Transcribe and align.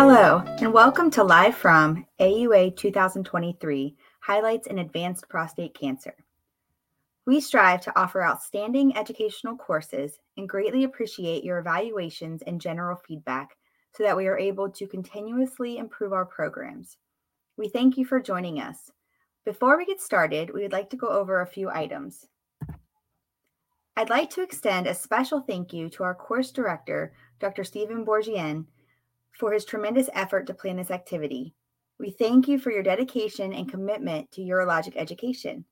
Hello, 0.00 0.44
and 0.60 0.72
welcome 0.72 1.10
to 1.10 1.24
Live 1.24 1.56
from 1.56 2.06
AUA 2.20 2.76
2023 2.76 3.96
Highlights 4.20 4.68
in 4.68 4.78
Advanced 4.78 5.28
Prostate 5.28 5.74
Cancer. 5.74 6.14
We 7.26 7.40
strive 7.40 7.80
to 7.80 7.98
offer 7.98 8.22
outstanding 8.22 8.96
educational 8.96 9.56
courses 9.56 10.20
and 10.36 10.48
greatly 10.48 10.84
appreciate 10.84 11.42
your 11.42 11.58
evaluations 11.58 12.42
and 12.42 12.60
general 12.60 12.94
feedback 13.08 13.56
so 13.92 14.04
that 14.04 14.16
we 14.16 14.28
are 14.28 14.38
able 14.38 14.70
to 14.70 14.86
continuously 14.86 15.78
improve 15.78 16.12
our 16.12 16.24
programs. 16.24 16.96
We 17.56 17.68
thank 17.68 17.96
you 17.96 18.04
for 18.04 18.20
joining 18.20 18.60
us. 18.60 18.92
Before 19.44 19.76
we 19.76 19.84
get 19.84 20.00
started, 20.00 20.54
we 20.54 20.62
would 20.62 20.70
like 20.70 20.90
to 20.90 20.96
go 20.96 21.08
over 21.08 21.40
a 21.40 21.46
few 21.48 21.70
items. 21.70 22.24
I'd 23.96 24.10
like 24.10 24.30
to 24.30 24.42
extend 24.42 24.86
a 24.86 24.94
special 24.94 25.40
thank 25.40 25.72
you 25.72 25.88
to 25.90 26.04
our 26.04 26.14
course 26.14 26.52
director, 26.52 27.14
Dr. 27.40 27.64
Stephen 27.64 28.06
Boorjian, 28.06 28.66
for 29.38 29.52
his 29.52 29.64
tremendous 29.64 30.10
effort 30.14 30.46
to 30.48 30.54
plan 30.54 30.76
this 30.76 30.90
activity. 30.90 31.54
We 31.98 32.10
thank 32.10 32.48
you 32.48 32.58
for 32.58 32.72
your 32.72 32.82
dedication 32.82 33.52
and 33.52 33.70
commitment 33.70 34.30
to 34.32 34.40
urologic 34.40 34.96
education. 34.96 35.64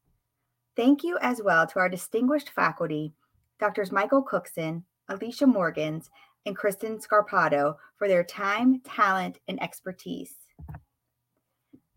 Thank 0.76 1.02
you 1.02 1.18
as 1.20 1.42
well 1.42 1.66
to 1.66 1.78
our 1.80 1.88
distinguished 1.88 2.50
faculty, 2.50 3.12
Drs. 3.58 3.90
Michael 3.90 4.22
Cookson, 4.22 4.84
Alicia 5.08 5.46
Morgans, 5.46 6.10
and 6.44 6.56
Kristen 6.56 6.98
Scarpato, 6.98 7.76
for 7.96 8.06
their 8.06 8.22
time, 8.22 8.80
talent, 8.80 9.40
and 9.48 9.60
expertise. 9.62 10.34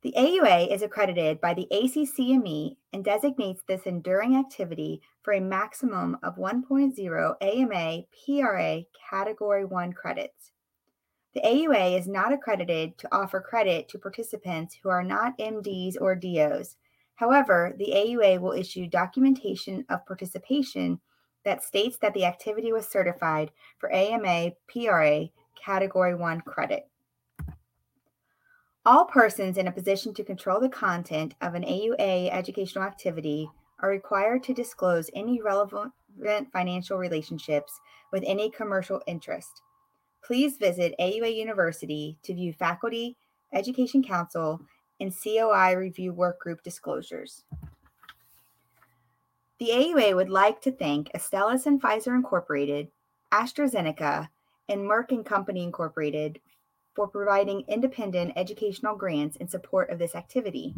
The 0.02 0.14
AUA 0.18 0.74
is 0.74 0.82
accredited 0.82 1.42
by 1.42 1.54
the 1.54 1.68
ACCME 1.72 2.78
and 2.94 3.04
designates 3.04 3.62
this 3.68 3.82
enduring 3.84 4.38
activity 4.38 5.02
for 5.24 5.34
a 5.34 5.42
maximum 5.42 6.18
of 6.24 6.38
1.0 6.38 7.36
AMA 7.42 8.04
PRA 8.26 8.82
Category 9.10 9.66
1 9.66 9.94
credits. 9.94 10.52
The 11.36 11.42
AUA 11.42 11.98
is 11.98 12.08
not 12.08 12.34
accredited 12.34 12.98
to 12.98 13.16
offer 13.16 13.40
credit 13.40 13.88
to 13.90 14.00
participants 14.00 14.78
who 14.82 14.90
are 14.90 15.04
not 15.04 15.38
MDs 15.38 15.96
or 16.02 16.16
DOs. 16.16 16.78
However, 17.16 17.76
the 17.78 17.92
AUA 17.94 18.40
will 18.40 18.54
issue 18.54 18.88
documentation 18.88 19.86
of 19.90 20.06
participation 20.06 21.00
that 21.46 21.64
states 21.64 21.98
that 22.02 22.14
the 22.14 22.26
activity 22.26 22.72
was 22.72 22.88
certified 22.88 23.52
for 23.78 23.92
AMA 23.94 24.52
PRA 24.68 25.30
Category 25.56 26.16
1 26.16 26.42
credit. 26.42 26.88
All 28.86 29.06
persons 29.06 29.58
in 29.58 29.68
a 29.68 29.72
position 29.72 30.14
to 30.16 30.24
control 30.24 30.60
the 30.60 30.70
content 30.70 31.36
of 31.42 31.54
an 31.54 31.64
AUA 31.64 32.32
educational 32.32 32.84
activity 32.84 33.50
are 33.82 33.90
required 33.90 34.42
to 34.44 34.54
disclose 34.54 35.12
any 35.14 35.42
relevant 35.42 35.94
financial 36.52 36.98
relationships 36.98 37.80
with 38.12 38.24
any 38.26 38.50
commercial 38.50 39.02
interest. 39.06 39.62
Please 40.24 40.58
visit 40.58 40.96
AUA 41.00 41.36
University 41.36 42.18
to 42.24 42.34
view 42.34 42.54
faculty, 42.54 43.18
education 43.54 44.04
council, 44.04 44.62
and 45.00 45.14
COI 45.14 45.76
review 45.76 46.14
workgroup 46.14 46.62
disclosures. 46.64 47.44
The 49.60 49.70
AUA 49.70 50.16
would 50.16 50.30
like 50.30 50.62
to 50.62 50.72
thank 50.72 51.12
Astellas 51.14 51.66
and 51.66 51.82
Pfizer 51.82 52.16
Incorporated, 52.16 52.90
AstraZeneca, 53.32 54.30
and 54.70 54.82
Merck 54.82 55.12
and 55.12 55.26
Company 55.26 55.64
Incorporated 55.64 56.40
for 56.96 57.08
providing 57.08 57.64
independent 57.68 58.34
educational 58.36 58.96
grants 58.96 59.38
in 59.38 59.48
support 59.48 59.90
of 59.90 60.00
this 60.00 60.16
activity. 60.16 60.76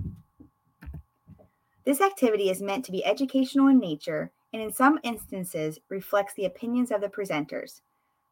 This 1.84 2.02
activity 2.02 2.50
is 2.50 2.62
meant 2.62 2.86
to 2.86 2.92
be 2.92 3.03
educational 3.06 3.67
in 3.67 3.80
nature 3.80 4.31
and 4.53 4.62
in 4.62 4.72
some 4.72 5.00
instances 5.03 5.80
reflects 5.89 6.34
the 6.34 6.45
opinions 6.45 6.92
of 6.92 7.02
the 7.02 7.08
presenters. 7.08 7.81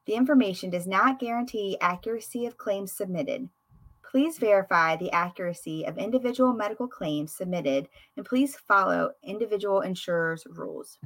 The 0.10 0.16
information 0.16 0.72
does 0.72 0.88
not 0.88 1.20
guarantee 1.20 1.78
accuracy 1.80 2.48
of 2.48 2.58
claims 2.58 2.92
submitted. 2.92 3.48
Please 4.02 4.40
verify 4.40 4.96
the 4.96 5.12
accuracy 5.12 5.86
of 5.86 6.00
individual 6.00 6.52
medical 6.52 6.88
claims 6.88 7.32
submitted 7.32 7.88
and 8.18 8.26
please 8.26 8.56
follow 8.56 9.12
individual 9.22 9.82
insurers' 9.82 10.48
rules. 10.50 10.98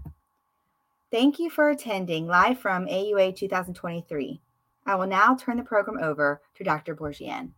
Thank 1.12 1.38
you 1.38 1.50
for 1.50 1.70
attending 1.70 2.28
live 2.28 2.60
from 2.60 2.86
AUA 2.86 3.36
2023. 3.36 4.40
I 4.86 4.96
will 4.96 5.08
now 5.08 5.36
turn 5.36 5.58
the 5.58 5.64
program 5.64 6.02
over 6.02 6.42
to 6.56 6.64
Dr. 6.64 6.96
Boorjian. 6.96 7.50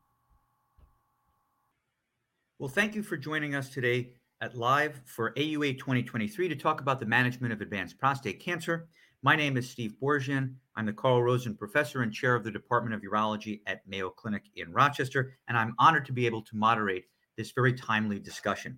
Well, 2.57 2.69
thank 2.69 2.95
you 2.95 3.03
for 3.03 3.17
joining 3.17 3.53
us 3.53 3.69
today 3.69 4.13
at 4.41 4.57
Live 4.57 4.99
for 5.05 5.31
AUA 5.35 5.77
2023 5.77 6.49
to 6.49 6.55
talk 6.55 6.81
about 6.81 6.99
the 6.99 7.05
management 7.05 7.53
of 7.53 7.61
advanced 7.61 7.99
prostate 7.99 8.39
cancer. 8.39 8.87
My 9.21 9.35
name 9.35 9.57
is 9.57 9.69
Steve 9.69 9.93
Boorjian. 10.01 10.55
I'm 10.77 10.85
the 10.85 10.91
Carl 10.91 11.23
Rosen 11.23 11.55
Professor 11.55 12.01
and 12.01 12.11
Chair 12.11 12.35
of 12.35 12.43
the 12.43 12.51
Department 12.51 12.93
of 12.93 13.01
Urology 13.01 13.61
at 13.65 13.87
Mayo 13.87 14.09
Clinic 14.09 14.43
in 14.57 14.73
Rochester, 14.73 15.37
and 15.47 15.57
I'm 15.57 15.73
honored 15.79 16.05
to 16.07 16.11
be 16.11 16.25
able 16.25 16.41
to 16.41 16.57
moderate 16.57 17.05
this 17.37 17.51
very 17.51 17.71
timely 17.71 18.19
discussion. 18.19 18.77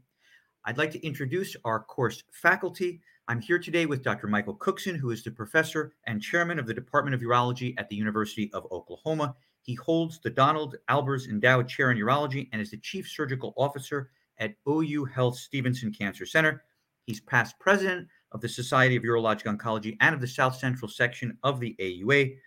I'd 0.66 0.78
like 0.78 0.92
to 0.92 1.04
introduce 1.04 1.56
our 1.66 1.80
course 1.80 2.24
faculty. 2.32 3.02
I'm 3.28 3.42
here 3.42 3.58
today 3.58 3.88
with 3.88 4.04
Dr. 4.04 4.28
Michael 4.28 4.54
Cookson, 4.54 4.96
who 4.96 5.10
is 5.10 5.24
the 5.24 5.32
professor 5.32 5.94
and 6.06 6.22
chairman 6.22 6.60
of 6.60 6.68
the 6.68 6.74
Department 6.74 7.16
of 7.16 7.22
Urology 7.22 7.74
at 7.80 7.90
the 7.90 7.96
University 7.96 8.52
of 8.54 8.68
Oklahoma. 8.72 9.36
He 9.64 9.74
holds 9.74 10.20
the 10.20 10.30
Donald 10.30 10.76
Albers 10.92 11.28
Endowed 11.28 11.68
Chair 11.68 11.90
in 11.90 11.98
Urology 11.98 12.48
and 12.54 12.62
is 12.62 12.70
the 12.70 12.78
chief 12.78 13.08
surgical 13.08 13.56
officer 13.58 14.12
at 14.38 14.54
OU 14.70 15.06
Health 15.06 15.38
Stephenson 15.38 15.92
Cancer 15.92 16.28
Center. 16.28 16.64
He's 17.06 17.22
past 17.22 17.58
president 17.58 18.08
of 18.32 18.42
the 18.42 18.50
Society 18.50 18.96
of 18.96 19.04
Urologic 19.04 19.44
Oncology 19.44 19.98
and 20.02 20.14
of 20.14 20.22
the 20.22 20.28
South 20.28 20.56
Central 20.56 20.90
section 20.90 21.38
of 21.44 21.60
the 21.60 21.76
AUA. 21.80 22.38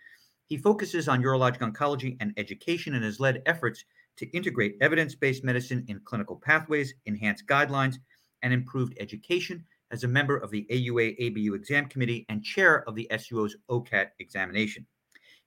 He 0.45 0.57
focuses 0.57 1.07
on 1.07 1.23
urologic 1.23 1.59
oncology 1.59 2.17
and 2.19 2.33
education 2.37 2.95
and 2.95 3.03
has 3.03 3.19
led 3.19 3.41
efforts 3.45 3.85
to 4.17 4.29
integrate 4.31 4.75
evidence 4.81 5.15
based 5.15 5.43
medicine 5.43 5.85
in 5.87 6.01
clinical 6.03 6.35
pathways, 6.35 6.93
enhance 7.05 7.41
guidelines, 7.41 7.95
and 8.43 8.53
improved 8.53 8.93
education 8.99 9.63
as 9.91 10.03
a 10.03 10.07
member 10.07 10.37
of 10.37 10.51
the 10.51 10.65
AUA 10.71 11.15
ABU 11.19 11.53
exam 11.53 11.87
committee 11.87 12.25
and 12.29 12.43
chair 12.43 12.87
of 12.87 12.95
the 12.95 13.07
SUO's 13.11 13.55
OCAT 13.69 14.07
examination. 14.19 14.85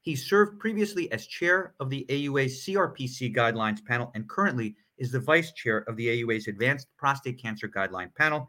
He 0.01 0.15
served 0.15 0.61
previously 0.61 1.11
as 1.13 1.27
chair 1.27 1.75
of 1.81 1.89
the 1.89 2.05
AUA 2.11 2.47
CRPC 2.47 3.35
guidelines 3.35 3.85
panel 3.85 4.11
and 4.15 4.29
currently 4.29 4.77
is 4.99 5.11
the 5.11 5.21
vice 5.21 5.53
chair 5.53 5.79
of 5.89 5.97
the 5.97 6.09
AUA's 6.09 6.47
Advanced 6.47 6.89
Prostate 6.99 7.41
Cancer 7.41 7.69
Guideline 7.69 8.15
panel. 8.15 8.49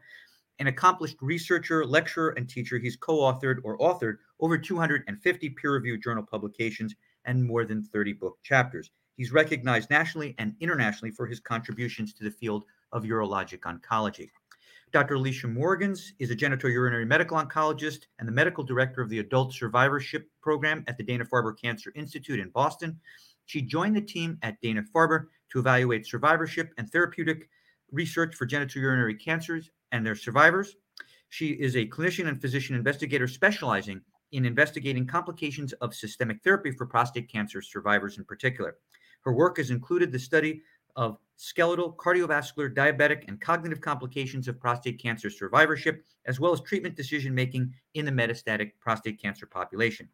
An 0.58 0.68
accomplished 0.68 1.16
researcher, 1.20 1.84
lecturer, 1.84 2.30
and 2.30 2.48
teacher, 2.48 2.78
he's 2.78 2.96
co 2.96 3.18
authored 3.18 3.58
or 3.62 3.76
authored 3.78 4.16
over 4.40 4.56
250 4.56 5.50
peer 5.50 5.72
reviewed 5.72 6.02
journal 6.02 6.22
publications 6.22 6.94
and 7.26 7.44
more 7.44 7.64
than 7.64 7.82
30 7.82 8.14
book 8.14 8.38
chapters. 8.42 8.90
He's 9.16 9.32
recognized 9.32 9.90
nationally 9.90 10.34
and 10.38 10.54
internationally 10.60 11.10
for 11.10 11.26
his 11.26 11.40
contributions 11.40 12.12
to 12.14 12.24
the 12.24 12.30
field 12.30 12.64
of 12.92 13.04
urologic 13.04 13.60
oncology. 13.60 14.30
Dr. 14.92 15.14
Alicia 15.14 15.48
Morgans 15.48 16.12
is 16.18 16.30
a 16.30 16.36
genitourinary 16.36 17.06
medical 17.06 17.36
oncologist 17.36 18.06
and 18.18 18.28
the 18.28 18.32
medical 18.32 18.62
director 18.62 19.02
of 19.02 19.08
the 19.08 19.18
Adult 19.18 19.52
Survivorship 19.52 20.30
Program 20.40 20.84
at 20.86 20.96
the 20.96 21.02
Dana 21.02 21.24
Farber 21.24 21.58
Cancer 21.60 21.92
Institute 21.94 22.40
in 22.40 22.50
Boston. 22.50 22.98
She 23.46 23.62
joined 23.62 23.96
the 23.96 24.00
team 24.00 24.38
at 24.42 24.60
Dana 24.60 24.82
Farber 24.94 25.26
to 25.50 25.58
evaluate 25.58 26.06
survivorship 26.06 26.72
and 26.78 26.88
therapeutic 26.88 27.48
research 27.92 28.34
for 28.34 28.46
genitourinary 28.46 29.18
cancers 29.18 29.70
and 29.92 30.04
their 30.04 30.14
survivors. 30.14 30.76
She 31.28 31.48
is 31.48 31.76
a 31.76 31.86
clinician 31.86 32.28
and 32.28 32.40
physician 32.40 32.76
investigator 32.76 33.28
specializing 33.28 34.00
in 34.32 34.44
investigating 34.44 35.06
complications 35.06 35.72
of 35.74 35.94
systemic 35.94 36.42
therapy 36.42 36.70
for 36.70 36.86
prostate 36.86 37.30
cancer 37.30 37.62
survivors 37.62 38.18
in 38.18 38.24
particular. 38.24 38.76
Her 39.22 39.32
work 39.32 39.56
has 39.58 39.70
included 39.70 40.12
the 40.12 40.18
study 40.18 40.62
of 40.94 41.18
skeletal, 41.36 41.92
cardiovascular, 41.92 42.74
diabetic, 42.74 43.28
and 43.28 43.40
cognitive 43.40 43.80
complications 43.80 44.48
of 44.48 44.58
prostate 44.58 45.00
cancer 45.00 45.28
survivorship, 45.30 46.04
as 46.24 46.40
well 46.40 46.52
as 46.52 46.60
treatment 46.62 46.96
decision 46.96 47.34
making 47.34 47.72
in 47.94 48.04
the 48.04 48.12
metastatic 48.12 48.72
prostate 48.80 49.20
cancer 49.20 49.46
population. 49.46 50.08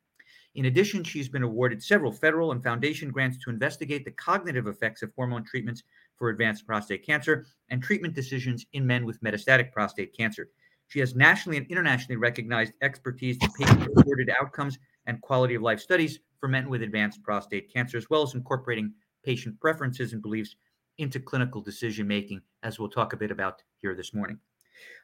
In 0.55 0.67
addition, 0.67 1.03
she's 1.03 1.29
been 1.29 1.45
awarded 1.45 1.83
several 1.83 2.13
federal 2.13 2.53
and 2.53 2.63
foundation 2.63 3.11
grants 3.11 3.39
to 3.39 3.51
investigate 3.51 4.05
the 4.05 4.11
cognitive 4.11 4.67
effects 4.67 5.03
of 5.03 5.13
hormone 5.15 5.45
treatments 5.45 5.83
for 6.23 6.29
advanced 6.29 6.65
prostate 6.69 7.05
cancer 7.05 7.45
and 7.71 7.83
treatment 7.83 8.15
decisions 8.15 8.65
in 8.75 8.87
men 8.87 9.05
with 9.05 9.21
metastatic 9.23 9.73
prostate 9.73 10.17
cancer. 10.17 10.51
She 10.87 11.01
has 11.01 11.17
nationally 11.17 11.59
and 11.59 11.67
internationally 11.67 12.15
recognized 12.15 12.75
expertise 12.81 13.37
in 13.43 13.51
patient 13.59 13.89
reported 13.93 14.31
outcomes 14.41 14.79
and 15.07 15.21
quality 15.21 15.57
of 15.57 15.63
life 15.63 15.81
studies 15.81 16.21
for 16.39 16.49
men 16.49 16.69
with 16.69 16.83
advanced 16.83 17.25
prostate 17.25 17.75
cancer, 17.75 17.99
as 17.99 18.09
well 18.09 18.23
as 18.23 18.35
incorporating 18.35 18.93
patient 19.25 19.59
preferences 19.61 20.13
and 20.13 20.23
beliefs 20.23 20.55
into 20.99 21.19
clinical 21.19 21.61
decision 21.61 22.07
making, 22.07 22.41
as 22.63 22.79
we'll 22.79 22.89
talk 22.89 23.13
a 23.15 23.17
bit 23.17 23.33
about 23.33 23.61
here 23.81 23.97
this 23.97 24.15
morning. 24.15 24.39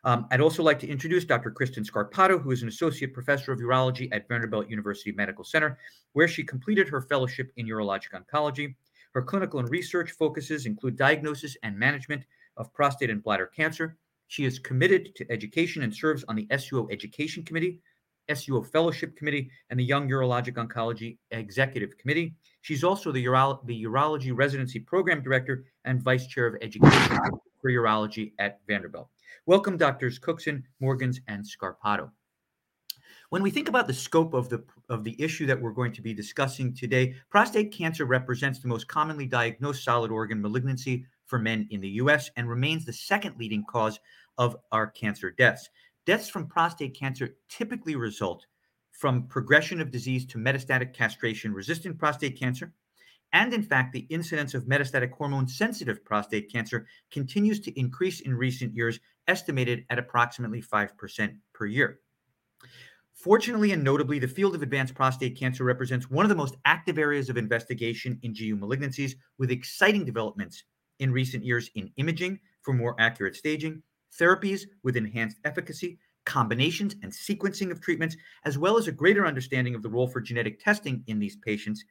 Um, 0.05 0.29
I'd 0.31 0.41
also 0.41 0.63
like 0.63 0.79
to 0.79 0.89
introduce 0.89 1.25
Dr. 1.25 1.51
Kristen 1.51 1.83
Scarpato, 1.83 2.41
who 2.41 2.53
is 2.53 2.63
an 2.63 2.69
associate 2.69 3.13
professor 3.13 3.51
of 3.51 3.59
urology 3.59 4.09
at 4.13 4.29
Vanderbilt 4.29 4.71
University 4.71 5.11
Medical 5.11 5.43
Center, 5.43 5.79
where 6.13 6.29
she 6.29 6.45
completed 6.45 6.89
her 6.89 7.01
fellowship 7.01 7.51
in 7.57 7.67
urologic 7.67 8.11
oncology. 8.15 8.77
Her 9.19 9.25
clinical 9.25 9.59
and 9.59 9.69
research 9.69 10.13
focuses 10.13 10.65
include 10.65 10.97
diagnosis 10.97 11.57
and 11.65 11.77
management 11.77 12.23
of 12.57 12.73
prostate 12.73 13.11
and 13.11 13.21
bladder 13.21 13.47
cancer. 13.49 13.97
She 14.29 14.45
is 14.45 14.61
committed 14.61 15.13
to 15.17 15.29
education 15.29 15.83
and 15.83 15.93
serves 15.93 16.25
on 16.29 16.37
the 16.37 16.47
SUO 16.53 16.87
Education 16.93 17.43
Committee. 17.43 17.81
SUO 18.31 18.65
Fellowship 18.65 19.17
Committee 19.17 19.51
and 19.71 19.81
the 19.81 19.85
Young 19.85 20.09
Urologic 20.09 20.55
Oncology 20.55 21.19
Executive 21.33 21.99
Committee. 21.99 22.37
She's 22.61 22.85
also 22.85 23.11
the, 23.11 23.25
Uro- 23.25 23.59
the 23.67 23.87
Urology 23.87 24.31
Residency 24.33 24.79
Program 24.79 25.21
Director 25.21 25.65
and 25.85 26.01
Vice 26.01 26.29
Chair 26.29 26.47
of 26.47 26.55
Education 26.63 27.19
for 27.61 27.73
Urology 27.73 28.35
at 28.39 28.61
Vanderbilt. 28.69 29.09
Welcome, 29.47 29.77
Doctors 29.77 30.21
Cookson, 30.21 30.63
Morgans, 30.79 31.21
and 31.27 31.45
Scarpato. 31.45 32.13
When 33.31 33.43
we 33.43 33.51
think 33.51 33.69
about 33.69 33.87
the 33.87 33.93
scope 33.93 34.33
of 34.33 34.49
the 34.49 34.65
of 34.89 35.05
the 35.05 35.15
issue 35.23 35.45
that 35.47 35.61
we're 35.61 35.73
going 35.73 35.93
to 35.93 36.01
be 36.01 36.15
discussing 36.15 36.73
today, 36.73 37.15
prostate 37.29 37.71
cancer 37.73 38.07
represents 38.07 38.59
the 38.59 38.69
most 38.69 38.89
commonly 38.89 39.27
diagnosed 39.27 39.85
solid 39.85 40.11
organ 40.11 40.41
malignancy 40.41 41.05
for 41.27 41.39
men 41.39 41.69
in 41.71 41.83
the 41.83 41.91
US 42.01 42.31
and 42.37 42.49
remains 42.49 42.87
the 42.87 42.93
second 42.93 43.37
leading 43.39 43.65
cause 43.69 44.01
of 44.39 44.57
our 44.73 44.87
cancer 44.87 45.31
deaths. 45.31 45.69
Deaths 46.07 46.31
from 46.31 46.47
prostate 46.47 46.99
cancer 46.99 47.37
typically 47.51 47.97
result 47.97 48.47
from 48.93 49.29
progression 49.29 49.83
of 49.83 49.91
disease 49.91 50.25
to 50.25 50.39
metastatic 50.39 50.95
castration 50.95 51.53
resistant 51.53 51.99
prostate 51.99 52.39
cancer. 52.39 52.73
And 53.35 53.53
in 53.53 53.63
fact, 53.63 53.93
the 53.93 54.07
incidence 54.09 54.55
of 54.55 54.65
metastatic 54.65 55.13
hormone 55.13 55.47
sensitive 55.47 56.03
prostate 56.03 56.51
cancer 56.51 56.87
continues 57.11 57.61
to 57.61 57.79
increase 57.79 58.21
in 58.21 58.35
recent 58.35 58.75
years, 58.75 59.01
estimated 59.27 59.85
at 59.91 59.99
approximately 59.99 60.63
5% 60.63 61.37
per 61.53 61.67
year. 61.67 62.01
Fortunately 63.19 63.73
and 63.73 63.83
notably, 63.83 64.21
the 64.21 64.29
field 64.29 64.55
of 64.55 64.63
advanced 64.63 64.95
prostate 64.95 65.37
cancer 65.37 65.65
represents 65.65 66.09
one 66.09 66.25
of 66.25 66.29
the 66.29 66.37
most 66.37 66.55
active 66.65 66.99
areas 66.99 67.29
of 67.29 67.37
investigation 67.37 68.17
in 68.23 68.33
GU 68.33 68.57
malignancies, 68.57 69.17
with 69.39 69.51
exciting 69.51 70.05
developments 70.05 70.63
in 71.01 71.11
recent 71.11 71.45
years 71.45 71.69
in 71.75 71.91
imaging 71.97 72.39
for 72.63 72.73
more 72.73 72.95
accurate 73.01 73.35
staging, 73.35 73.83
therapies 74.21 74.67
with 74.85 74.97
enhanced 74.97 75.39
efficacy, 75.45 75.99
combinations 76.27 76.95
and 77.03 77.11
sequencing 77.11 77.73
of 77.73 77.81
treatments, 77.81 78.17
as 78.45 78.57
well 78.57 78.79
as 78.79 78.87
a 78.87 78.93
greater 78.93 79.27
understanding 79.27 79.75
of 79.75 79.83
the 79.83 79.91
role 79.91 80.07
for 80.07 80.21
genetic 80.21 80.63
testing 80.63 81.03
in 81.09 81.19
these 81.19 81.37
patients, 81.39 81.85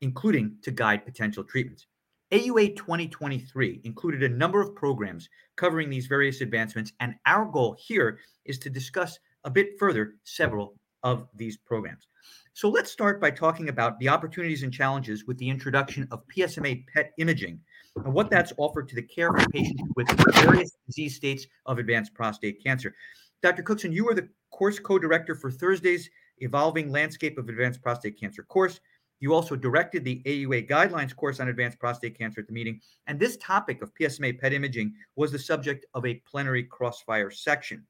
including 0.00 0.56
to 0.62 0.72
guide 0.72 1.04
potential 1.04 1.44
treatments. 1.44 1.86
AUA 2.32 2.74
2023 2.74 3.82
included 3.84 4.24
a 4.24 4.34
number 4.34 4.60
of 4.60 4.74
programs 4.74 5.28
covering 5.54 5.88
these 5.88 6.08
various 6.08 6.40
advancements, 6.40 6.92
and 6.98 7.14
our 7.24 7.44
goal 7.44 7.76
here 7.78 8.18
is 8.44 8.58
to 8.58 8.68
discuss 8.68 9.20
a 9.46 9.50
bit 9.50 9.78
further 9.78 10.16
several 10.24 10.74
of 11.02 11.28
these 11.34 11.56
programs. 11.56 12.08
So 12.52 12.68
let's 12.68 12.90
start 12.90 13.20
by 13.20 13.30
talking 13.30 13.68
about 13.68 13.98
the 13.98 14.08
opportunities 14.08 14.64
and 14.64 14.72
challenges 14.72 15.26
with 15.26 15.38
the 15.38 15.48
introduction 15.48 16.08
of 16.10 16.26
PSMA 16.26 16.84
PET 16.92 17.12
imaging 17.18 17.60
and 18.04 18.12
what 18.12 18.28
that's 18.28 18.52
offered 18.56 18.88
to 18.88 18.96
the 18.96 19.02
care 19.02 19.28
of 19.28 19.46
patients 19.52 19.82
with 19.94 20.08
various 20.34 20.76
disease 20.86 21.14
states 21.14 21.46
of 21.66 21.78
advanced 21.78 22.12
prostate 22.12 22.62
cancer. 22.62 22.94
Dr. 23.42 23.62
Cookson, 23.62 23.92
you 23.92 24.08
are 24.08 24.14
the 24.14 24.28
course 24.50 24.78
co-director 24.78 25.34
for 25.34 25.50
Thursday's 25.50 26.10
Evolving 26.38 26.90
Landscape 26.90 27.38
of 27.38 27.48
Advanced 27.48 27.82
Prostate 27.82 28.18
Cancer 28.18 28.42
course. 28.42 28.80
You 29.20 29.32
also 29.32 29.56
directed 29.56 30.04
the 30.04 30.22
AUA 30.26 30.68
guidelines 30.68 31.14
course 31.14 31.40
on 31.40 31.48
advanced 31.48 31.78
prostate 31.78 32.18
cancer 32.18 32.40
at 32.40 32.48
the 32.48 32.52
meeting. 32.52 32.80
And 33.06 33.18
this 33.18 33.38
topic 33.38 33.80
of 33.80 33.94
PSMA 33.94 34.38
PET 34.38 34.52
imaging 34.52 34.92
was 35.14 35.32
the 35.32 35.38
subject 35.38 35.86
of 35.94 36.04
a 36.04 36.22
plenary 36.26 36.64
crossfire 36.64 37.30
section. 37.30 37.86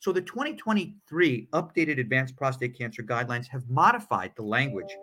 So 0.00 0.12
the 0.12 0.20
2023 0.20 1.48
updated 1.52 1.98
advanced 1.98 2.36
prostate 2.36 2.78
cancer 2.78 3.02
guidelines 3.02 3.48
have 3.48 3.68
modified 3.68 4.32
the 4.36 4.42
language 4.42 4.96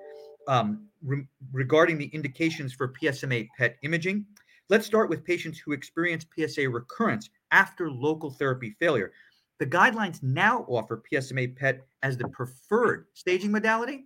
um, 0.47 0.87
re- 1.03 1.27
regarding 1.51 1.97
the 1.97 2.07
indications 2.07 2.73
for 2.73 2.93
PSMA 2.93 3.49
PET 3.57 3.77
imaging. 3.83 4.25
Let's 4.69 4.85
start 4.85 5.09
with 5.09 5.25
patients 5.25 5.59
who 5.59 5.73
experience 5.73 6.25
PSA 6.37 6.69
recurrence 6.69 7.29
after 7.51 7.91
local 7.91 8.31
therapy 8.31 8.75
failure. 8.79 9.11
The 9.59 9.65
guidelines 9.65 10.23
now 10.23 10.65
offer 10.69 11.03
PSMA 11.11 11.55
PET 11.57 11.85
as 12.01 12.17
the 12.17 12.27
preferred 12.29 13.05
staging 13.13 13.51
modality. 13.51 14.05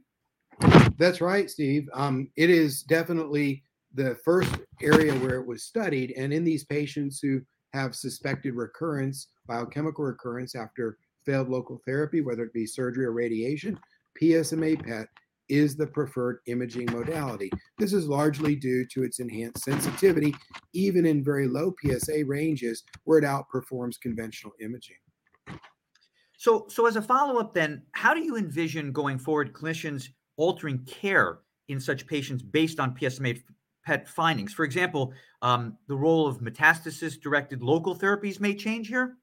That's 0.97 1.21
right, 1.21 1.50
Steve. 1.50 1.88
Um, 1.94 2.30
it 2.35 2.50
is 2.50 2.83
definitely 2.83 3.63
the 3.94 4.15
first 4.15 4.53
area 4.81 5.13
where 5.13 5.39
it 5.39 5.47
was 5.47 5.63
studied. 5.63 6.13
And 6.18 6.33
in 6.33 6.44
these 6.44 6.65
patients 6.65 7.19
who 7.21 7.42
have 7.74 7.95
suspected 7.95 8.56
recurrence, 8.56 9.27
biochemical 9.48 10.06
recurrence 10.06 10.56
after 10.56 10.98
failed 11.25 11.50
local 11.50 11.81
therapy, 11.86 12.21
whether 12.21 12.44
it 12.44 12.54
be 12.54 12.66
surgery 12.66 13.06
or 13.06 13.12
radiation, 13.12 13.77
PSMA 14.21 14.83
PET 14.83 15.07
is 15.50 15.75
the 15.75 15.88
preferred 15.88 16.39
imaging 16.45 16.86
modality. 16.92 17.51
This 17.80 17.94
is 17.94 18.07
largely 18.07 18.56
due 18.56 18.86
to 18.92 19.04
its 19.04 19.19
enhanced 19.19 19.63
sensitivity, 19.63 20.33
even 20.74 21.06
in 21.06 21.24
very 21.24 21.48
low 21.48 21.74
PSA 21.81 22.24
ranges 22.25 22.83
where 23.04 23.19
it 23.19 23.25
outperforms 23.25 24.00
conventional 24.00 24.54
imaging. 24.62 24.98
So, 26.38 26.68
so 26.69 26.86
as 26.86 26.95
a 26.95 27.01
follow-up, 27.01 27.54
then, 27.54 27.81
how 27.92 28.13
do 28.13 28.21
you 28.21 28.38
envision 28.38 28.92
going 28.94 29.18
forward 29.18 29.54
clinicians 29.54 30.10
altering 30.38 30.86
care 30.86 31.39
in 31.68 31.80
such 31.80 32.07
patients 32.07 32.42
based 32.42 32.80
on 32.80 32.95
PSMA 32.95 33.42
PET 33.89 34.07
findings. 34.07 34.53
For 34.53 34.65
example, 34.65 35.13
um, 35.41 35.75
the 35.88 35.95
role 35.95 36.27
of 36.27 36.41
metastasis 36.41 37.19
directed 37.19 37.63
local 37.63 37.95
therapies 37.95 38.39
may 38.39 38.53
change 38.53 38.88
here? 38.88 39.18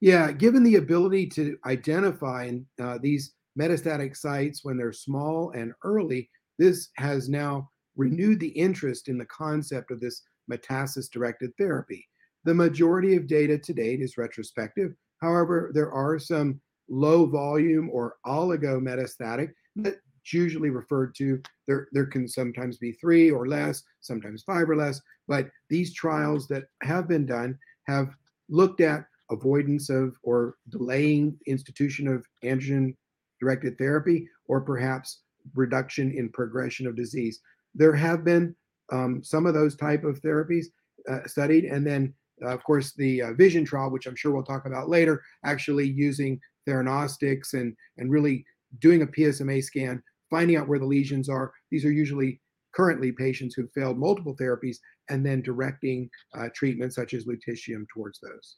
Yeah, 0.00 0.32
given 0.32 0.62
the 0.62 0.76
ability 0.76 1.26
to 1.30 1.58
identify 1.66 2.50
uh, 2.80 2.96
these 3.02 3.34
metastatic 3.60 4.16
sites 4.16 4.64
when 4.64 4.78
they're 4.78 4.92
small 4.92 5.50
and 5.50 5.74
early, 5.84 6.30
this 6.58 6.88
has 6.96 7.28
now 7.28 7.68
renewed 7.94 8.40
the 8.40 8.48
interest 8.48 9.08
in 9.08 9.18
the 9.18 9.26
concept 9.26 9.90
of 9.90 10.00
this 10.00 10.22
metastasis 10.50 11.10
directed 11.10 11.50
therapy. 11.58 12.08
The 12.44 12.54
majority 12.54 13.16
of 13.16 13.26
data 13.26 13.58
to 13.58 13.74
date 13.74 14.00
is 14.00 14.16
retrospective. 14.16 14.94
However, 15.20 15.72
there 15.74 15.92
are 15.92 16.18
some 16.18 16.58
low 16.88 17.26
volume 17.26 17.90
or 17.92 18.16
oligometastatic 18.24 19.52
that 19.76 19.96
usually 20.32 20.70
referred 20.70 21.14
to. 21.16 21.40
There, 21.66 21.88
there 21.92 22.06
can 22.06 22.28
sometimes 22.28 22.78
be 22.78 22.92
three 22.92 23.30
or 23.30 23.46
less, 23.46 23.82
sometimes 24.00 24.42
five 24.42 24.68
or 24.68 24.76
less, 24.76 25.00
but 25.26 25.48
these 25.68 25.94
trials 25.94 26.48
that 26.48 26.64
have 26.82 27.08
been 27.08 27.26
done 27.26 27.58
have 27.86 28.14
looked 28.48 28.80
at 28.80 29.04
avoidance 29.30 29.90
of 29.90 30.16
or 30.22 30.56
delaying 30.70 31.38
institution 31.46 32.08
of 32.08 32.24
androgen 32.44 32.94
directed 33.40 33.76
therapy 33.78 34.28
or 34.46 34.60
perhaps 34.60 35.20
reduction 35.54 36.10
in 36.12 36.28
progression 36.30 36.86
of 36.86 36.96
disease. 36.96 37.40
There 37.74 37.94
have 37.94 38.24
been 38.24 38.54
um, 38.90 39.22
some 39.22 39.46
of 39.46 39.54
those 39.54 39.76
type 39.76 40.04
of 40.04 40.20
therapies 40.20 40.66
uh, 41.08 41.26
studied, 41.26 41.64
and 41.64 41.86
then 41.86 42.14
uh, 42.42 42.48
of 42.48 42.62
course 42.64 42.92
the 42.94 43.22
uh, 43.22 43.32
Vision 43.34 43.64
trial, 43.64 43.90
which 43.90 44.06
I'm 44.06 44.16
sure 44.16 44.32
we'll 44.32 44.42
talk 44.42 44.66
about 44.66 44.88
later, 44.88 45.22
actually 45.44 45.86
using 45.86 46.40
theranostics 46.66 47.54
and 47.54 47.74
and 47.98 48.10
really 48.10 48.44
doing 48.80 49.02
a 49.02 49.06
PSMA 49.06 49.62
scan 49.62 50.02
finding 50.30 50.56
out 50.56 50.68
where 50.68 50.78
the 50.78 50.86
lesions 50.86 51.28
are. 51.28 51.52
These 51.70 51.84
are 51.84 51.92
usually 51.92 52.40
currently 52.74 53.12
patients 53.12 53.54
who've 53.54 53.72
failed 53.72 53.98
multiple 53.98 54.36
therapies 54.36 54.76
and 55.08 55.24
then 55.24 55.42
directing 55.42 56.08
uh, 56.34 56.48
treatment 56.54 56.92
such 56.92 57.14
as 57.14 57.24
lutetium 57.24 57.86
towards 57.92 58.20
those. 58.20 58.56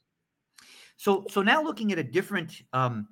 So, 0.97 1.25
so 1.29 1.41
now 1.41 1.63
looking 1.63 1.91
at 1.91 1.97
a 1.97 2.03
different 2.03 2.61
um, 2.73 3.07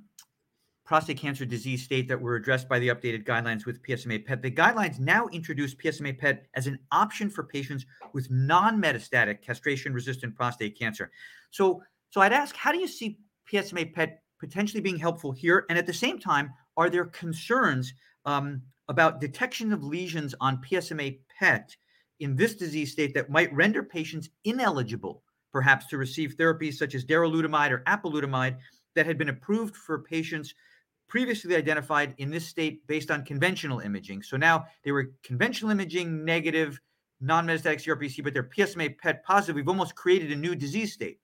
prostate 0.86 1.18
cancer 1.18 1.46
disease 1.46 1.84
state 1.84 2.08
that 2.08 2.20
were 2.20 2.36
addressed 2.36 2.68
by 2.68 2.80
the 2.80 2.90
updated 2.90 3.24
guidelines 3.24 3.66
with 3.66 3.82
PSMA 3.84 4.26
PET, 4.26 4.42
the 4.42 4.52
guidelines 4.52 5.00
now 5.00 5.28
introduce 5.28 5.74
PSMA 5.76 6.18
PET 6.18 6.48
as 6.56 6.68
an 6.68 6.80
option 6.92 7.30
for 7.30 7.44
patients 7.44 7.86
with 8.14 8.30
non-metastatic 8.30 9.42
castration-resistant 9.42 10.36
prostate 10.36 10.78
cancer. 10.78 11.12
So, 11.52 11.82
so 12.10 12.22
I'd 12.22 12.34
ask, 12.34 12.56
how 12.56 12.72
do 12.72 12.80
you 12.80 12.88
see 12.88 13.20
PSMA 13.52 13.94
PET 13.94 14.22
potentially 14.40 14.82
being 14.82 14.98
helpful 14.98 15.32
here? 15.32 15.66
And 15.70 15.78
at 15.78 15.86
the 15.86 15.94
same 15.94 16.20
time, 16.20 16.54
are 16.76 16.90
there 16.90 17.06
concerns 17.06 17.94
um, 18.30 18.62
about 18.88 19.20
detection 19.20 19.74
of 19.74 19.84
lesions 19.84 20.36
on 20.40 20.62
PSMA 20.62 21.20
PET 21.40 21.76
in 22.20 22.36
this 22.36 22.56
disease 22.56 22.92
state 22.92 23.14
that 23.14 23.30
might 23.30 23.54
render 23.54 23.82
patients 23.84 24.30
ineligible, 24.44 25.24
perhaps, 25.52 25.88
to 25.88 25.98
receive 25.98 26.36
therapies 26.36 26.76
such 26.76 26.96
as 26.96 27.06
darolutamide 27.06 27.72
or 27.72 27.84
apalutamide 27.88 28.58
that 28.96 29.06
had 29.06 29.18
been 29.18 29.30
approved 29.30 29.76
for 29.76 30.00
patients 30.00 30.54
previously 31.08 31.56
identified 31.56 32.14
in 32.20 32.30
this 32.30 32.46
state 32.46 32.86
based 32.86 33.10
on 33.10 33.26
conventional 33.26 33.80
imaging. 33.80 34.22
So 34.22 34.38
now 34.38 34.66
they 34.84 34.92
were 34.92 35.12
conventional 35.24 35.72
imaging 35.72 36.24
negative, 36.24 36.80
non 37.20 37.48
metastatic 37.48 37.84
CRPC, 37.84 38.24
but 38.24 38.34
they're 38.34 38.44
PSMA 38.44 38.98
PET 39.00 39.24
positive. 39.24 39.56
We've 39.56 39.68
almost 39.68 39.96
created 39.96 40.32
a 40.32 40.36
new 40.36 40.56
disease 40.56 40.94
state. 40.94 41.20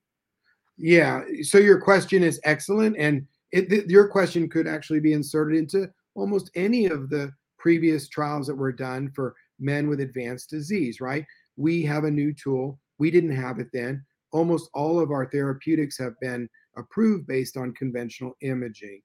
Yeah. 0.77 1.21
So 1.43 1.59
your 1.59 1.79
question 1.79 2.23
is 2.23 2.39
excellent. 2.43 2.97
And 2.97 3.27
it, 3.51 3.69
th- 3.69 3.85
your 3.87 4.07
question 4.07 4.49
could 4.49 4.67
actually 4.67 4.99
be 4.99 5.13
inserted 5.13 5.57
into 5.57 5.89
almost 6.15 6.49
any 6.55 6.85
of 6.85 7.09
the 7.09 7.31
previous 7.59 8.07
trials 8.07 8.47
that 8.47 8.55
were 8.55 8.71
done 8.71 9.11
for 9.15 9.35
men 9.59 9.87
with 9.87 9.99
advanced 9.99 10.49
disease, 10.49 10.99
right? 11.01 11.25
We 11.57 11.83
have 11.83 12.03
a 12.03 12.11
new 12.11 12.33
tool. 12.33 12.79
We 12.97 13.11
didn't 13.11 13.35
have 13.35 13.59
it 13.59 13.67
then. 13.73 14.03
Almost 14.31 14.69
all 14.73 14.99
of 14.99 15.11
our 15.11 15.29
therapeutics 15.29 15.97
have 15.99 16.13
been 16.21 16.49
approved 16.77 17.27
based 17.27 17.57
on 17.57 17.73
conventional 17.73 18.35
imaging. 18.41 19.01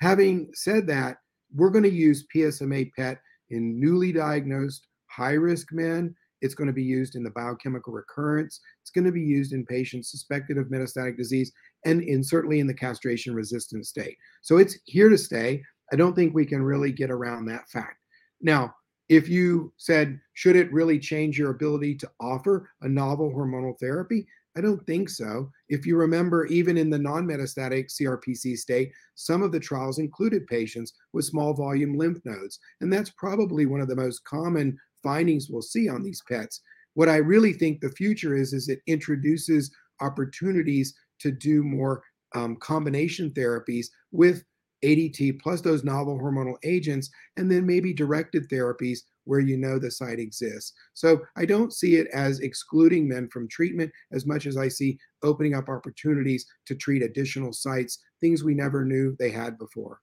Having 0.00 0.50
said 0.54 0.86
that, 0.86 1.18
we're 1.54 1.70
going 1.70 1.84
to 1.84 1.90
use 1.90 2.26
PSMA 2.34 2.90
PET 2.96 3.18
in 3.50 3.78
newly 3.78 4.12
diagnosed 4.12 4.86
high 5.08 5.32
risk 5.34 5.72
men. 5.72 6.14
It's 6.40 6.54
going 6.54 6.68
to 6.68 6.72
be 6.72 6.82
used 6.82 7.16
in 7.16 7.22
the 7.22 7.30
biochemical 7.30 7.92
recurrence. 7.92 8.60
It's 8.80 8.90
going 8.90 9.04
to 9.04 9.12
be 9.12 9.20
used 9.20 9.52
in 9.52 9.66
patients 9.66 10.10
suspected 10.10 10.56
of 10.56 10.68
metastatic 10.68 11.16
disease. 11.16 11.52
and 11.84 12.02
in 12.02 12.22
certainly 12.22 12.60
in 12.60 12.66
the 12.66 12.74
castration 12.74 13.34
resistant 13.34 13.86
state. 13.86 14.16
So 14.42 14.58
it's 14.58 14.78
here 14.84 15.08
to 15.08 15.18
stay. 15.18 15.62
I 15.92 15.96
don't 15.96 16.14
think 16.14 16.34
we 16.34 16.46
can 16.46 16.62
really 16.62 16.92
get 16.92 17.10
around 17.10 17.46
that 17.46 17.68
fact. 17.68 17.98
Now, 18.40 18.74
if 19.08 19.28
you 19.28 19.72
said, 19.76 20.20
should 20.34 20.56
it 20.56 20.72
really 20.72 20.98
change 20.98 21.38
your 21.38 21.50
ability 21.50 21.96
to 21.96 22.10
offer 22.20 22.70
a 22.82 22.88
novel 22.88 23.32
hormonal 23.32 23.78
therapy? 23.78 24.26
I 24.56 24.60
don't 24.60 24.84
think 24.86 25.08
so. 25.08 25.50
If 25.68 25.86
you 25.86 25.96
remember, 25.96 26.46
even 26.46 26.76
in 26.76 26.90
the 26.90 26.98
non 26.98 27.26
metastatic 27.26 27.86
CRPC 27.88 28.56
state, 28.56 28.92
some 29.14 29.42
of 29.42 29.52
the 29.52 29.60
trials 29.60 29.98
included 29.98 30.46
patients 30.46 30.92
with 31.12 31.24
small 31.24 31.54
volume 31.54 31.96
lymph 31.96 32.18
nodes. 32.24 32.58
And 32.80 32.92
that's 32.92 33.10
probably 33.10 33.66
one 33.66 33.80
of 33.80 33.88
the 33.88 33.96
most 33.96 34.24
common 34.24 34.78
findings 35.02 35.48
we'll 35.48 35.62
see 35.62 35.88
on 35.88 36.02
these 36.02 36.22
PETs. 36.30 36.60
What 36.94 37.08
I 37.08 37.16
really 37.16 37.52
think 37.52 37.80
the 37.80 37.90
future 37.90 38.34
is, 38.34 38.52
is 38.52 38.68
it 38.68 38.80
introduces 38.86 39.70
opportunities 40.00 40.94
to 41.20 41.30
do 41.30 41.62
more 41.62 42.02
um, 42.34 42.56
combination 42.56 43.30
therapies 43.30 43.86
with 44.12 44.44
ADT 44.84 45.40
plus 45.40 45.60
those 45.60 45.84
novel 45.84 46.18
hormonal 46.18 46.56
agents, 46.64 47.10
and 47.36 47.50
then 47.50 47.66
maybe 47.66 47.92
directed 47.92 48.48
therapies 48.48 49.00
where 49.24 49.40
you 49.40 49.56
know 49.56 49.78
the 49.78 49.90
site 49.90 50.18
exists. 50.18 50.72
So 50.94 51.20
I 51.36 51.44
don't 51.44 51.72
see 51.72 51.96
it 51.96 52.08
as 52.12 52.40
excluding 52.40 53.08
men 53.08 53.28
from 53.28 53.48
treatment 53.48 53.92
as 54.12 54.26
much 54.26 54.46
as 54.46 54.56
I 54.56 54.68
see 54.68 54.98
opening 55.22 55.54
up 55.54 55.68
opportunities 55.68 56.46
to 56.66 56.74
treat 56.74 57.02
additional 57.02 57.52
sites, 57.52 57.98
things 58.20 58.42
we 58.42 58.54
never 58.54 58.84
knew 58.84 59.14
they 59.18 59.30
had 59.30 59.58
before. 59.58 60.00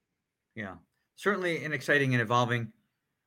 Yeah, 0.55 0.75
certainly 1.15 1.63
an 1.63 1.73
exciting 1.73 2.13
and 2.13 2.21
evolving 2.21 2.71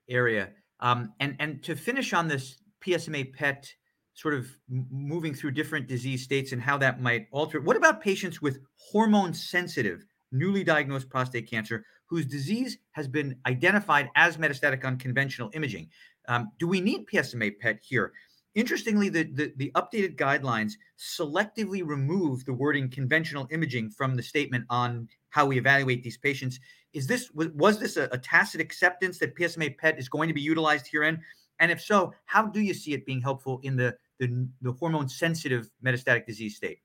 area. 0.09 0.51
Um, 0.81 1.13
and 1.21 1.37
and 1.39 1.63
to 1.65 1.77
finish 1.77 2.13
on 2.13 2.29
this 2.29 2.57
PSMA 2.85 3.35
PET 3.35 3.73
sort 4.15 4.35
of 4.35 4.49
moving 4.69 5.35
through 5.35 5.53
different 5.53 5.87
disease 5.87 6.23
states 6.23 6.53
and 6.53 6.61
how 6.61 6.77
that 6.79 7.01
might 7.01 7.27
alter. 7.31 7.61
What 7.61 7.77
about 7.77 8.03
patients 8.03 8.43
with 8.43 8.59
hormone 8.77 9.33
sensitive 9.33 10.05
newly 10.33 10.65
diagnosed 10.65 11.09
prostate 11.09 11.51
cancer 11.51 11.85
whose 12.07 12.27
disease 12.27 12.79
has 12.93 13.07
been 13.07 13.37
identified 13.47 14.09
as 14.17 14.37
metastatic 14.37 14.85
on 14.85 14.99
conventional 14.99 15.51
imaging. 15.55 15.89
Um, 16.29 16.51
do 16.59 16.67
we 16.67 16.81
need 16.81 17.07
PSMA 17.07 17.59
PET 17.61 17.79
here? 17.83 18.13
Interestingly, 18.57 19.09
the, 19.09 19.25
the, 19.25 19.53
the, 19.57 19.71
updated 19.77 20.17
guidelines 20.17 20.73
selectively 20.99 21.87
remove 21.87 22.45
the 22.45 22.53
wording 22.53 22.91
conventional 22.91 23.47
imaging 23.53 23.91
from 23.91 24.17
the 24.17 24.23
statement 24.25 24.65
on 24.71 25.09
how 25.29 25.47
we 25.47 25.57
evaluate 25.57 26.03
these 26.03 26.19
patients. 26.19 26.59
Is 26.93 27.07
this 27.07 27.31
was, 27.33 27.79
this 27.79 27.97
a, 27.97 28.09
a 28.11 28.19
tacit 28.19 28.61
acceptance 28.61 29.19
that 29.19 29.37
PSMA 29.37 29.79
PET 29.79 30.01
is 30.01 30.09
going 30.09 30.27
to 30.27 30.35
be 30.35 30.41
utilized 30.41 30.89
herein? 30.89 31.21
And 31.61 31.71
if 31.71 31.81
so, 31.81 32.13
how 32.25 32.47
do 32.47 32.61
you 32.61 32.75
see 32.75 32.93
it 32.93 33.07
being 33.07 33.21
helpful 33.21 33.61
in 33.63 33.77
the, 33.77 33.95
the, 34.19 34.49
the 34.63 34.73
hormone 34.73 35.09
sensitive 35.09 35.71
metastatic 35.85 36.27
disease 36.27 36.57
state? 36.57 36.79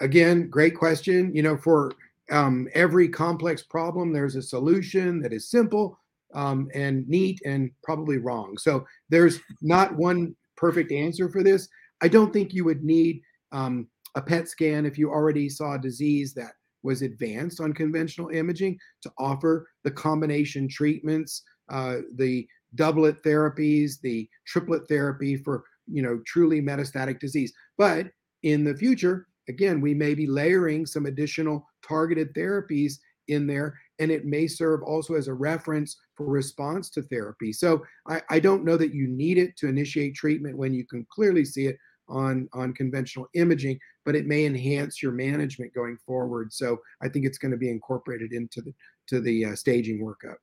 Again, 0.00 0.50
great 0.50 0.76
question. 0.76 1.34
You 1.34 1.42
know, 1.42 1.56
for 1.56 1.92
um, 2.30 2.68
every 2.74 3.08
complex 3.08 3.62
problem, 3.62 4.12
there's 4.12 4.36
a 4.36 4.42
solution 4.42 5.20
that 5.22 5.32
is 5.32 5.50
simple 5.50 5.98
um, 6.34 6.68
and 6.74 7.08
neat 7.08 7.40
and 7.44 7.70
probably 7.82 8.18
wrong. 8.18 8.58
So 8.58 8.86
there's 9.08 9.40
not 9.62 9.96
one 9.96 10.34
perfect 10.56 10.92
answer 10.92 11.28
for 11.30 11.42
this. 11.42 11.68
I 12.00 12.08
don't 12.08 12.32
think 12.32 12.52
you 12.52 12.64
would 12.64 12.84
need 12.84 13.22
um, 13.52 13.88
a 14.14 14.22
PET 14.22 14.48
scan 14.48 14.86
if 14.86 14.98
you 14.98 15.10
already 15.10 15.48
saw 15.48 15.74
a 15.74 15.78
disease 15.78 16.34
that 16.34 16.52
was 16.82 17.02
advanced 17.02 17.60
on 17.60 17.72
conventional 17.72 18.28
imaging 18.28 18.78
to 19.02 19.10
offer 19.18 19.68
the 19.84 19.90
combination 19.90 20.68
treatments, 20.68 21.42
uh, 21.70 21.96
the 22.16 22.46
doublet 22.74 23.22
therapies, 23.22 24.00
the 24.02 24.28
triplet 24.46 24.86
therapy 24.88 25.36
for 25.36 25.64
you 25.90 26.02
know 26.02 26.20
truly 26.26 26.60
metastatic 26.60 27.18
disease. 27.18 27.52
But 27.76 28.08
in 28.42 28.64
the 28.64 28.76
future, 28.76 29.26
again, 29.48 29.80
we 29.80 29.94
may 29.94 30.14
be 30.14 30.26
layering 30.26 30.86
some 30.86 31.06
additional 31.06 31.66
targeted 31.88 32.34
therapies 32.34 32.94
in 33.28 33.46
there, 33.46 33.78
and 33.98 34.10
it 34.10 34.24
may 34.24 34.46
serve 34.46 34.82
also 34.82 35.14
as 35.14 35.28
a 35.28 35.34
reference 35.34 35.96
for 36.14 36.26
response 36.26 36.90
to 36.90 37.02
therapy. 37.02 37.52
So 37.52 37.84
I, 38.08 38.22
I 38.30 38.40
don't 38.40 38.64
know 38.64 38.76
that 38.76 38.94
you 38.94 39.06
need 39.08 39.38
it 39.38 39.56
to 39.58 39.68
initiate 39.68 40.14
treatment 40.14 40.56
when 40.56 40.74
you 40.74 40.86
can 40.86 41.06
clearly 41.10 41.44
see 41.44 41.66
it 41.66 41.76
on 42.08 42.48
on 42.52 42.72
conventional 42.72 43.28
imaging 43.34 43.78
but 44.04 44.16
it 44.16 44.26
may 44.26 44.46
enhance 44.46 45.02
your 45.02 45.12
management 45.12 45.72
going 45.74 45.96
forward 46.06 46.52
so 46.52 46.78
i 47.02 47.08
think 47.08 47.26
it's 47.26 47.38
going 47.38 47.50
to 47.50 47.58
be 47.58 47.70
incorporated 47.70 48.32
into 48.32 48.62
the 48.62 48.72
to 49.06 49.20
the 49.20 49.44
uh, 49.44 49.54
staging 49.54 50.00
workup 50.00 50.36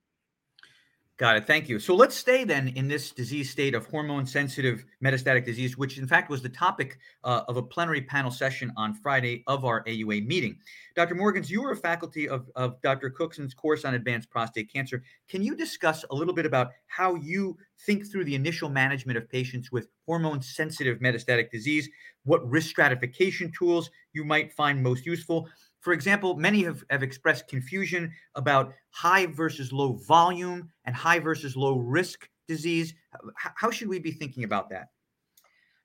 Got 1.17 1.38
it. 1.38 1.48
Thank 1.48 1.69
you. 1.69 1.79
So 1.79 1.95
let's 1.95 2.13
stay 2.13 2.43
then 2.43 2.67
in 2.75 2.89
this 2.89 3.12
disease 3.12 3.50
state 3.50 3.74
of 3.74 3.86
hormone 3.86 4.25
sensitive 4.25 4.84
metastatic 5.01 5.45
disease, 5.45 5.77
which 5.77 5.98
in 5.98 6.05
fact 6.05 6.29
was 6.29 6.41
the 6.41 6.50
topic 6.50 6.98
uh, 7.24 7.43
of 7.48 7.55
a 7.55 7.63
plenary 7.63 8.01
panel 8.01 8.29
session 8.29 8.69
on 8.75 8.93
Friday 8.93 9.41
of 9.48 9.63
our 9.63 9.81
AUA 9.86 10.27
meeting. 10.27 10.57
Dr. 10.93 11.15
Morgans, 11.15 11.50
you 11.50 11.62
were 11.62 11.72
a 11.72 11.77
faculty 11.77 12.27
of, 12.27 12.51
of 12.57 12.81
Dr. 12.81 13.10
Cookson's 13.10 13.53
course 13.53 13.86
on 13.86 13.93
advanced 13.93 14.29
prostate 14.29 14.69
cancer. 14.72 15.03
Can 15.29 15.41
you 15.41 15.55
discuss 15.55 16.03
a 16.12 16.15
little 16.15 16.34
bit 16.34 16.45
about 16.45 16.72
how 16.88 17.15
you 17.15 17.57
think 17.86 18.12
through 18.12 18.25
the 18.25 18.36
initial 18.36 18.67
management 18.67 19.17
of 19.17 19.29
patients 19.29 19.72
with 19.72 19.88
hormone 20.05 20.41
sensitive 20.41 21.00
metastatic 21.00 21.50
disease, 21.50 21.88
what 22.25 22.45
risk 22.50 22.67
stratification 22.67 23.53
tools 23.57 23.89
you 24.12 24.25
might 24.25 24.51
find 24.51 24.84
most 24.84 25.05
useful? 25.05 25.48
For 25.86 25.94
example, 25.94 26.36
many 26.36 26.63
have, 26.63 26.84
have 26.89 27.04
expressed 27.04 27.48
confusion 27.48 28.12
about 28.34 28.74
high 28.89 29.27
versus 29.27 29.72
low 29.72 29.94
volume 30.08 30.72
and 30.84 30.96
high 30.96 31.20
versus 31.20 31.56
low 31.56 31.77
risk 31.77 32.27
disease. 32.48 32.96
How 33.38 33.70
should 33.70 33.88
we 33.88 34.00
be 34.00 34.10
thinking 34.10 34.46
about 34.46 34.72
that? 34.72 34.88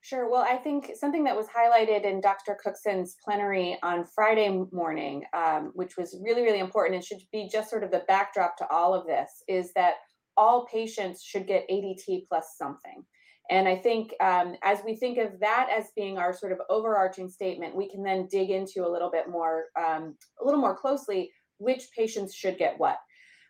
Sure. 0.00 0.30
Well, 0.30 0.40
I 0.40 0.56
think 0.56 0.92
something 0.98 1.22
that 1.24 1.36
was 1.36 1.48
highlighted 1.48 2.04
in 2.04 2.22
Dr. 2.22 2.56
Cookson's 2.64 3.16
plenary 3.22 3.76
on 3.82 4.06
Friday 4.06 4.48
morning, 4.72 5.24
um, 5.34 5.70
which 5.74 5.98
was 5.98 6.16
really, 6.24 6.40
really 6.40 6.60
important 6.60 6.94
and 6.94 7.04
should 7.04 7.20
be 7.30 7.46
just 7.52 7.68
sort 7.68 7.84
of 7.84 7.90
the 7.90 8.02
backdrop 8.08 8.56
to 8.56 8.68
all 8.70 8.94
of 8.94 9.06
this, 9.06 9.42
is 9.48 9.70
that 9.74 9.96
all 10.34 10.64
patients 10.72 11.22
should 11.22 11.46
get 11.46 11.68
ADT 11.68 12.26
plus 12.26 12.54
something. 12.56 13.04
And 13.50 13.68
I 13.68 13.76
think 13.76 14.14
um, 14.20 14.56
as 14.62 14.78
we 14.84 14.94
think 14.94 15.18
of 15.18 15.38
that 15.40 15.68
as 15.76 15.86
being 15.96 16.18
our 16.18 16.32
sort 16.32 16.52
of 16.52 16.60
overarching 16.70 17.28
statement, 17.28 17.74
we 17.74 17.90
can 17.90 18.02
then 18.02 18.28
dig 18.30 18.50
into 18.50 18.86
a 18.86 18.90
little 18.90 19.10
bit 19.10 19.28
more, 19.28 19.64
um, 19.76 20.16
a 20.40 20.44
little 20.44 20.60
more 20.60 20.76
closely, 20.76 21.32
which 21.58 21.88
patients 21.96 22.34
should 22.34 22.58
get 22.58 22.78
what. 22.78 22.96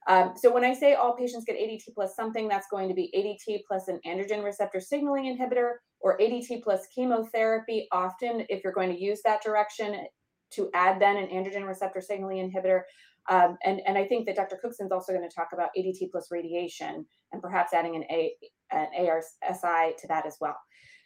Um, 0.08 0.32
so 0.36 0.52
when 0.52 0.64
I 0.64 0.72
say 0.72 0.94
all 0.94 1.14
patients 1.14 1.44
get 1.44 1.56
ADT 1.58 1.94
plus 1.94 2.16
something, 2.16 2.48
that's 2.48 2.66
going 2.70 2.88
to 2.88 2.94
be 2.94 3.12
ADT 3.14 3.60
plus 3.68 3.88
an 3.88 4.00
androgen 4.06 4.42
receptor 4.42 4.80
signaling 4.80 5.36
inhibitor 5.36 5.72
or 6.00 6.18
ADT 6.18 6.62
plus 6.62 6.86
chemotherapy. 6.94 7.86
Often, 7.92 8.46
if 8.48 8.64
you're 8.64 8.72
going 8.72 8.90
to 8.90 9.00
use 9.00 9.20
that 9.24 9.42
direction, 9.42 10.06
to 10.52 10.70
add 10.74 11.00
then 11.00 11.16
an 11.16 11.28
androgen 11.28 11.66
receptor 11.66 12.00
signaling 12.00 12.50
inhibitor. 12.50 12.82
Um, 13.28 13.56
and, 13.64 13.80
and 13.86 13.96
I 13.96 14.04
think 14.06 14.26
that 14.26 14.36
Dr. 14.36 14.58
Cookson's 14.60 14.92
also 14.92 15.12
going 15.12 15.28
to 15.28 15.34
talk 15.34 15.48
about 15.52 15.68
ADT 15.78 16.10
plus 16.10 16.28
radiation 16.30 17.06
and 17.32 17.42
perhaps 17.42 17.72
adding 17.72 17.96
an, 17.96 18.04
A, 18.10 18.34
an 18.72 18.86
ARSI 18.98 19.96
to 19.98 20.06
that 20.08 20.26
as 20.26 20.36
well. 20.40 20.56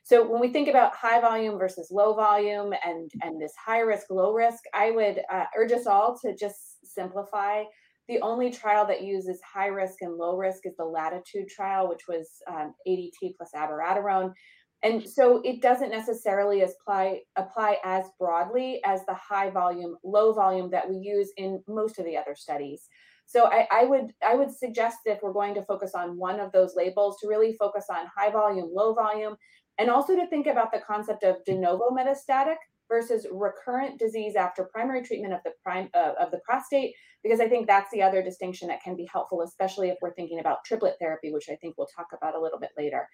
So 0.04 0.28
when 0.28 0.40
we 0.40 0.48
think 0.48 0.68
about 0.68 0.94
high 0.94 1.18
volume 1.20 1.58
versus 1.58 1.88
low 1.90 2.14
volume 2.14 2.74
and, 2.84 3.10
and 3.22 3.40
this 3.40 3.54
high 3.56 3.80
risk, 3.80 4.10
low 4.10 4.34
risk, 4.34 4.62
I 4.74 4.90
would 4.90 5.22
uh, 5.32 5.44
urge 5.56 5.72
us 5.72 5.86
all 5.86 6.18
to 6.18 6.36
just 6.36 6.84
simplify. 6.94 7.64
The 8.08 8.20
only 8.20 8.50
trial 8.50 8.86
that 8.86 9.02
uses 9.02 9.40
high 9.42 9.68
risk 9.68 10.02
and 10.02 10.14
low 10.14 10.36
risk 10.36 10.66
is 10.66 10.76
the 10.76 10.84
Latitude 10.84 11.48
trial, 11.48 11.88
which 11.88 12.02
was 12.06 12.28
um, 12.46 12.74
ADT 12.86 13.36
plus 13.38 13.52
abiraterone. 13.56 14.34
And 14.82 15.08
so 15.08 15.40
it 15.42 15.62
doesn't 15.62 15.88
necessarily 15.88 16.60
apply 16.60 17.20
apply 17.36 17.78
as 17.82 18.04
broadly 18.18 18.82
as 18.84 19.00
the 19.06 19.14
high 19.14 19.48
volume, 19.48 19.96
low 20.04 20.34
volume 20.34 20.70
that 20.72 20.86
we 20.86 20.96
use 20.96 21.32
in 21.38 21.62
most 21.66 21.98
of 21.98 22.04
the 22.04 22.18
other 22.18 22.34
studies. 22.34 22.86
So 23.26 23.46
I, 23.46 23.66
I 23.70 23.84
would 23.84 24.12
I 24.26 24.34
would 24.34 24.54
suggest 24.54 24.98
if 25.06 25.20
we're 25.22 25.32
going 25.32 25.54
to 25.54 25.62
focus 25.62 25.92
on 25.94 26.18
one 26.18 26.40
of 26.40 26.52
those 26.52 26.74
labels 26.76 27.16
to 27.20 27.28
really 27.28 27.56
focus 27.58 27.86
on 27.90 28.06
high 28.16 28.30
volume, 28.30 28.70
low 28.72 28.94
volume, 28.94 29.36
and 29.78 29.90
also 29.90 30.14
to 30.14 30.26
think 30.28 30.46
about 30.46 30.72
the 30.72 30.80
concept 30.86 31.24
of 31.24 31.44
de 31.44 31.54
novo 31.54 31.90
metastatic 31.90 32.56
versus 32.88 33.26
recurrent 33.32 33.98
disease 33.98 34.36
after 34.36 34.64
primary 34.64 35.02
treatment 35.02 35.32
of 35.32 35.40
the 35.44 35.52
prime 35.62 35.88
uh, 35.94 36.12
of 36.20 36.30
the 36.30 36.38
prostate 36.44 36.94
because 37.22 37.40
i 37.40 37.48
think 37.48 37.66
that's 37.66 37.90
the 37.92 38.02
other 38.02 38.22
distinction 38.22 38.68
that 38.68 38.82
can 38.82 38.94
be 38.94 39.08
helpful 39.10 39.40
especially 39.40 39.88
if 39.88 39.96
we're 40.02 40.12
thinking 40.12 40.38
about 40.38 40.58
triplet 40.66 40.94
therapy 41.00 41.32
which 41.32 41.48
i 41.48 41.56
think 41.56 41.74
we'll 41.78 41.88
talk 41.96 42.08
about 42.12 42.34
a 42.34 42.40
little 42.40 42.58
bit 42.58 42.70
later. 42.76 43.08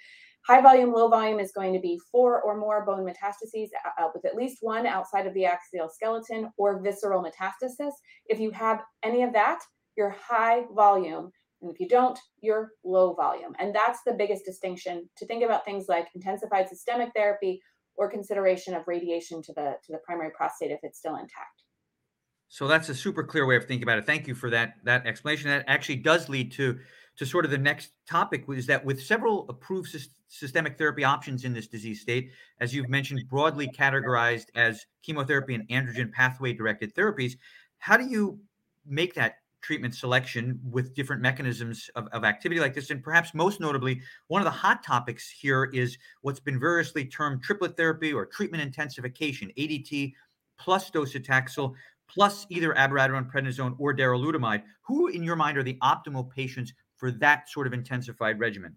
High 0.47 0.63
volume 0.63 0.93
low 0.93 1.09
volume 1.09 1.39
is 1.39 1.53
going 1.53 1.75
to 1.75 1.81
be 1.81 2.01
four 2.11 2.41
or 2.41 2.57
more 2.57 2.85
bone 2.85 3.05
metastases 3.05 3.69
uh, 3.99 4.09
with 4.15 4.25
at 4.25 4.35
least 4.35 4.59
one 4.63 4.87
outside 4.87 5.27
of 5.27 5.35
the 5.35 5.45
axial 5.45 5.89
skeleton 5.93 6.51
or 6.57 6.81
visceral 6.81 7.23
metastasis. 7.23 7.93
If 8.27 8.41
you 8.41 8.51
have 8.53 8.83
any 9.03 9.23
of 9.23 9.35
that 9.35 9.61
you're 9.97 10.11
high 10.11 10.65
volume 10.75 11.33
and 11.63 11.71
if 11.71 11.79
you 11.79 11.89
don't, 11.89 12.19
you're 12.41 12.73
low 12.85 13.15
volume. 13.15 13.55
And 13.59 13.75
that's 13.75 14.01
the 14.07 14.15
biggest 14.15 14.45
distinction 14.45 15.09
to 15.17 15.27
think 15.27 15.45
about 15.45 15.65
things 15.65 15.87
like 15.89 16.09
intensified 16.15 16.69
systemic 16.69 17.11
therapy 17.15 17.61
or 17.97 18.11
consideration 18.11 18.75
of 18.75 18.85
radiation 18.87 19.43
to 19.43 19.53
the 19.53 19.75
to 19.85 19.93
the 19.93 19.99
primary 19.99 20.31
prostate 20.31 20.71
if 20.71 20.81
it's 20.83 20.99
still 20.99 21.17
intact. 21.17 21.65
So 22.49 22.67
that's 22.67 22.89
a 22.89 22.95
super 22.95 23.23
clear 23.23 23.47
way 23.47 23.57
of 23.57 23.67
thinking 23.67 23.83
about 23.83 23.99
it. 23.99 24.07
Thank 24.07 24.27
you 24.27 24.35
for 24.35 24.51
that 24.51 24.75
that 24.85 25.07
explanation. 25.07 25.51
That 25.51 25.65
actually 25.67 25.97
does 25.97 26.29
lead 26.29 26.51
to 26.53 26.79
to 27.17 27.27
sort 27.27 27.45
of 27.45 27.51
the 27.51 27.59
next 27.59 27.91
topic 28.09 28.45
is 28.49 28.67
that 28.67 28.83
with 28.85 29.03
several 29.03 29.47
approved 29.51 29.95
systemic 30.29 30.79
therapy 30.79 31.05
options 31.05 31.45
in 31.45 31.53
this 31.53 31.67
disease 31.67 32.01
state, 32.01 32.31
as 32.61 32.75
you've 32.75 32.89
mentioned, 32.89 33.21
broadly 33.29 33.69
categorized 33.69 34.47
as 34.55 34.87
chemotherapy 35.03 35.55
and 35.55 35.69
androgen 35.69 36.11
pathway 36.11 36.55
directed 36.55 36.95
therapies, 36.95 37.35
how 37.79 37.99
do 37.99 38.07
you 38.07 38.41
make 38.87 39.13
that 39.15 39.35
treatment 39.63 39.95
selection 39.95 40.59
with 40.65 40.95
different 40.95 41.23
mechanisms 41.23 41.91
of, 41.95 42.07
of 42.09 42.25
activity 42.25 42.61
like 42.61 42.75
this. 42.75 42.91
And 42.91 43.03
perhaps 43.03 43.35
most 43.35 43.61
notably, 43.61 44.01
one 44.29 44.41
of 44.41 44.45
the 44.45 44.51
hot 44.51 44.83
topics 44.83 45.31
here 45.31 45.65
is 45.73 45.99
what's 46.23 46.41
been 46.41 46.59
variously 46.59 47.05
termed 47.05 47.43
triplet 47.43 47.77
therapy 47.77 48.13
or 48.13 48.27
treatment 48.27 48.63
intensification, 48.63 49.51
ADT 49.59 50.15
plus 50.59 50.91
docetaxel 50.91 51.75
plus 52.09 52.47
either 52.51 52.75
abiraterone, 52.75 53.31
prednisone, 53.31 53.75
or 53.79 53.95
darolutamide. 53.95 54.63
Who, 54.83 55.09
in 55.09 55.23
your 55.23 55.37
mind, 55.37 55.57
are 55.59 55.63
the 55.63 55.79
optimal 55.83 56.29
patients 56.29 56.73
for 56.97 57.11
that 57.13 57.49
sort 57.49 57.67
of 57.67 57.73
intensified 57.73 58.41
regimen? 58.41 58.75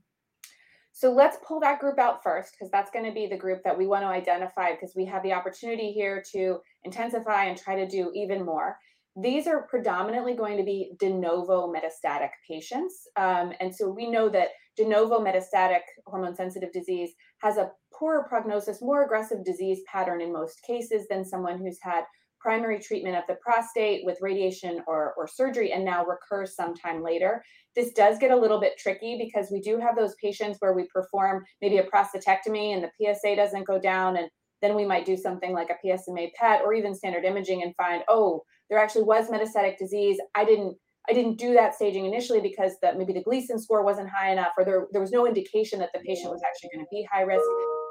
So 0.96 1.12
let's 1.12 1.38
pull 1.46 1.60
that 1.62 1.80
group 1.80 1.98
out 1.98 2.22
first, 2.22 2.52
because 2.52 2.70
that's 2.70 2.92
going 2.92 3.06
to 3.06 3.12
be 3.12 3.26
the 3.26 3.36
group 3.36 3.64
that 3.64 3.76
we 3.76 3.88
want 3.88 4.04
to 4.04 4.08
identify 4.08 4.72
because 4.72 4.94
we 4.96 5.06
have 5.06 5.24
the 5.24 5.34
opportunity 5.34 5.92
here 5.92 6.24
to 6.34 6.60
intensify 6.84 7.46
and 7.46 7.58
try 7.58 7.76
to 7.76 7.88
do 7.88 8.12
even 8.14 8.46
more. 8.46 8.78
These 9.16 9.46
are 9.46 9.68
predominantly 9.68 10.34
going 10.34 10.58
to 10.58 10.64
be 10.64 10.94
de 11.00 11.10
novo 11.10 11.72
metastatic 11.72 12.30
patients. 12.48 13.08
Um, 13.16 13.54
and 13.60 13.74
so 13.74 13.90
we 13.90 14.10
know 14.10 14.28
that 14.30 14.50
de 14.76 14.86
novo 14.86 15.20
metastatic 15.20 15.82
hormone 16.08 16.36
sensitive 16.36 16.72
disease 16.72 17.12
has 17.40 17.58
a 17.58 17.72
poorer 17.94 18.26
prognosis, 18.28 18.82
more 18.82 19.04
aggressive 19.06 19.46
disease 19.46 19.82
pattern 19.92 20.20
in 20.22 20.34
most 20.34 20.64
cases 20.66 21.06
than 21.10 21.24
someone 21.24 21.60
who's 21.60 21.78
had 21.82 22.06
primary 22.44 22.78
treatment 22.80 23.16
of 23.16 23.24
the 23.28 23.36
prostate 23.36 24.04
with 24.04 24.18
radiation 24.20 24.82
or, 24.86 25.14
or 25.16 25.28
surgery 25.28 25.72
and 25.72 25.86
now 25.86 26.06
recurs 26.06 26.56
sometime 26.56 27.02
later. 27.02 27.42
This 27.76 27.94
does 27.94 28.20
get 28.20 28.32
a 28.32 28.38
little 28.38 28.60
bit 28.60 28.78
tricky 28.78 29.18
because 29.18 29.50
we 29.50 29.62
do 29.62 29.80
have 29.80 29.96
those 29.96 30.16
patients 30.16 30.58
where 30.60 30.74
we 30.74 30.88
perform 30.94 31.46
maybe 31.62 31.78
a 31.78 31.86
prostatectomy 31.86 32.74
and 32.74 32.84
the 32.84 32.92
PSA 33.00 33.38
doesn't 33.38 33.66
go 33.66 33.80
down 33.80 34.18
and 34.18 34.30
then 34.64 34.76
we 34.76 34.86
might 34.86 35.06
do 35.06 35.18
something 35.18 35.52
like 35.52 35.70
a 35.70 35.86
PSMA 35.86 36.32
PET 36.40 36.62
or 36.64 36.74
even 36.74 36.96
standard 36.96 37.26
imaging 37.26 37.64
and 37.64 37.76
find, 37.76 38.04
oh, 38.08 38.44
there 38.70 38.80
actually 38.80 39.04
was 39.04 39.28
metastatic 39.28 39.78
disease. 39.78 40.18
I 40.34 40.46
didn't 40.46 40.78
I 41.10 41.12
didn't 41.12 41.38
do 41.38 41.54
that 41.56 41.76
staging 41.76 42.06
initially 42.06 42.40
because 42.40 42.74
that 42.82 42.98
maybe 42.98 43.12
the 43.12 43.24
Gleason 43.24 43.60
score 43.60 43.84
wasn't 43.84 44.10
high 44.10 44.32
enough, 44.32 44.54
or 44.58 44.64
there, 44.64 44.88
there 44.94 45.02
was 45.02 45.12
no 45.12 45.28
indication 45.28 45.80
that 45.80 45.90
the 45.94 46.00
patient 46.00 46.32
was 46.32 46.42
actually 46.48 46.70
going 46.74 46.86
to 46.86 46.90
be 46.90 47.06
high 47.12 47.24
risk. 47.24 47.44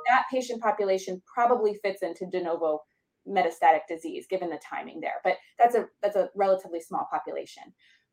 That 0.08 0.24
patient 0.32 0.62
population 0.62 1.20
probably 1.32 1.78
fits 1.84 2.02
into 2.02 2.24
de 2.26 2.42
novo 2.42 2.80
metastatic 3.28 3.80
disease 3.86 4.26
given 4.28 4.48
the 4.48 4.58
timing 4.66 5.00
there. 5.00 5.20
But 5.22 5.36
that's 5.58 5.74
a 5.74 5.88
that's 6.02 6.16
a 6.16 6.30
relatively 6.34 6.80
small 6.80 7.06
population. 7.12 7.64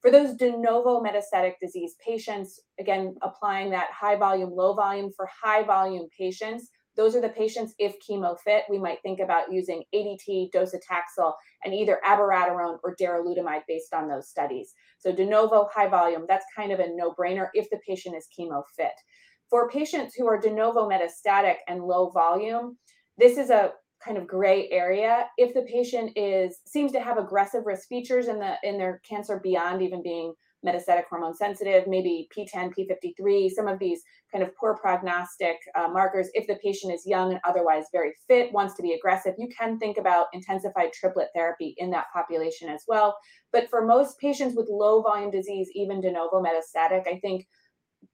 For 0.01 0.12
those 0.12 0.36
de 0.36 0.51
novo 0.51 1.01
metastatic 1.01 1.54
disease 1.62 1.96
patients, 2.06 2.60
again, 2.78 3.16
applying 3.22 3.70
that 3.72 3.89
high 3.92 4.18
volume, 4.18 4.51
low 4.51 4.74
volume 4.74 5.12
for 5.16 5.30
high 5.44 5.63
volume 5.63 6.08
patients, 6.18 6.70
those 7.00 7.15
are 7.15 7.22
the 7.22 7.29
patients, 7.29 7.74
if 7.79 7.96
chemo 8.06 8.38
fit, 8.38 8.63
we 8.70 8.77
might 8.77 9.01
think 9.01 9.22
about 9.22 9.53
using 9.53 9.84
ADT, 9.96 10.50
docetaxel, 10.53 11.32
and 11.63 11.74
either 11.74 12.01
abiraterone 12.06 12.77
or 12.84 12.94
darolutamide 13.01 13.62
based 13.70 13.94
on 13.94 14.10
those 14.10 14.27
studies. 14.27 14.74
So 14.98 15.13
de 15.13 15.25
novo 15.25 15.70
high 15.74 15.88
volume, 15.88 16.25
that's 16.27 16.44
kind 16.53 16.74
of 16.74 16.82
a 16.82 16.89
no-brainer 16.94 17.48
if 17.53 17.70
the 17.70 17.79
patient 17.88 18.18
is 18.18 18.27
chemo 18.38 18.63
fit. 18.75 18.91
For 19.50 19.70
patients 19.70 20.13
who 20.13 20.27
are 20.27 20.38
de 20.38 20.51
novo 20.51 20.89
metastatic 20.89 21.56
and 21.70 21.86
low 21.86 22.10
volume, 22.10 22.77
this 23.18 23.38
is 23.38 23.50
a 23.50 23.72
kind 24.03 24.18
of 24.18 24.27
gray 24.27 24.68
area 24.70 25.27
if 25.38 25.53
the 25.53 25.62
patient 25.62 26.12
is 26.18 26.60
seems 26.65 26.91
to 26.91 27.01
have 27.01 27.18
aggressive 27.18 27.65
risk 27.65 27.88
features 27.88 28.27
in 28.27 28.39
the 28.39 28.56
in 28.63 28.77
their 28.77 29.01
cancer 29.08 29.41
beyond 29.44 29.82
even 29.82 30.01
being 30.01 30.34
metastatic 30.66 31.04
hormone 31.10 31.36
sensitive, 31.36 31.88
maybe 31.88 32.28
PTEN, 32.36 32.74
P53, 32.78 33.50
some 33.50 33.68
of 33.68 33.80
these 33.80 34.01
kind 34.32 34.44
of 34.44 34.56
poor 34.56 34.75
prognostic 34.75 35.58
uh, 35.75 35.88
markers. 35.88 36.30
If 36.34 36.48
the 36.48 36.58
patient 36.63 36.94
is 36.94 37.06
young 37.06 37.32
and 37.32 37.39
otherwise 37.48 37.86
very 37.92 38.13
fit, 38.28 38.51
wants 38.51 38.75
to 38.75 38.82
be 38.82 38.94
aggressive, 38.94 39.36
you 39.38 39.48
can 39.58 39.80
think 39.80 39.98
about 39.98 40.28
intensified 40.34 40.92
triplet 40.94 41.30
therapy 41.34 41.75
in 41.78 41.89
that 41.92 42.08
population 42.13 42.70
as 42.70 42.84
well. 42.88 43.18
But 43.51 43.70
for 43.70 43.86
most 43.86 44.20
patients 44.20 44.56
with 44.56 44.68
low 44.70 45.01
volume 45.01 45.32
disease, 45.32 45.70
even 45.74 46.01
de 46.01 46.12
novo 46.12 46.44
metastatic, 46.44 47.08
I 47.08 47.20
think 47.20 47.48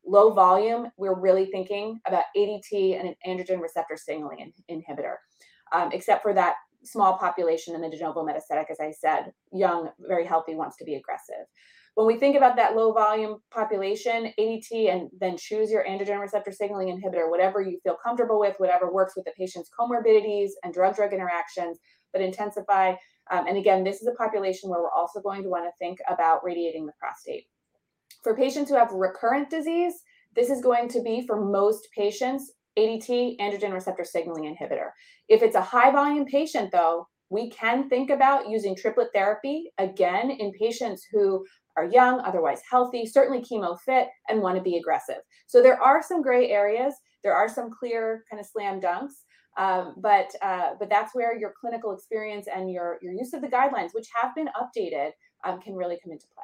low 0.05 0.31
volume, 0.31 0.87
we're 0.97 1.19
really 1.19 1.47
thinking 1.47 1.99
about 2.07 2.25
ADT 2.37 2.99
and 2.99 3.09
an 3.09 3.15
androgen 3.27 3.61
receptor 3.61 3.97
signaling 3.97 4.51
inhibitor, 4.69 5.15
um, 5.73 5.91
except 5.91 6.21
for 6.21 6.33
that 6.33 6.55
small 6.83 7.17
population 7.17 7.73
in 7.75 7.81
the 7.81 7.89
de 7.89 7.99
novo 7.99 8.23
metastatic, 8.23 8.65
as 8.69 8.79
I 8.79 8.91
said, 8.91 9.31
young, 9.51 9.89
very 9.99 10.25
healthy, 10.25 10.55
wants 10.55 10.77
to 10.77 10.85
be 10.85 10.95
aggressive. 10.95 11.45
When 11.95 12.07
we 12.07 12.17
think 12.17 12.35
about 12.35 12.57
that 12.57 12.75
low 12.75 12.91
volume 12.91 13.37
population, 13.51 14.33
ADT, 14.37 14.93
and 14.93 15.09
then 15.19 15.37
choose 15.37 15.71
your 15.71 15.85
androgen 15.85 16.19
receptor 16.19 16.51
signaling 16.51 16.89
inhibitor, 16.89 17.29
whatever 17.29 17.61
you 17.61 17.79
feel 17.83 17.95
comfortable 18.03 18.37
with, 18.37 18.55
whatever 18.57 18.91
works 18.91 19.15
with 19.15 19.23
the 19.23 19.31
patient's 19.31 19.69
comorbidities 19.79 20.49
and 20.63 20.73
drug 20.73 20.97
drug 20.97 21.13
interactions, 21.13 21.79
but 22.11 22.21
intensify. 22.21 22.95
Um, 23.31 23.47
and 23.47 23.57
again, 23.57 23.85
this 23.85 24.01
is 24.01 24.07
a 24.07 24.15
population 24.15 24.69
where 24.69 24.81
we're 24.81 24.91
also 24.91 25.21
going 25.21 25.41
to 25.43 25.49
want 25.49 25.63
to 25.63 25.71
think 25.79 25.99
about 26.09 26.43
radiating 26.43 26.85
the 26.85 26.91
prostate. 26.99 27.45
For 28.23 28.35
patients 28.35 28.69
who 28.69 28.75
have 28.75 28.91
recurrent 28.91 29.49
disease, 29.49 29.93
this 30.35 30.49
is 30.49 30.61
going 30.61 30.89
to 30.89 31.01
be 31.01 31.25
for 31.25 31.39
most 31.39 31.87
patients 31.97 32.51
ADT, 32.77 33.39
androgen 33.39 33.71
receptor 33.71 34.03
signaling 34.03 34.53
inhibitor. 34.53 34.89
If 35.29 35.41
it's 35.41 35.55
a 35.55 35.61
high 35.61 35.91
volume 35.91 36.25
patient, 36.25 36.73
though, 36.73 37.07
we 37.29 37.49
can 37.49 37.89
think 37.89 38.09
about 38.09 38.49
using 38.49 38.75
triplet 38.75 39.09
therapy 39.13 39.71
again 39.77 40.29
in 40.29 40.51
patients 40.51 41.05
who 41.11 41.45
are 41.77 41.85
young, 41.85 42.19
otherwise 42.21 42.61
healthy, 42.69 43.05
certainly 43.05 43.41
chemo 43.41 43.79
fit, 43.79 44.07
and 44.29 44.41
want 44.41 44.55
to 44.57 44.61
be 44.61 44.77
aggressive. 44.77 45.17
So 45.47 45.61
there 45.61 45.81
are 45.81 46.01
some 46.01 46.21
gray 46.21 46.49
areas. 46.49 46.93
There 47.23 47.35
are 47.35 47.49
some 47.49 47.69
clear 47.71 48.23
kind 48.29 48.39
of 48.39 48.45
slam 48.45 48.79
dunks. 48.79 49.13
Um, 49.57 49.95
but 49.97 50.35
uh, 50.41 50.71
but 50.79 50.89
that's 50.89 51.15
where 51.15 51.37
your 51.37 51.53
clinical 51.59 51.93
experience 51.93 52.47
and 52.53 52.71
your 52.71 52.97
your 53.01 53.13
use 53.13 53.33
of 53.33 53.41
the 53.41 53.47
guidelines, 53.47 53.93
which 53.93 54.07
have 54.13 54.35
been 54.35 54.49
updated, 54.49 55.11
um, 55.45 55.61
can 55.61 55.75
really 55.75 55.97
come 56.03 56.11
into 56.11 56.25
play. 56.33 56.43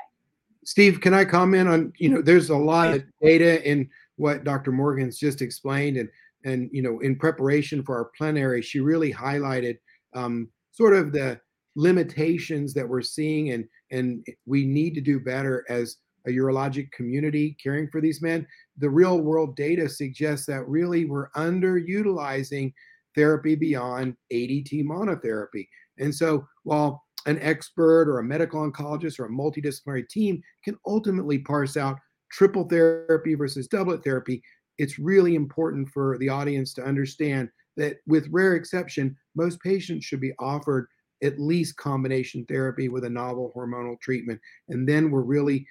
Steve, 0.64 1.02
can 1.02 1.14
I 1.14 1.26
comment 1.26 1.68
on 1.68 1.94
you 1.98 2.10
know 2.10 2.22
there's 2.22 2.50
a 2.50 2.58
lot 2.58 2.94
of 2.94 3.04
data 3.22 3.68
in 3.70 3.90
what 4.16 4.44
Dr. 4.44 4.72
Morgans 4.72 5.18
just 5.18 5.42
explained, 5.42 5.98
and 5.98 6.10
and 6.46 6.70
you 6.72 6.82
know 6.82 7.00
in 7.00 7.18
preparation 7.18 7.84
for 7.84 7.98
our 7.98 8.12
plenary, 8.18 8.62
she 8.62 8.80
really 8.80 9.12
highlighted 9.12 9.78
um, 10.14 10.50
sort 10.72 10.94
of 10.94 11.12
the 11.12 11.40
limitations 11.76 12.74
that 12.74 12.88
we're 12.88 13.02
seeing 13.02 13.52
and 13.52 13.66
and 13.92 14.26
we 14.46 14.66
need 14.66 14.94
to 14.96 15.02
do 15.02 15.20
better 15.20 15.66
as 15.70 15.98
a 16.28 16.30
urologic 16.30 16.92
community 16.92 17.58
caring 17.62 17.90
for 17.90 18.00
these 18.00 18.22
men. 18.22 18.46
The 18.78 18.90
real 18.90 19.22
world 19.22 19.56
data 19.56 19.90
suggests 19.90 20.46
that 20.48 20.68
really 20.68 21.06
we're 21.06 21.32
underutilizing 21.32 22.74
therapy 23.16 23.56
beyond 23.56 24.16
ADT 24.32 24.86
monotherapy. 24.86 25.68
And 25.98 26.14
so 26.14 26.46
while 26.64 27.04
an 27.26 27.40
expert 27.42 28.08
or 28.08 28.20
a 28.20 28.24
medical 28.24 28.62
oncologist 28.62 29.20
or 29.20 29.26
a 29.26 29.30
multidisciplinary 29.30 30.08
team 30.10 30.42
can 30.64 30.78
ultimately 30.86 31.40
parse 31.40 31.78
out 31.78 31.98
triple 32.32 32.68
therapy 32.68 33.36
versus 33.36 33.68
doublet 33.68 34.04
therapy 34.04 34.42
it's 34.78 34.98
really 34.98 35.36
important 35.36 35.88
for 35.90 36.18
the 36.18 36.30
audience 36.30 36.74
to 36.74 36.84
understand 36.84 37.50
that 37.78 37.98
with 38.08 38.28
rare 38.32 38.56
exception 38.56 39.16
most 39.36 39.60
patients 39.62 40.06
should 40.06 40.22
be 40.22 40.34
offered 40.40 40.88
at 41.24 41.40
least 41.40 41.78
combination 41.78 42.46
therapy 42.46 42.90
with 42.90 43.06
a 43.06 43.10
novel 43.10 43.52
hormonal 43.56 44.00
treatment. 44.02 44.40
And 44.70 44.88
then 44.88 45.12
we're 45.12 45.22
really 45.22 45.66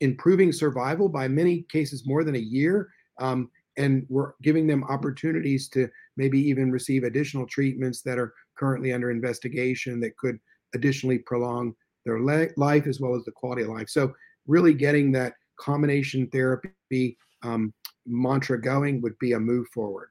improving 0.00 0.52
survival 0.52 1.08
by 1.08 1.28
many 1.28 1.62
cases 1.70 2.06
more 2.06 2.24
than 2.24 2.36
a 2.36 2.38
year. 2.38 2.88
Um, 3.20 3.50
and 3.76 4.06
we're 4.08 4.32
giving 4.42 4.66
them 4.66 4.84
opportunities 4.84 5.68
to 5.70 5.88
maybe 6.16 6.40
even 6.40 6.70
receive 6.70 7.04
additional 7.04 7.46
treatments 7.46 8.02
that 8.02 8.18
are 8.18 8.34
currently 8.56 8.92
under 8.92 9.10
investigation 9.10 9.98
that 10.00 10.16
could 10.18 10.38
additionally 10.74 11.18
prolong 11.18 11.74
their 12.04 12.20
life 12.20 12.86
as 12.86 13.00
well 13.00 13.14
as 13.14 13.24
the 13.24 13.32
quality 13.32 13.62
of 13.62 13.68
life. 13.68 13.88
So, 13.88 14.12
really 14.46 14.74
getting 14.74 15.12
that 15.12 15.34
combination 15.58 16.28
therapy 16.28 17.16
um, 17.42 17.72
mantra 18.06 18.60
going 18.60 19.00
would 19.00 19.18
be 19.18 19.32
a 19.32 19.40
move 19.40 19.68
forward. 19.68 20.08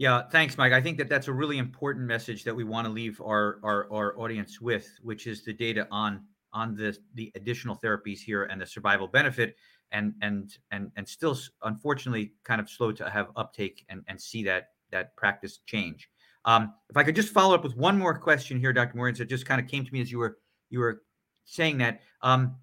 Yeah, 0.00 0.22
thanks, 0.32 0.56
Mike. 0.56 0.72
I 0.72 0.80
think 0.80 0.96
that 0.96 1.10
that's 1.10 1.28
a 1.28 1.32
really 1.32 1.58
important 1.58 2.06
message 2.06 2.42
that 2.44 2.56
we 2.56 2.64
want 2.64 2.86
to 2.86 2.90
leave 2.90 3.20
our, 3.20 3.60
our 3.62 3.86
our 3.92 4.18
audience 4.18 4.58
with, 4.58 4.88
which 5.02 5.26
is 5.26 5.44
the 5.44 5.52
data 5.52 5.86
on 5.90 6.22
on 6.54 6.74
the 6.74 6.96
the 7.16 7.30
additional 7.34 7.76
therapies 7.76 8.18
here 8.18 8.44
and 8.44 8.58
the 8.58 8.64
survival 8.64 9.06
benefit, 9.06 9.56
and 9.92 10.14
and 10.22 10.56
and 10.70 10.90
and 10.96 11.06
still, 11.06 11.38
unfortunately, 11.64 12.32
kind 12.44 12.62
of 12.62 12.70
slow 12.70 12.92
to 12.92 13.10
have 13.10 13.28
uptake 13.36 13.84
and 13.90 14.02
and 14.08 14.18
see 14.18 14.42
that 14.44 14.68
that 14.90 15.14
practice 15.16 15.58
change. 15.66 16.08
Um, 16.46 16.72
if 16.88 16.96
I 16.96 17.02
could 17.02 17.14
just 17.14 17.34
follow 17.34 17.54
up 17.54 17.62
with 17.62 17.76
one 17.76 17.98
more 17.98 18.18
question 18.18 18.58
here, 18.58 18.72
Dr. 18.72 18.96
Morgan, 18.96 19.20
it 19.20 19.28
just 19.28 19.44
kind 19.44 19.60
of 19.60 19.68
came 19.68 19.84
to 19.84 19.92
me 19.92 20.00
as 20.00 20.10
you 20.10 20.16
were 20.16 20.38
you 20.70 20.78
were 20.78 21.02
saying 21.44 21.76
that. 21.76 22.00
Um, 22.22 22.56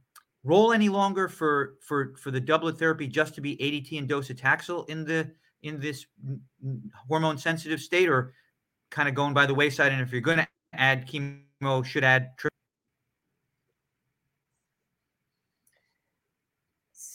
role 0.43 0.73
any 0.73 0.89
longer 0.89 1.27
for 1.27 1.75
for 1.81 2.15
for 2.17 2.31
the 2.31 2.41
doublet 2.41 2.79
therapy 2.79 3.05
just 3.05 3.35
to 3.35 3.41
be 3.41 3.57
ADT 3.57 3.95
and 3.99 4.09
docetaxel 4.09 4.89
in 4.89 5.05
the 5.05 5.29
in 5.67 5.79
this 5.79 6.05
hormone 7.07 7.37
sensitive 7.37 7.79
state 7.79 8.09
or 8.09 8.33
kind 8.91 9.09
of 9.09 9.15
going 9.15 9.33
by 9.33 9.45
the 9.45 9.53
wayside? 9.53 9.91
And 9.91 10.01
if 10.01 10.11
you're 10.11 10.21
going 10.21 10.39
to 10.39 10.47
add 10.73 11.07
chemo, 11.07 11.83
should 11.83 12.03
add 12.03 12.31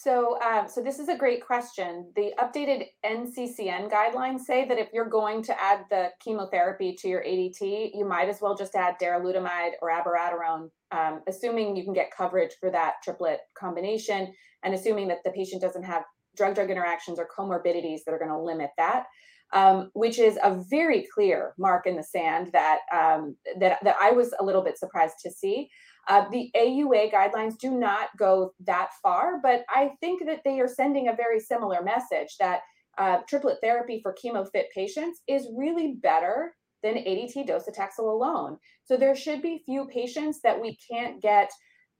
So, 0.03 0.37
um, 0.41 0.67
so 0.67 0.83
this 0.83 0.99
is 0.99 1.07
a 1.07 1.15
great 1.15 1.45
question. 1.45 2.11
The 2.17 2.33
updated 2.37 2.87
NCCN 3.05 3.89
guidelines 3.89 4.41
say 4.41 4.67
that 4.67 4.77
if 4.77 4.89
you're 4.91 5.07
going 5.07 5.41
to 5.43 5.57
add 5.57 5.85
the 5.89 6.09
chemotherapy 6.19 6.93
to 6.99 7.07
your 7.07 7.23
ADT, 7.23 7.91
you 7.93 8.03
might 8.03 8.27
as 8.27 8.41
well 8.41 8.53
just 8.53 8.75
add 8.75 8.95
darolutamide 9.01 9.71
or 9.81 9.91
abiraterone, 9.91 10.69
um, 10.91 11.21
assuming 11.29 11.77
you 11.77 11.85
can 11.85 11.93
get 11.93 12.11
coverage 12.11 12.51
for 12.59 12.69
that 12.69 12.95
triplet 13.01 13.39
combination, 13.57 14.33
and 14.63 14.73
assuming 14.73 15.07
that 15.07 15.23
the 15.23 15.31
patient 15.31 15.61
doesn't 15.61 15.83
have 15.83 16.03
drug-drug 16.35 16.69
interactions 16.69 17.19
or 17.19 17.27
comorbidities 17.27 18.01
that 18.05 18.13
are 18.13 18.19
going 18.19 18.31
to 18.31 18.39
limit 18.39 18.71
that. 18.77 19.05
Um, 19.51 19.91
which 19.93 20.17
is 20.17 20.39
a 20.43 20.63
very 20.67 21.07
clear 21.13 21.53
mark 21.59 21.85
in 21.85 21.95
the 21.95 22.01
sand 22.01 22.49
that 22.53 22.79
um, 22.91 23.35
that 23.59 23.77
that 23.83 23.95
I 24.01 24.09
was 24.09 24.33
a 24.39 24.43
little 24.43 24.63
bit 24.63 24.79
surprised 24.79 25.17
to 25.21 25.29
see. 25.29 25.69
Uh, 26.07 26.27
the 26.31 26.49
AUA 26.55 27.13
guidelines 27.13 27.57
do 27.59 27.69
not 27.69 28.09
go 28.17 28.51
that 28.65 28.89
far, 29.03 29.39
but 29.43 29.63
I 29.69 29.91
think 29.99 30.25
that 30.25 30.41
they 30.43 30.59
are 30.59 30.67
sending 30.67 31.07
a 31.07 31.15
very 31.15 31.39
similar 31.39 31.83
message 31.83 32.35
that 32.39 32.61
uh, 32.97 33.19
triplet 33.27 33.59
therapy 33.61 33.99
for 34.01 34.13
chemo 34.13 34.47
fit 34.51 34.67
patients 34.73 35.21
is 35.27 35.47
really 35.55 35.93
better 36.01 36.55
than 36.83 36.95
ADT 36.95 37.47
docetaxel 37.47 37.99
alone. 37.99 38.57
So 38.83 38.97
there 38.97 39.15
should 39.15 39.41
be 39.41 39.63
few 39.65 39.85
patients 39.85 40.41
that 40.43 40.59
we 40.59 40.77
can't 40.91 41.21
get 41.21 41.49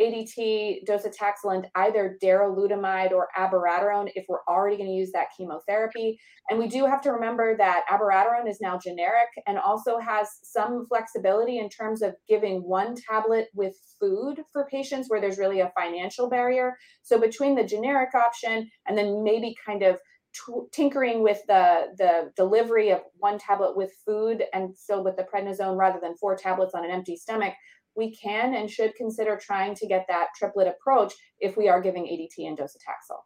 ADT, 0.02 0.86
docetaxel, 0.88 1.64
either 1.76 2.18
darolutamide 2.22 3.12
or 3.12 3.28
abiraterone 3.38 4.10
if 4.16 4.26
we're 4.28 4.44
already 4.48 4.78
going 4.78 4.90
to 4.90 4.96
use 4.96 5.12
that 5.14 5.28
chemotherapy. 5.38 6.20
And 6.50 6.60
we 6.60 6.68
do 6.68 6.86
have 6.86 7.02
to 7.02 7.12
remember 7.12 7.56
that 7.58 7.86
abiraterone 7.90 8.50
is 8.50 8.60
now 8.60 8.78
generic 8.78 9.30
and 9.48 9.58
also 9.58 10.00
has 10.00 10.28
some 10.44 10.86
flexibility 10.88 11.60
in 11.60 11.70
terms 11.70 12.02
of 12.02 12.16
giving 12.28 12.62
one 12.62 12.96
tablet 12.96 13.48
with 13.54 13.76
food 14.00 14.42
for 14.52 14.68
patients 14.68 15.10
where 15.10 15.22
there's 15.22 15.38
really 15.38 15.60
a 15.60 15.72
financial 15.80 16.30
barrier. 16.30 16.76
So 17.04 17.20
between 17.20 17.56
the 17.56 17.64
generic 17.64 18.16
option 18.16 18.70
and 18.88 18.98
then 18.98 19.24
maybe 19.24 19.56
kind 19.66 19.84
of 19.84 19.98
t- 20.34 20.68
tinkering 20.72 21.24
with 21.24 21.42
the 21.48 21.94
the 21.98 22.32
delivery 22.36 22.90
of 22.90 23.02
one 23.18 23.38
tablet 23.38 23.78
with 23.78 23.92
food 24.06 24.44
and 24.54 24.76
still 24.76 25.04
with 25.04 25.16
the 25.16 25.24
prednisone 25.24 25.78
rather 25.78 26.00
than 26.02 26.18
four 26.18 26.36
tablets 26.36 26.74
on 26.74 26.84
an 26.84 26.92
empty 26.92 27.16
stomach 27.16 27.54
we 27.96 28.16
can 28.16 28.56
and 28.56 28.70
should 28.70 28.94
consider 28.96 29.40
trying 29.42 29.76
to 29.76 29.88
get 29.88 30.06
that 30.08 30.28
triplet 30.38 30.68
approach 30.68 31.14
if 31.40 31.58
we 31.58 31.70
are 31.70 31.82
giving 31.82 32.04
ADT 32.04 32.48
and 32.48 32.58
docetaxel. 32.58 33.20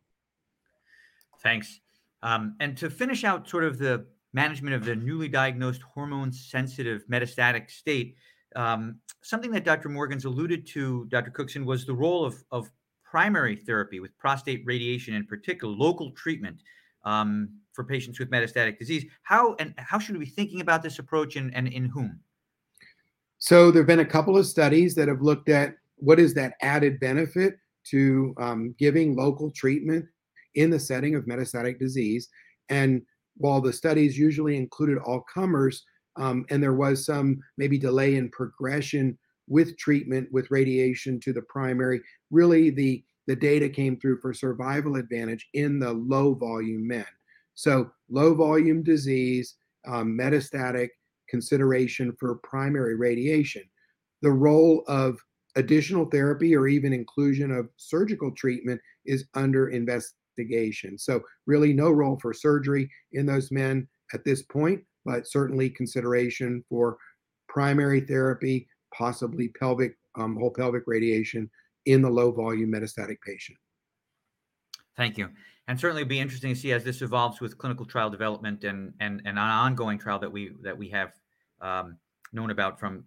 Thanks. 1.42 1.80
Um, 2.24 2.56
and 2.60 2.76
to 2.78 2.90
finish 2.90 3.24
out 3.24 3.48
sort 3.48 3.64
of 3.64 3.78
the 3.78 4.06
management 4.34 4.76
of 4.76 4.84
the 4.84 4.96
newly 4.96 5.28
diagnosed 5.28 5.82
hormone 5.82 6.32
sensitive 6.32 7.06
metastatic 7.10 7.70
state, 7.70 8.16
um, 8.56 9.00
something 9.22 9.52
that 9.52 9.64
Dr. 9.64 9.90
Morgans 9.90 10.26
alluded 10.26 10.66
to, 10.68 11.06
Dr. 11.06 11.32
Cookson, 11.32 11.66
was 11.66 11.86
the 11.86 11.94
role 11.94 12.26
of, 12.26 12.44
of 12.52 12.72
primary 13.04 13.56
therapy 13.56 14.00
with 14.00 14.18
prostate 14.18 14.64
radiation 14.66 15.14
in 15.14 15.26
particular, 15.26 15.74
local 15.74 16.12
treatment 16.12 16.62
um, 17.06 17.50
for 17.72 17.84
patients 17.84 18.20
with 18.20 18.30
metastatic 18.30 18.78
disease. 18.78 19.06
How 19.24 19.56
and 19.60 19.74
how 19.78 20.00
should 20.00 20.18
we 20.18 20.26
be 20.26 20.32
thinking 20.32 20.62
about 20.62 20.84
this 20.84 21.00
approach 21.00 21.36
and, 21.36 21.54
and 21.56 21.68
in 21.68 21.86
whom? 21.86 22.20
So 23.40 23.72
there 23.72 23.82
have 23.82 23.88
been 23.88 24.00
a 24.00 24.06
couple 24.06 24.38
of 24.38 24.48
studies 24.48 24.96
that 24.96 25.08
have 25.08 25.22
looked 25.22 25.50
at 25.50 25.76
what 25.98 26.20
is 26.20 26.34
that 26.34 26.56
added 26.62 27.00
benefit 27.00 27.58
to 27.92 28.34
um, 28.40 28.76
giving 28.78 29.16
local 29.16 29.52
treatment 29.52 30.06
in 30.56 30.70
the 30.70 30.80
setting 30.80 31.16
of 31.16 31.26
metastatic 31.26 31.80
disease. 31.80 32.30
And 32.70 33.02
while 33.38 33.62
the 33.62 33.74
studies 33.74 34.18
usually 34.18 34.58
included 34.58 34.98
all 34.98 35.24
comers, 35.32 35.86
um, 36.16 36.46
and 36.50 36.62
there 36.62 36.74
was 36.74 37.06
some 37.06 37.40
maybe 37.58 37.78
delay 37.78 38.16
in 38.16 38.30
progression 38.30 39.18
with 39.48 39.78
treatment 39.78 40.28
with 40.32 40.52
radiation 40.52 41.20
to 41.22 41.32
the 41.32 41.44
primary, 41.44 42.02
really 42.32 42.70
the 42.70 43.04
the 43.28 43.36
data 43.36 43.68
came 43.68 44.00
through 44.00 44.20
for 44.22 44.34
survival 44.34 44.96
advantage 44.96 45.50
in 45.54 45.80
the 45.80 45.92
low 45.92 46.34
volume 46.34 46.88
men. 46.88 47.06
So 47.56 47.92
low 48.10 48.34
volume 48.34 48.84
disease, 48.84 49.56
um, 49.86 50.18
metastatic, 50.18 50.90
consideration 51.30 52.16
for 52.20 52.36
primary 52.44 52.96
radiation. 52.96 53.64
The 54.22 54.32
role 54.32 54.84
of 54.88 55.18
additional 55.56 56.06
therapy 56.06 56.56
or 56.56 56.68
even 56.68 56.94
inclusion 56.94 57.52
of 57.52 57.70
surgical 57.78 58.32
treatment 58.32 58.80
is 59.06 59.26
under 59.34 59.70
investigation. 59.70 60.98
So, 60.98 61.22
really, 61.46 61.74
no 61.74 61.92
role 61.92 62.18
for 62.22 62.34
surgery 62.34 62.90
in 63.14 63.26
those 63.26 63.52
men 63.52 63.88
at 64.14 64.24
this 64.24 64.44
point, 64.44 64.84
but 65.06 65.28
certainly 65.28 65.70
consideration 65.70 66.64
for 66.70 66.98
primary 67.48 68.02
therapy, 68.02 68.68
possibly 68.94 69.50
pelvic, 69.50 69.98
um, 70.16 70.36
whole 70.36 70.52
pelvic 70.52 70.84
radiation 70.88 71.50
in 71.86 72.02
the 72.02 72.10
low 72.10 72.32
volume 72.32 72.72
metastatic 72.72 73.18
patient. 73.26 73.58
Thank 74.96 75.18
you 75.18 75.30
and 75.68 75.80
certainly 75.80 76.04
be 76.04 76.20
interesting 76.20 76.54
to 76.54 76.60
see 76.60 76.72
as 76.72 76.84
this 76.84 77.02
evolves 77.02 77.42
with 77.42 77.58
clinical 77.58 77.86
trial 77.86 78.10
development 78.10 78.64
and 78.64 78.94
and, 79.00 79.22
and 79.26 79.38
an 79.38 79.38
ongoing 79.38 79.98
trial 79.98 80.20
that 80.20 80.32
we 80.32 80.52
that 80.62 80.78
we 80.78 80.90
have 80.90 81.14
um, 81.62 81.98
known 82.34 82.52
about 82.52 82.80
from 82.80 83.04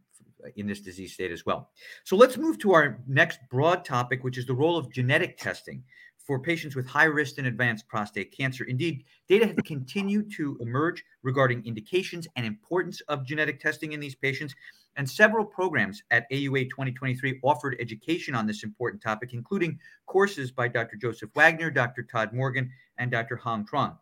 in 0.56 0.66
this 0.66 0.80
disease 0.80 1.12
state 1.12 1.30
as 1.30 1.44
well. 1.44 1.70
So 2.04 2.16
let's 2.16 2.36
move 2.36 2.58
to 2.60 2.72
our 2.72 2.98
next 3.06 3.40
broad 3.50 3.84
topic, 3.84 4.24
which 4.24 4.38
is 4.38 4.46
the 4.46 4.54
role 4.54 4.76
of 4.76 4.90
genetic 4.90 5.36
testing 5.38 5.82
for 6.30 6.38
patients 6.38 6.76
with 6.76 6.86
high 6.86 7.04
risk 7.04 7.38
and 7.38 7.46
advanced 7.46 7.88
prostate 7.88 8.30
cancer. 8.36 8.64
Indeed, 8.64 9.04
data 9.28 9.46
have 9.46 9.56
continued 9.64 10.30
to 10.36 10.56
emerge 10.60 11.02
regarding 11.22 11.64
indications 11.66 12.28
and 12.36 12.46
importance 12.46 13.00
of 13.08 13.26
genetic 13.26 13.60
testing 13.60 13.92
in 13.92 14.00
these 14.00 14.14
patients. 14.14 14.54
And 15.00 15.08
several 15.08 15.46
programs 15.46 16.02
at 16.10 16.30
AUA 16.30 16.68
2023 16.68 17.40
offered 17.42 17.74
education 17.80 18.34
on 18.34 18.46
this 18.46 18.62
important 18.62 19.02
topic, 19.02 19.32
including 19.32 19.78
courses 20.04 20.52
by 20.52 20.68
Dr. 20.68 20.98
Joseph 20.98 21.30
Wagner, 21.34 21.70
Dr. 21.70 22.02
Todd 22.02 22.34
Morgan, 22.34 22.70
and 22.98 23.10
Dr. 23.10 23.36
Hong 23.36 23.64
Truong. 23.64 23.96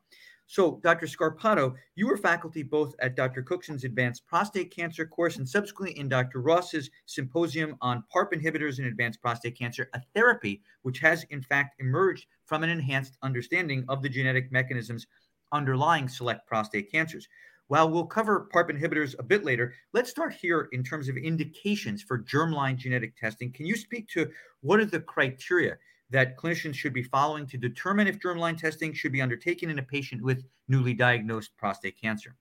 So, 0.48 0.80
Dr. 0.82 1.06
Scarpato, 1.06 1.76
you 1.94 2.08
were 2.08 2.16
faculty 2.16 2.64
both 2.64 2.96
at 2.98 3.14
Dr. 3.14 3.44
Cookson's 3.44 3.84
Advanced 3.84 4.26
Prostate 4.26 4.74
Cancer 4.74 5.06
course 5.06 5.36
and 5.36 5.48
subsequently 5.48 5.96
in 5.96 6.08
Dr. 6.08 6.40
Ross's 6.40 6.90
symposium 7.06 7.76
on 7.80 8.02
PARP 8.12 8.32
inhibitors 8.32 8.80
in 8.80 8.86
advanced 8.86 9.22
prostate 9.22 9.56
cancer, 9.56 9.88
a 9.94 10.00
therapy 10.16 10.62
which 10.82 10.98
has 10.98 11.22
in 11.30 11.42
fact 11.42 11.80
emerged 11.80 12.26
from 12.44 12.64
an 12.64 12.70
enhanced 12.70 13.18
understanding 13.22 13.84
of 13.88 14.02
the 14.02 14.08
genetic 14.08 14.50
mechanisms 14.50 15.06
underlying 15.52 16.08
select 16.08 16.46
prostate 16.48 16.90
cancers. 16.90 17.28
While 17.68 17.90
we'll 17.90 18.06
cover 18.06 18.48
PARP 18.52 18.70
inhibitors 18.70 19.14
a 19.18 19.22
bit 19.22 19.44
later, 19.44 19.74
let's 19.92 20.10
start 20.10 20.32
here 20.32 20.68
in 20.72 20.82
terms 20.82 21.08
of 21.08 21.16
indications 21.16 22.02
for 22.02 22.18
germline 22.18 22.76
genetic 22.76 23.14
testing. 23.16 23.52
Can 23.52 23.66
you 23.66 23.76
speak 23.76 24.08
to 24.08 24.30
what 24.62 24.80
are 24.80 24.86
the 24.86 25.00
criteria 25.00 25.76
that 26.10 26.38
clinicians 26.38 26.74
should 26.74 26.94
be 26.94 27.02
following 27.02 27.46
to 27.46 27.58
determine 27.58 28.06
if 28.06 28.18
germline 28.18 28.58
testing 28.58 28.94
should 28.94 29.12
be 29.12 29.20
undertaken 29.20 29.68
in 29.68 29.78
a 29.78 29.82
patient 29.82 30.22
with 30.22 30.42
newly 30.66 30.94
diagnosed 30.94 31.50
prostate 31.58 32.00
cancer? 32.00 32.34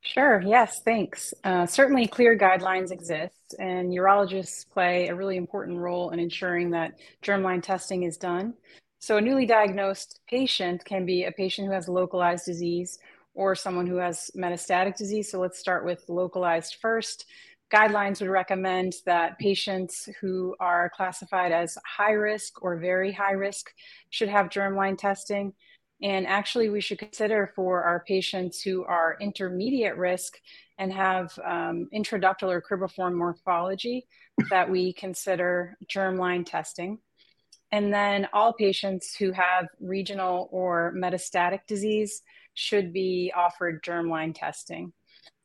Sure, 0.00 0.40
yes, 0.40 0.80
thanks. 0.82 1.34
Uh, 1.44 1.66
certainly, 1.66 2.06
clear 2.06 2.38
guidelines 2.38 2.90
exist, 2.90 3.54
and 3.58 3.92
urologists 3.92 4.66
play 4.66 5.08
a 5.08 5.14
really 5.14 5.36
important 5.36 5.76
role 5.76 6.10
in 6.10 6.18
ensuring 6.18 6.70
that 6.70 6.98
germline 7.22 7.62
testing 7.62 8.04
is 8.04 8.16
done. 8.16 8.54
So, 9.00 9.16
a 9.16 9.20
newly 9.20 9.46
diagnosed 9.46 10.20
patient 10.28 10.84
can 10.84 11.06
be 11.06 11.24
a 11.24 11.32
patient 11.32 11.68
who 11.68 11.74
has 11.74 11.88
localized 11.88 12.46
disease 12.46 12.98
or 13.34 13.54
someone 13.54 13.86
who 13.86 13.96
has 13.96 14.30
metastatic 14.36 14.96
disease. 14.96 15.30
So, 15.30 15.40
let's 15.40 15.58
start 15.58 15.84
with 15.84 16.08
localized 16.08 16.76
first 16.80 17.24
guidelines 17.72 18.20
would 18.20 18.30
recommend 18.30 18.94
that 19.04 19.38
patients 19.38 20.08
who 20.20 20.56
are 20.58 20.90
classified 20.94 21.52
as 21.52 21.76
high 21.84 22.12
risk 22.12 22.62
or 22.62 22.78
very 22.78 23.12
high 23.12 23.32
risk 23.32 23.70
should 24.10 24.28
have 24.28 24.48
germline 24.48 24.96
testing. 24.96 25.52
And 26.00 26.26
actually, 26.26 26.70
we 26.70 26.80
should 26.80 26.98
consider 26.98 27.52
for 27.56 27.82
our 27.82 28.04
patients 28.06 28.62
who 28.62 28.84
are 28.84 29.18
intermediate 29.20 29.96
risk 29.96 30.38
and 30.78 30.92
have 30.92 31.36
um, 31.44 31.88
intraductal 31.92 32.48
or 32.48 32.62
cribriform 32.62 33.14
morphology 33.14 34.06
that 34.48 34.70
we 34.70 34.92
consider 34.92 35.76
germline 35.92 36.46
testing. 36.46 37.00
And 37.70 37.92
then 37.92 38.28
all 38.32 38.52
patients 38.52 39.14
who 39.14 39.32
have 39.32 39.66
regional 39.80 40.48
or 40.50 40.94
metastatic 40.96 41.60
disease 41.66 42.22
should 42.54 42.92
be 42.92 43.32
offered 43.36 43.82
germline 43.82 44.34
testing. 44.34 44.92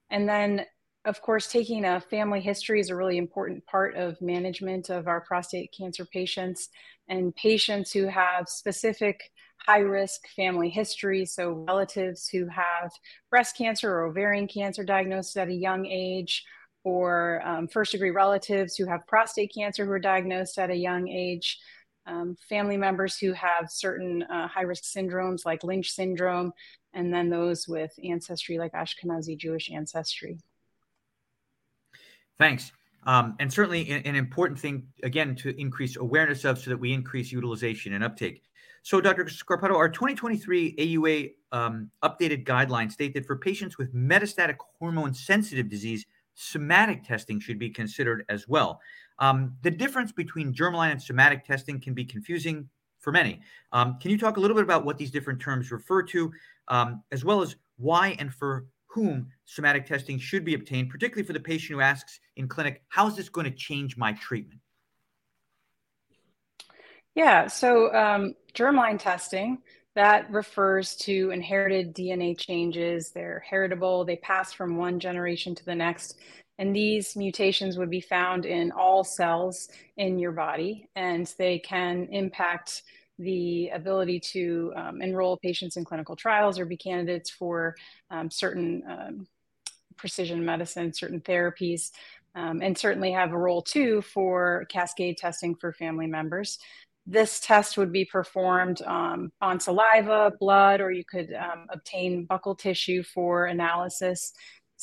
And 0.10 0.28
then 0.28 0.66
of 1.06 1.22
course, 1.22 1.48
taking 1.48 1.84
a 1.84 2.00
family 2.00 2.40
history 2.40 2.80
is 2.80 2.90
a 2.90 2.96
really 2.96 3.18
important 3.18 3.66
part 3.66 3.96
of 3.96 4.22
management 4.22 4.90
of 4.90 5.08
our 5.08 5.20
prostate 5.20 5.74
cancer 5.78 6.06
patients 6.06 6.70
and 7.10 7.36
patients 7.36 7.92
who 7.92 8.08
have 8.08 8.48
specific 8.48 9.32
high 9.58 9.80
risk 9.80 10.22
family 10.34 10.70
history. 10.70 11.26
So, 11.26 11.66
relatives 11.68 12.30
who 12.30 12.48
have 12.48 12.92
breast 13.30 13.58
cancer 13.58 13.92
or 13.92 14.06
ovarian 14.06 14.48
cancer 14.48 14.86
diagnosed 14.86 15.36
at 15.36 15.50
a 15.50 15.54
young 15.54 15.86
age, 15.86 16.46
or 16.86 17.42
um, 17.46 17.68
first 17.68 17.92
degree 17.92 18.12
relatives 18.12 18.76
who 18.76 18.86
have 18.86 19.06
prostate 19.06 19.54
cancer 19.54 19.86
who 19.86 19.92
are 19.92 20.00
diagnosed 20.00 20.58
at 20.58 20.70
a 20.70 20.76
young 20.76 21.10
age. 21.10 21.60
Um, 22.06 22.36
family 22.50 22.78
members 22.78 23.18
who 23.18 23.32
have 23.34 23.70
certain 23.70 24.24
uh, 24.24 24.48
high 24.48 24.64
risk 24.64 24.84
syndromes 24.84 25.46
like 25.46 25.64
Lynch 25.64 25.92
syndrome, 25.92 26.52
and 26.94 27.14
then 27.14 27.30
those 27.30 27.68
with 27.68 27.94
ancestry 28.04 28.58
like 28.58 28.74
Ashkenazi 28.74 29.38
Jewish 29.38 29.72
ancestry. 29.72 30.38
Thanks. 32.38 32.72
Um, 33.06 33.36
and 33.40 33.52
certainly 33.52 33.90
an, 33.90 34.02
an, 34.06 34.16
important 34.16 34.60
thing, 34.60 34.88
again, 35.04 35.36
to 35.38 35.60
increase 35.60 35.98
awareness 35.98 36.46
of 36.46 36.58
so 36.60 36.70
that 36.70 36.78
we 36.78 36.94
increase 36.94 37.32
utilization 37.32 37.94
and 37.94 38.04
uptake. 38.04 38.44
So, 38.82 39.02
Dr. 39.02 39.26
Scarpato, 39.26 39.76
our 39.76 39.90
2023 39.90 40.76
AUA 40.76 41.32
um, 41.52 41.90
updated 42.02 42.46
guidelines 42.46 42.94
state 42.94 43.14
that 43.14 43.26
for 43.26 43.38
patients 43.38 43.78
with 43.78 43.94
metastatic 43.94 44.56
hormone 44.80 45.14
sensitive 45.14 45.70
disease, 45.70 46.06
somatic 46.34 47.04
testing 47.04 47.40
should 47.40 47.60
be 47.60 47.70
considered 47.70 48.26
as 48.30 48.48
well. 48.48 48.80
Um, 49.20 49.56
the 49.62 49.72
difference 49.72 50.12
between 50.12 50.54
germline 50.54 50.92
and 50.92 51.02
somatic 51.02 51.46
testing 51.46 51.80
can 51.80 51.94
be 51.94 52.06
confusing 52.06 52.70
for 53.00 53.12
many. 53.12 53.42
Um, 53.72 53.98
can 54.02 54.12
you 54.12 54.18
talk 54.18 54.38
a 54.38 54.40
little 54.40 54.56
bit 54.56 54.64
about 54.64 54.86
what 54.86 54.98
these 54.98 55.12
different 55.12 55.40
terms 55.40 55.72
refer 55.72 56.04
to, 56.04 56.32
um, 56.70 57.04
as 57.12 57.24
well 57.26 57.42
as 57.42 57.56
why 57.78 58.16
and 58.20 58.34
for 58.34 58.66
whom 58.88 59.28
somatic 59.46 59.86
testing 59.86 60.20
should 60.20 60.46
be 60.46 60.54
obtained, 60.54 60.90
particularly 60.90 61.26
for 61.26 61.34
the 61.34 61.40
patient 61.40 61.76
who 61.76 61.82
asks 61.82 62.20
in 62.36 62.48
clinic, 62.48 62.84
how 62.90 63.08
is 63.08 63.16
this 63.16 63.28
going 63.28 63.46
to 63.46 63.56
change 63.56 63.98
my 63.98 64.14
treatment? 64.14 64.60
Yeah, 67.16 67.48
so 67.48 67.94
um, 67.94 68.36
germline 68.54 69.00
testing, 69.00 69.60
that 69.96 70.32
refers 70.32 70.96
to 70.96 71.30
inherited 71.30 71.96
DNA 71.96 72.38
changes. 72.38 73.12
They're 73.12 73.44
heritable, 73.48 74.06
they 74.06 74.16
pass 74.16 74.52
from 74.52 74.78
one 74.78 75.00
generation 75.00 75.54
to 75.56 75.66
the 75.66 75.76
next. 75.76 76.20
And 76.60 76.76
these 76.76 77.16
mutations 77.16 77.78
would 77.78 77.90
be 77.90 78.02
found 78.02 78.46
in 78.46 78.72
all 78.72 79.04
cells 79.04 79.70
in 79.98 80.20
your 80.20 80.32
body, 80.32 80.88
and 80.96 81.32
they 81.38 81.60
can 81.60 82.08
impact 82.12 82.84
the 83.20 83.70
ability 83.70 84.20
to 84.20 84.74
um, 84.76 85.02
enroll 85.02 85.38
patients 85.38 85.78
in 85.78 85.86
clinical 85.86 86.16
trials 86.16 86.60
or 86.60 86.66
be 86.66 86.78
candidates 86.78 87.30
for 87.30 87.76
um, 88.10 88.30
certain 88.30 88.84
um, 88.90 89.28
precision 89.98 90.44
medicine, 90.44 90.94
certain 90.94 91.22
therapies, 91.22 91.92
um, 92.36 92.62
and 92.62 92.78
certainly 92.78 93.12
have 93.12 93.32
a 93.32 93.38
role 93.38 93.62
too 93.62 94.02
for 94.02 94.66
cascade 94.70 95.18
testing 95.18 95.56
for 95.56 95.74
family 95.74 96.08
members. 96.08 96.58
This 97.06 97.40
test 97.40 97.78
would 97.78 97.92
be 97.92 98.06
performed 98.06 98.82
um, 98.84 99.32
on 99.42 99.60
saliva, 99.60 100.32
blood, 100.40 100.82
or 100.82 100.92
you 100.92 101.04
could 101.04 101.34
um, 101.34 101.68
obtain 101.70 102.26
buccal 102.26 102.58
tissue 102.58 103.04
for 103.04 103.46
analysis. 103.46 104.34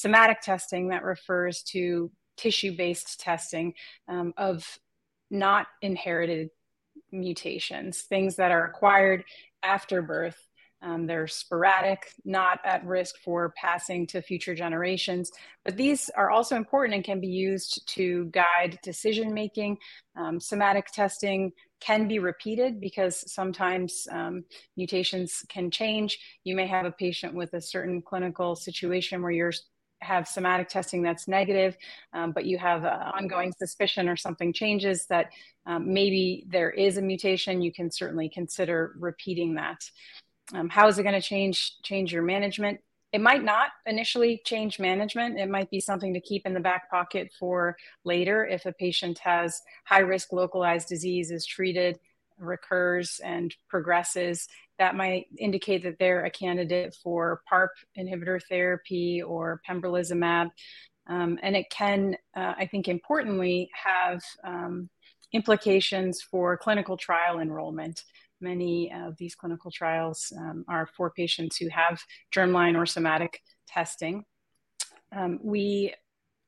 Somatic 0.01 0.41
testing 0.41 0.89
that 0.89 1.05
refers 1.05 1.63
to 1.65 2.11
tissue 2.39 2.75
based 2.75 3.21
testing 3.21 3.75
of 4.09 4.79
not 5.31 5.67
inherited 5.83 6.49
mutations, 7.13 8.01
things 8.03 8.37
that 8.37 8.51
are 8.51 8.65
acquired 8.65 9.25
after 9.63 10.01
birth. 10.01 10.39
Um, 10.83 11.07
they're 11.07 11.27
sporadic, 11.27 12.11
not 12.25 12.61
at 12.65 12.87
risk 12.87 13.19
for 13.19 13.53
passing 13.55 14.07
to 14.07 14.23
future 14.23 14.55
generations. 14.55 15.31
But 15.67 15.77
these 15.77 16.09
are 16.17 16.31
also 16.31 16.57
important 16.57 16.95
and 16.95 17.05
can 17.05 17.21
be 17.21 17.29
used 17.29 17.87
to 17.97 18.31
guide 18.33 18.79
decision 18.83 19.35
making. 19.35 19.77
Um, 20.17 20.41
somatic 20.41 20.87
testing 20.87 21.53
can 21.81 22.09
be 22.09 22.19
repeated 22.19 22.81
because 22.81 23.31
sometimes 23.31 24.09
um, 24.11 24.45
mutations 24.79 25.45
can 25.51 25.71
change. 25.71 26.19
You 26.45 26.57
may 26.57 26.67
have 26.67 26.87
a 26.87 26.93
patient 26.93 27.35
with 27.35 27.53
a 27.53 27.61
certain 27.61 28.01
clinical 28.01 28.57
situation 28.57 29.21
where 29.21 29.33
you're 29.33 29.53
have 30.01 30.27
somatic 30.27 30.69
testing 30.69 31.03
that's 31.03 31.29
negative, 31.29 31.77
um, 32.13 32.33
but 32.33 32.45
you 32.45 32.59
have 32.59 32.85
ongoing 32.85 33.53
suspicion 33.59 34.09
or 34.09 34.17
something 34.17 34.53
changes 34.53 35.07
that 35.07 35.31
um, 35.67 35.93
maybe 35.93 36.47
there 36.49 36.71
is 36.71 36.97
a 36.97 37.03
mutation, 37.03 37.61
you 37.61 37.73
can 37.73 37.91
certainly 37.91 38.29
consider 38.29 38.95
repeating 38.99 39.55
that. 39.55 39.89
Um, 40.55 40.69
how 40.69 40.89
is 40.89 40.99
it 40.99 41.03
going 41.03 41.15
to 41.15 41.27
change 41.27 41.81
change 41.83 42.13
your 42.13 42.23
management? 42.23 42.81
It 43.13 43.21
might 43.21 43.43
not 43.43 43.71
initially 43.87 44.41
change 44.45 44.79
management. 44.79 45.39
It 45.39 45.49
might 45.49 45.71
be 45.71 45.81
something 45.81 46.15
to 46.15 46.21
keep 46.21 46.47
in 46.47 46.55
the 46.55 46.61
back 46.61 46.91
pocket 46.91 47.31
for 47.39 47.77
later 48.05 48.47
if 48.47 48.67
a 48.67 48.73
patient 48.73 49.19
has 49.19 49.61
high 49.85 50.01
risk 50.01 50.33
localized 50.33 50.89
disease, 50.89 51.31
is 51.31 51.45
treated, 51.45 51.99
recurs, 52.39 53.21
and 53.25 53.55
progresses 53.69 54.49
that 54.81 54.97
might 54.97 55.27
indicate 55.39 55.83
that 55.83 55.99
they're 55.99 56.25
a 56.25 56.31
candidate 56.31 56.97
for 57.03 57.43
PARP 57.53 57.69
inhibitor 57.99 58.41
therapy 58.49 59.23
or 59.23 59.61
pembrolizumab. 59.69 60.49
Um, 61.07 61.39
and 61.43 61.55
it 61.55 61.67
can, 61.71 62.17
uh, 62.35 62.55
I 62.57 62.67
think, 62.67 62.89
importantly, 62.89 63.69
have 63.75 64.23
um, 64.43 64.89
implications 65.35 66.23
for 66.23 66.57
clinical 66.57 66.97
trial 66.97 67.41
enrollment. 67.41 68.03
Many 68.41 68.91
of 68.91 69.19
these 69.19 69.35
clinical 69.35 69.71
trials 69.71 70.33
um, 70.39 70.65
are 70.67 70.89
for 70.97 71.11
patients 71.11 71.59
who 71.59 71.69
have 71.69 72.01
germline 72.35 72.75
or 72.75 72.87
somatic 72.87 73.43
testing. 73.69 74.25
Um, 75.15 75.41
we 75.43 75.93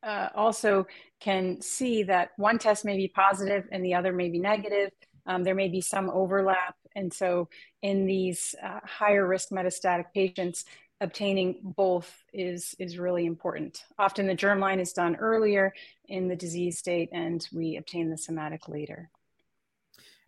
uh, 0.02 0.28
also 0.34 0.86
can 1.20 1.60
see 1.60 2.02
that 2.04 2.30
one 2.38 2.58
test 2.58 2.86
may 2.86 2.96
be 2.96 3.08
positive 3.08 3.64
and 3.72 3.84
the 3.84 3.94
other 3.94 4.14
may 4.14 4.30
be 4.30 4.38
negative. 4.38 4.90
Um, 5.26 5.44
there 5.44 5.54
may 5.54 5.68
be 5.68 5.82
some 5.82 6.08
overlap. 6.08 6.76
And 6.94 7.12
so, 7.12 7.48
in 7.82 8.06
these 8.06 8.54
uh, 8.62 8.80
higher 8.84 9.26
risk 9.26 9.50
metastatic 9.50 10.06
patients, 10.14 10.64
obtaining 11.00 11.56
both 11.62 12.22
is, 12.32 12.76
is 12.78 12.98
really 12.98 13.26
important. 13.26 13.84
Often 13.98 14.28
the 14.28 14.36
germline 14.36 14.80
is 14.80 14.92
done 14.92 15.16
earlier 15.16 15.74
in 16.08 16.28
the 16.28 16.36
disease 16.36 16.78
state, 16.78 17.08
and 17.12 17.46
we 17.52 17.76
obtain 17.76 18.08
the 18.08 18.16
somatic 18.16 18.68
later. 18.68 19.10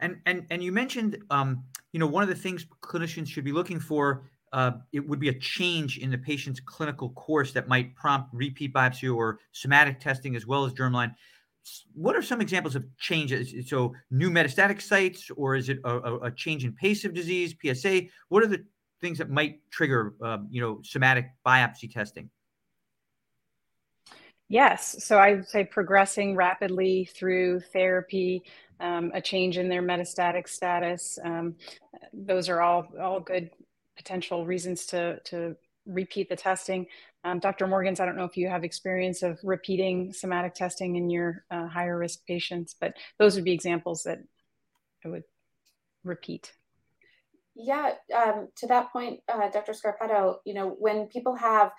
And, 0.00 0.20
and, 0.26 0.46
and 0.50 0.62
you 0.62 0.72
mentioned, 0.72 1.18
um, 1.30 1.64
you 1.92 2.00
know, 2.00 2.06
one 2.06 2.24
of 2.24 2.28
the 2.28 2.34
things 2.34 2.66
clinicians 2.82 3.28
should 3.28 3.44
be 3.44 3.52
looking 3.52 3.78
for 3.78 4.24
uh, 4.54 4.70
it 4.92 5.00
would 5.00 5.18
be 5.18 5.30
a 5.30 5.34
change 5.34 5.98
in 5.98 6.12
the 6.12 6.16
patient's 6.16 6.60
clinical 6.60 7.10
course 7.10 7.50
that 7.50 7.66
might 7.66 7.92
prompt 7.96 8.32
repeat 8.32 8.72
biopsy 8.72 9.12
or 9.12 9.40
somatic 9.50 9.98
testing 9.98 10.36
as 10.36 10.46
well 10.46 10.64
as 10.64 10.72
germline 10.72 11.12
what 11.94 12.16
are 12.16 12.22
some 12.22 12.40
examples 12.40 12.76
of 12.76 12.84
changes? 12.98 13.54
So 13.68 13.94
new 14.10 14.30
metastatic 14.30 14.82
sites, 14.82 15.30
or 15.36 15.56
is 15.56 15.68
it 15.68 15.78
a, 15.84 16.16
a 16.16 16.30
change 16.30 16.64
in 16.64 16.72
pace 16.72 17.04
of 17.04 17.14
disease, 17.14 17.54
PSA? 17.62 18.02
What 18.28 18.42
are 18.42 18.48
the 18.48 18.64
things 19.00 19.18
that 19.18 19.30
might 19.30 19.60
trigger, 19.70 20.14
um, 20.22 20.48
you 20.50 20.60
know, 20.60 20.80
somatic 20.82 21.30
biopsy 21.46 21.92
testing? 21.92 22.30
Yes. 24.48 25.04
So 25.04 25.18
I 25.18 25.34
would 25.34 25.48
say 25.48 25.64
progressing 25.64 26.36
rapidly 26.36 27.06
through 27.06 27.60
therapy, 27.60 28.42
um, 28.78 29.10
a 29.14 29.20
change 29.20 29.56
in 29.56 29.68
their 29.68 29.82
metastatic 29.82 30.48
status. 30.48 31.18
Um, 31.24 31.56
those 32.12 32.48
are 32.48 32.60
all 32.60 32.86
all 33.00 33.20
good 33.20 33.50
potential 33.96 34.44
reasons 34.44 34.86
to 34.86 35.18
to 35.24 35.56
repeat 35.86 36.28
the 36.28 36.36
testing. 36.36 36.86
Um, 37.24 37.38
Dr. 37.38 37.66
Morgans, 37.66 38.00
I 38.00 38.04
don't 38.04 38.16
know 38.16 38.26
if 38.26 38.36
you 38.36 38.48
have 38.48 38.64
experience 38.64 39.22
of 39.22 39.38
repeating 39.42 40.12
somatic 40.12 40.54
testing 40.54 40.96
in 40.96 41.08
your 41.08 41.44
uh, 41.50 41.66
higher 41.66 41.98
risk 41.98 42.20
patients, 42.26 42.76
but 42.78 42.94
those 43.18 43.34
would 43.34 43.44
be 43.44 43.52
examples 43.52 44.02
that 44.02 44.18
I 45.04 45.08
would 45.08 45.24
repeat. 46.04 46.52
Yeah, 47.54 47.92
um, 48.14 48.48
to 48.58 48.66
that 48.66 48.92
point, 48.92 49.20
uh, 49.32 49.48
Dr. 49.48 49.72
Scarpato, 49.72 50.36
you 50.44 50.52
know, 50.52 50.68
when 50.78 51.06
people 51.06 51.34
have 51.36 51.72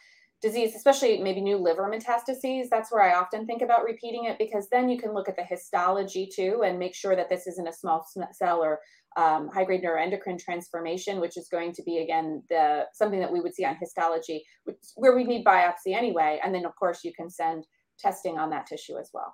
disease, 0.46 0.76
especially 0.76 1.18
maybe 1.18 1.42
new 1.42 1.58
liver 1.58 1.90
metastases, 1.92 2.70
that's 2.70 2.92
where 2.92 3.02
I 3.02 3.16
often 3.16 3.48
think 3.48 3.64
about 3.64 3.84
repeating 3.84 4.26
it 4.26 4.38
because 4.38 4.70
then 4.70 4.90
you 4.90 5.00
can 5.00 5.12
look 5.12 5.28
at 5.28 5.36
the 5.36 5.44
histology 5.44 6.30
too 6.32 6.62
and 6.64 6.78
make 6.78 6.94
sure 6.94 7.16
that 7.16 7.30
this 7.30 7.48
isn't 7.48 7.68
a 7.68 7.74
small 7.74 8.06
cell 8.32 8.62
or 8.62 8.80
um, 9.18 9.50
high 9.52 9.64
grade 9.64 9.82
neuroendocrine 9.84 10.40
transformation, 10.40 11.20
which 11.20 11.36
is 11.36 11.48
going 11.48 11.74
to 11.74 11.82
be 11.82 11.98
again 11.98 12.44
the 12.52 12.86
something 12.94 13.20
that 13.20 13.32
we 13.32 13.40
would 13.40 13.56
see 13.56 13.66
on 13.66 13.76
histology, 13.80 14.46
which, 14.66 14.78
where 14.98 15.16
we 15.16 15.24
need 15.24 15.44
biopsy 15.44 15.96
anyway. 15.96 16.40
And 16.44 16.54
then 16.54 16.66
of 16.66 16.76
course 16.76 17.04
you 17.04 17.12
can 17.12 17.30
send 17.32 17.66
testing 17.98 18.38
on 18.38 18.52
that 18.52 18.68
tissue 18.68 19.00
as 19.00 19.10
well. 19.14 19.34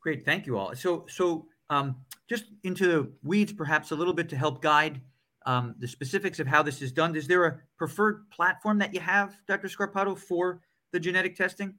Great, 0.00 0.24
thank 0.24 0.44
you 0.46 0.58
all. 0.58 0.74
So 0.74 1.06
so 1.08 1.46
um, 1.70 1.96
just 2.28 2.46
into 2.64 2.88
the 2.88 3.12
weeds, 3.22 3.52
perhaps 3.52 3.92
a 3.92 3.94
little 3.94 4.14
bit 4.14 4.28
to 4.30 4.36
help 4.36 4.60
guide 4.60 5.00
um, 5.46 5.74
the 5.78 5.88
specifics 5.88 6.40
of 6.40 6.46
how 6.46 6.62
this 6.62 6.82
is 6.82 6.92
done. 6.92 7.14
Is 7.16 7.26
there 7.26 7.44
a 7.44 7.60
preferred 7.76 8.30
platform 8.30 8.78
that 8.78 8.94
you 8.94 9.00
have, 9.00 9.34
Dr. 9.46 9.68
Scarpato, 9.68 10.18
for 10.18 10.60
the 10.92 11.00
genetic 11.00 11.36
testing? 11.36 11.74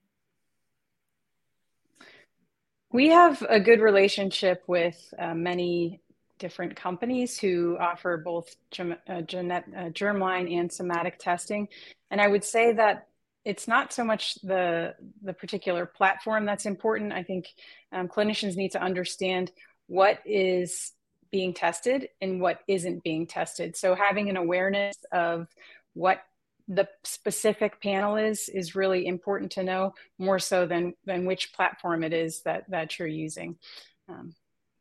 We 2.92 3.10
have 3.10 3.42
a 3.50 3.60
good 3.60 3.82
relationship 3.82 4.64
with 4.68 5.14
uh, 5.18 5.34
many 5.34 6.02
different 6.38 6.76
companies 6.76 7.40
who 7.40 7.78
offer 7.80 8.18
both 8.18 8.56
germ, 8.70 8.96
uh, 9.08 9.22
genet, 9.22 9.64
uh, 9.76 9.90
germline 9.90 10.54
and 10.60 10.72
somatic 10.72 11.18
testing. 11.18 11.70
And 12.12 12.20
I 12.20 12.28
would 12.28 12.44
say 12.44 12.74
that 12.74 13.08
it's 13.46 13.68
not 13.68 13.92
so 13.92 14.04
much 14.04 14.36
the, 14.42 14.96
the 15.22 15.34
particular 15.34 15.86
platform 15.86 16.46
that's 16.46 16.66
important. 16.66 17.14
I 17.14 17.24
think 17.24 17.48
um, 17.92 18.08
clinicians 18.08 18.56
need 18.56 18.72
to 18.72 18.82
understand 18.82 19.52
what 19.88 20.20
is 20.26 20.92
being 21.34 21.54
tested 21.54 22.08
and 22.22 22.40
what 22.40 22.60
isn't 22.68 23.04
being 23.04 23.26
tested. 23.26 23.76
So 23.76 23.96
having 23.96 24.30
an 24.30 24.38
awareness 24.38 24.96
of 25.12 25.48
what 25.96 26.22
the 26.68 26.88
specific 27.04 27.82
panel 27.82 28.16
is 28.16 28.48
is 28.48 28.76
really 28.76 29.08
important 29.08 29.52
to 29.54 29.64
know 29.64 29.96
more 30.18 30.40
so 30.40 30.66
than 30.66 30.94
than 31.06 31.26
which 31.26 31.52
platform 31.52 32.04
it 32.04 32.14
is 32.14 32.44
that 32.44 32.70
that 32.70 32.98
you're 32.98 33.08
using. 33.08 33.58
Um, 34.08 34.36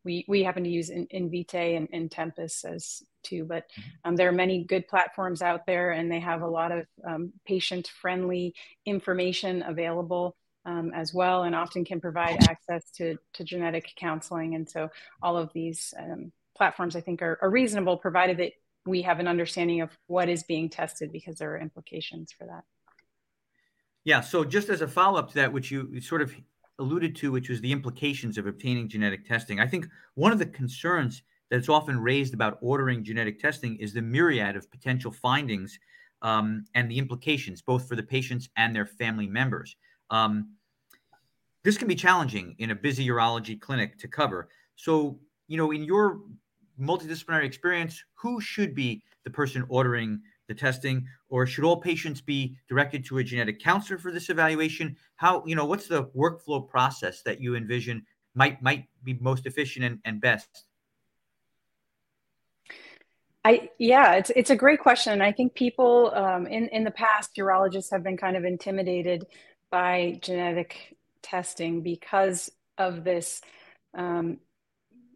we 0.05 0.27
we 0.29 0.45
happen 0.45 0.65
to 0.65 0.71
use 0.71 0.91
in, 0.91 1.07
Invitae 1.07 1.77
and, 1.77 1.89
and 1.91 2.11
Tempus 2.11 2.65
as 2.65 3.03
too, 3.25 3.45
but 3.45 3.65
mm-hmm. 3.71 4.11
um, 4.11 4.17
there 4.17 4.29
are 4.29 4.33
many 4.33 4.63
good 4.63 4.87
platforms 4.87 5.41
out 5.41 5.65
there, 5.67 5.93
and 5.93 6.13
they 6.13 6.21
have 6.21 6.43
a 6.43 6.47
lot 6.61 6.71
of 6.71 6.87
um, 7.05 7.33
patient 7.47 7.89
friendly 7.89 8.55
information 8.85 9.63
available 9.63 10.37
um, 10.65 10.93
as 10.95 11.13
well, 11.15 11.43
and 11.45 11.55
often 11.55 11.85
can 11.85 12.01
provide 12.01 12.37
access 12.49 12.91
to, 12.93 13.17
to 13.33 13.45
genetic 13.45 13.93
counseling. 13.97 14.55
And 14.55 14.69
so 14.69 14.91
all 15.23 15.37
of 15.37 15.53
these 15.53 15.95
um, 15.99 16.33
platforms, 16.57 16.97
I 16.97 17.01
think, 17.01 17.23
are, 17.23 17.39
are 17.43 17.51
reasonable, 17.51 17.97
provided 17.97 18.39
that 18.39 18.53
we 18.85 19.03
have 19.03 19.21
an 19.21 19.29
understanding 19.29 19.81
of 19.81 19.91
what 20.07 20.29
is 20.29 20.43
being 20.43 20.69
tested 20.69 21.13
because 21.13 21.37
there 21.37 21.55
are 21.55 21.59
implications 21.59 22.33
for 22.33 22.47
that. 22.47 22.65
Yeah. 24.05 24.21
So 24.21 24.45
just 24.45 24.69
as 24.69 24.81
a 24.81 24.89
follow 24.89 25.19
up 25.19 25.29
to 25.29 25.35
that, 25.37 25.53
which 25.53 25.71
you 25.71 26.01
sort 26.01 26.23
of 26.23 26.35
alluded 26.79 27.15
to, 27.17 27.31
which 27.31 27.49
was 27.49 27.61
the 27.61 27.71
implications 27.71 28.39
of 28.39 28.47
obtaining 28.47 28.89
genetic 28.89 29.27
testing, 29.27 29.61
I 29.61 29.67
think 29.67 29.87
one 30.15 30.33
of 30.33 30.39
the 30.39 30.47
concerns 30.47 31.23
that's 31.51 31.69
often 31.69 32.01
raised 32.01 32.35
about 32.35 32.59
ordering 32.63 33.05
genetic 33.05 33.39
testing 33.39 33.77
is 33.77 33.93
the 33.93 34.03
myriad 34.03 34.57
of 34.57 34.71
potential 34.71 35.13
findings 35.13 35.79
um, 36.23 36.65
and 36.75 36.91
the 36.91 36.99
implications, 36.99 37.63
both 37.63 37.87
for 37.87 37.95
the 37.95 38.03
patients 38.03 38.49
and 38.57 38.75
their 38.75 38.87
family 38.87 39.27
members. 39.27 39.77
Um, 40.11 40.55
this 41.63 41.79
can 41.79 41.89
be 41.89 41.95
challenging 41.95 42.57
in 42.59 42.71
a 42.71 42.75
busy 42.75 43.07
urology 43.07 43.61
clinic 43.61 43.99
to 43.99 44.09
cover. 44.09 44.49
So, 44.77 45.21
you 45.47 45.57
know, 45.57 45.71
in 45.71 45.85
your 45.85 46.21
multidisciplinary 46.81 47.45
experience, 47.45 48.03
who 48.15 48.41
should 48.41 48.75
be 48.75 49.03
the 49.25 49.31
person 49.31 49.65
ordering 49.69 50.21
the 50.49 50.55
testing, 50.55 51.07
or 51.29 51.47
should 51.47 51.65
all 51.65 51.77
patients 51.77 52.21
be 52.21 52.57
directed 52.69 53.05
to 53.07 53.19
a 53.19 53.25
genetic 53.25 53.61
counselor 53.61 53.99
for 53.99 54.11
this 54.11 54.29
evaluation? 54.29 54.97
How, 55.17 55.45
you 55.47 55.55
know, 55.55 55.65
what's 55.65 55.89
the 55.89 56.05
workflow 56.07 56.69
process 56.69 57.23
that 57.23 57.41
you 57.41 57.57
envision 57.57 58.05
might 58.35 58.63
might 58.63 58.87
be 59.05 59.15
most 59.15 59.47
efficient 59.47 59.85
and, 59.85 59.99
and 60.05 60.21
best? 60.21 60.65
I 63.45 63.71
yeah, 63.79 64.15
it's 64.15 64.31
it's 64.31 64.51
a 64.51 64.57
great 64.57 64.81
question. 64.81 65.21
I 65.21 65.33
think 65.33 65.55
people 65.55 66.13
um, 66.15 66.47
in 66.47 66.69
in 66.69 66.85
the 66.85 66.91
past, 66.91 67.35
urologists 67.37 67.91
have 67.91 68.03
been 68.03 68.17
kind 68.17 68.37
of 68.37 68.45
intimidated 68.45 69.27
by 69.71 70.19
genetic 70.23 70.97
testing 71.23 71.83
because 71.83 72.51
of 72.79 73.05
this 73.05 73.41
um, 73.95 74.39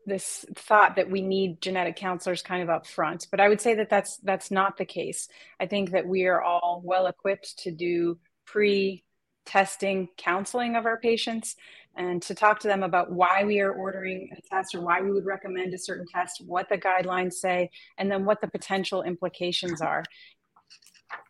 this 0.06 0.46
thought 0.54 0.96
that 0.96 1.10
we 1.10 1.20
need 1.20 1.60
genetic 1.60 1.96
counselors 1.96 2.40
kind 2.40 2.62
of 2.62 2.70
up 2.70 2.86
front 2.86 3.26
but 3.30 3.40
i 3.40 3.48
would 3.48 3.60
say 3.60 3.74
that 3.74 3.90
that's 3.90 4.18
that's 4.18 4.50
not 4.50 4.76
the 4.76 4.84
case. 4.84 5.28
I 5.60 5.66
think 5.66 5.90
that 5.90 6.06
we 6.06 6.26
are 6.26 6.42
all 6.42 6.82
well 6.84 7.06
equipped 7.06 7.58
to 7.60 7.70
do 7.70 8.18
pre 8.44 9.04
testing 9.44 10.08
counseling 10.16 10.74
of 10.74 10.86
our 10.86 10.98
patients 10.98 11.54
and 11.96 12.20
to 12.20 12.34
talk 12.34 12.58
to 12.60 12.68
them 12.68 12.82
about 12.82 13.12
why 13.12 13.44
we 13.44 13.60
are 13.60 13.72
ordering 13.72 14.28
a 14.36 14.40
test 14.50 14.74
or 14.74 14.80
why 14.80 15.00
we 15.00 15.12
would 15.12 15.24
recommend 15.24 15.72
a 15.72 15.78
certain 15.78 16.06
test 16.12 16.42
what 16.44 16.68
the 16.68 16.76
guidelines 16.76 17.34
say 17.34 17.70
and 17.96 18.10
then 18.10 18.24
what 18.24 18.40
the 18.40 18.48
potential 18.48 19.02
implications 19.02 19.80
are. 19.80 20.02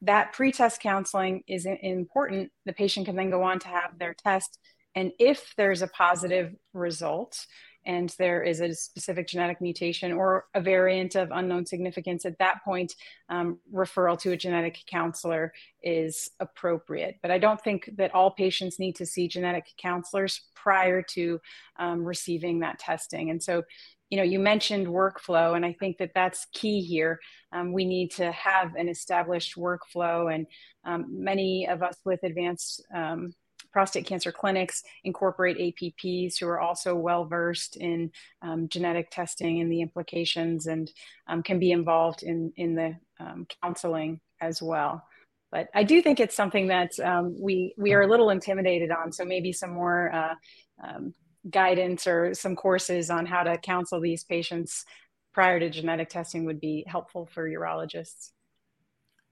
That 0.00 0.32
pre-test 0.32 0.80
counseling 0.80 1.42
is 1.46 1.66
important. 1.66 2.50
The 2.64 2.72
patient 2.72 3.06
can 3.06 3.16
then 3.16 3.30
go 3.30 3.42
on 3.42 3.58
to 3.60 3.68
have 3.68 3.98
their 3.98 4.14
test 4.14 4.58
and 4.94 5.12
if 5.18 5.52
there's 5.58 5.82
a 5.82 5.88
positive 5.88 6.54
result 6.72 7.46
and 7.86 8.14
there 8.18 8.42
is 8.42 8.60
a 8.60 8.74
specific 8.74 9.28
genetic 9.28 9.60
mutation 9.60 10.12
or 10.12 10.46
a 10.54 10.60
variant 10.60 11.14
of 11.14 11.30
unknown 11.32 11.64
significance, 11.64 12.26
at 12.26 12.38
that 12.38 12.64
point, 12.64 12.94
um, 13.28 13.58
referral 13.72 14.18
to 14.18 14.32
a 14.32 14.36
genetic 14.36 14.80
counselor 14.86 15.52
is 15.82 16.28
appropriate. 16.40 17.16
But 17.22 17.30
I 17.30 17.38
don't 17.38 17.60
think 17.60 17.90
that 17.96 18.14
all 18.14 18.32
patients 18.32 18.78
need 18.78 18.96
to 18.96 19.06
see 19.06 19.28
genetic 19.28 19.66
counselors 19.78 20.42
prior 20.54 21.00
to 21.02 21.40
um, 21.78 22.04
receiving 22.04 22.60
that 22.60 22.80
testing. 22.80 23.30
And 23.30 23.40
so, 23.40 23.62
you 24.10 24.18
know, 24.18 24.24
you 24.24 24.40
mentioned 24.40 24.88
workflow, 24.88 25.56
and 25.56 25.64
I 25.64 25.72
think 25.72 25.98
that 25.98 26.12
that's 26.14 26.46
key 26.52 26.80
here. 26.80 27.20
Um, 27.52 27.72
we 27.72 27.84
need 27.84 28.10
to 28.12 28.30
have 28.32 28.74
an 28.74 28.88
established 28.88 29.56
workflow, 29.56 30.32
and 30.32 30.46
um, 30.84 31.06
many 31.10 31.66
of 31.68 31.82
us 31.82 31.96
with 32.04 32.22
advanced 32.22 32.84
um, 32.94 33.32
prostate 33.76 34.06
cancer 34.06 34.32
clinics 34.32 34.82
incorporate 35.04 35.58
APPs 35.58 36.38
who 36.40 36.48
are 36.48 36.58
also 36.58 36.94
well 36.94 37.26
versed 37.26 37.76
in 37.76 38.10
um, 38.40 38.70
genetic 38.70 39.10
testing 39.10 39.60
and 39.60 39.70
the 39.70 39.82
implications 39.82 40.66
and 40.66 40.90
um, 41.28 41.42
can 41.42 41.58
be 41.58 41.72
involved 41.72 42.22
in, 42.22 42.54
in 42.56 42.74
the 42.74 42.96
um, 43.20 43.46
counseling 43.62 44.18
as 44.40 44.62
well. 44.62 45.06
But 45.52 45.68
I 45.74 45.82
do 45.82 46.00
think 46.00 46.20
it's 46.20 46.34
something 46.34 46.68
that 46.68 46.98
um, 47.00 47.36
we, 47.38 47.74
we 47.76 47.92
are 47.92 48.00
a 48.00 48.06
little 48.06 48.30
intimidated 48.30 48.90
on. 48.90 49.12
So 49.12 49.26
maybe 49.26 49.52
some 49.52 49.74
more 49.74 50.10
uh, 50.10 50.34
um, 50.82 51.12
guidance 51.50 52.06
or 52.06 52.32
some 52.32 52.56
courses 52.56 53.10
on 53.10 53.26
how 53.26 53.42
to 53.42 53.58
counsel 53.58 54.00
these 54.00 54.24
patients 54.24 54.86
prior 55.34 55.60
to 55.60 55.68
genetic 55.68 56.08
testing 56.08 56.46
would 56.46 56.60
be 56.60 56.82
helpful 56.88 57.28
for 57.30 57.46
urologists. 57.46 58.30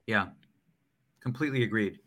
Yeah, 0.07 0.27
completely 1.23 1.63
agreed 1.63 1.99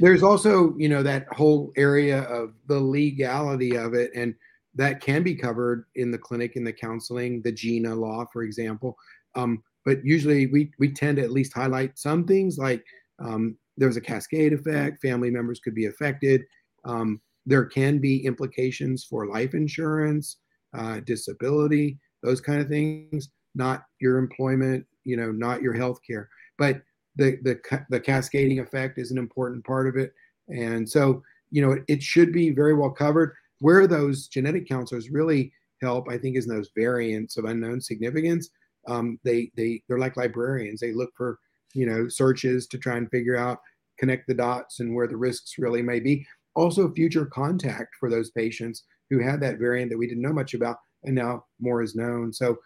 there's 0.00 0.22
also 0.22 0.74
you 0.76 0.88
know 0.88 1.02
that 1.02 1.26
whole 1.32 1.72
area 1.76 2.22
of 2.22 2.54
the 2.66 2.78
legality 2.78 3.76
of 3.76 3.94
it 3.94 4.10
and 4.14 4.34
that 4.74 5.00
can 5.00 5.22
be 5.22 5.34
covered 5.34 5.84
in 5.96 6.10
the 6.10 6.18
clinic 6.18 6.56
in 6.56 6.64
the 6.64 6.72
counseling 6.72 7.42
the 7.42 7.52
GINA 7.52 7.94
law 7.94 8.24
for 8.32 8.42
example. 8.42 8.96
Um, 9.34 9.62
but 9.84 10.04
usually 10.04 10.46
we 10.46 10.70
we 10.78 10.92
tend 10.92 11.16
to 11.16 11.22
at 11.22 11.32
least 11.32 11.52
highlight 11.52 11.98
some 11.98 12.26
things 12.26 12.58
like 12.58 12.84
um, 13.18 13.56
there's 13.76 13.96
a 13.96 14.00
cascade 14.00 14.52
effect 14.52 15.02
family 15.02 15.30
members 15.30 15.60
could 15.60 15.74
be 15.74 15.86
affected. 15.86 16.42
Um, 16.84 17.20
there 17.46 17.64
can 17.64 17.98
be 17.98 18.24
implications 18.24 19.04
for 19.04 19.26
life 19.26 19.54
insurance 19.54 20.38
uh, 20.74 21.00
disability 21.00 21.98
those 22.22 22.40
kind 22.40 22.60
of 22.60 22.68
things 22.68 23.28
not 23.54 23.84
your 24.00 24.18
employment 24.18 24.86
you 25.04 25.16
know 25.16 25.32
not 25.32 25.60
your 25.60 25.74
health 25.74 25.98
care 26.06 26.28
but 26.56 26.82
the 27.16 27.38
the 27.42 27.84
the 27.90 28.00
cascading 28.00 28.60
effect 28.60 28.98
is 28.98 29.10
an 29.10 29.18
important 29.18 29.64
part 29.64 29.88
of 29.88 29.96
it, 29.96 30.12
and 30.48 30.88
so 30.88 31.22
you 31.50 31.62
know 31.62 31.72
it, 31.72 31.84
it 31.88 32.02
should 32.02 32.32
be 32.32 32.50
very 32.50 32.74
well 32.74 32.90
covered. 32.90 33.34
Where 33.60 33.86
those 33.86 34.26
genetic 34.26 34.68
counselors 34.68 35.10
really 35.10 35.52
help, 35.80 36.08
I 36.08 36.16
think, 36.16 36.36
is 36.36 36.46
in 36.48 36.54
those 36.54 36.70
variants 36.76 37.36
of 37.36 37.44
unknown 37.44 37.80
significance. 37.80 38.48
Um, 38.88 39.18
they 39.24 39.50
they 39.56 39.82
they're 39.88 39.98
like 39.98 40.16
librarians. 40.16 40.80
They 40.80 40.92
look 40.92 41.10
for 41.16 41.38
you 41.74 41.86
know 41.86 42.08
searches 42.08 42.66
to 42.68 42.78
try 42.78 42.96
and 42.96 43.10
figure 43.10 43.36
out 43.36 43.58
connect 43.98 44.26
the 44.26 44.34
dots 44.34 44.80
and 44.80 44.94
where 44.94 45.06
the 45.06 45.16
risks 45.16 45.58
really 45.58 45.82
may 45.82 46.00
be. 46.00 46.26
Also, 46.54 46.92
future 46.92 47.26
contact 47.26 47.94
for 48.00 48.10
those 48.10 48.30
patients 48.30 48.84
who 49.10 49.18
had 49.18 49.40
that 49.40 49.58
variant 49.58 49.90
that 49.90 49.98
we 49.98 50.06
didn't 50.06 50.22
know 50.22 50.32
much 50.32 50.54
about, 50.54 50.76
and 51.04 51.14
now 51.14 51.44
more 51.60 51.82
is 51.82 51.94
known. 51.94 52.32
So 52.32 52.56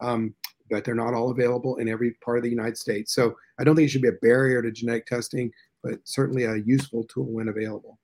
um, 0.00 0.34
but 0.70 0.84
they're 0.84 0.94
not 0.94 1.14
all 1.14 1.30
available 1.30 1.76
in 1.76 1.88
every 1.88 2.12
part 2.24 2.38
of 2.38 2.44
the 2.44 2.50
United 2.50 2.76
States. 2.76 3.14
So 3.14 3.34
I 3.58 3.64
don't 3.64 3.76
think 3.76 3.86
it 3.86 3.90
should 3.90 4.02
be 4.02 4.08
a 4.08 4.22
barrier 4.22 4.62
to 4.62 4.70
genetic 4.70 5.06
testing, 5.06 5.50
but 5.82 5.98
certainly 6.04 6.44
a 6.44 6.56
useful 6.56 7.04
tool 7.04 7.26
when 7.26 7.48
available. 7.48 7.98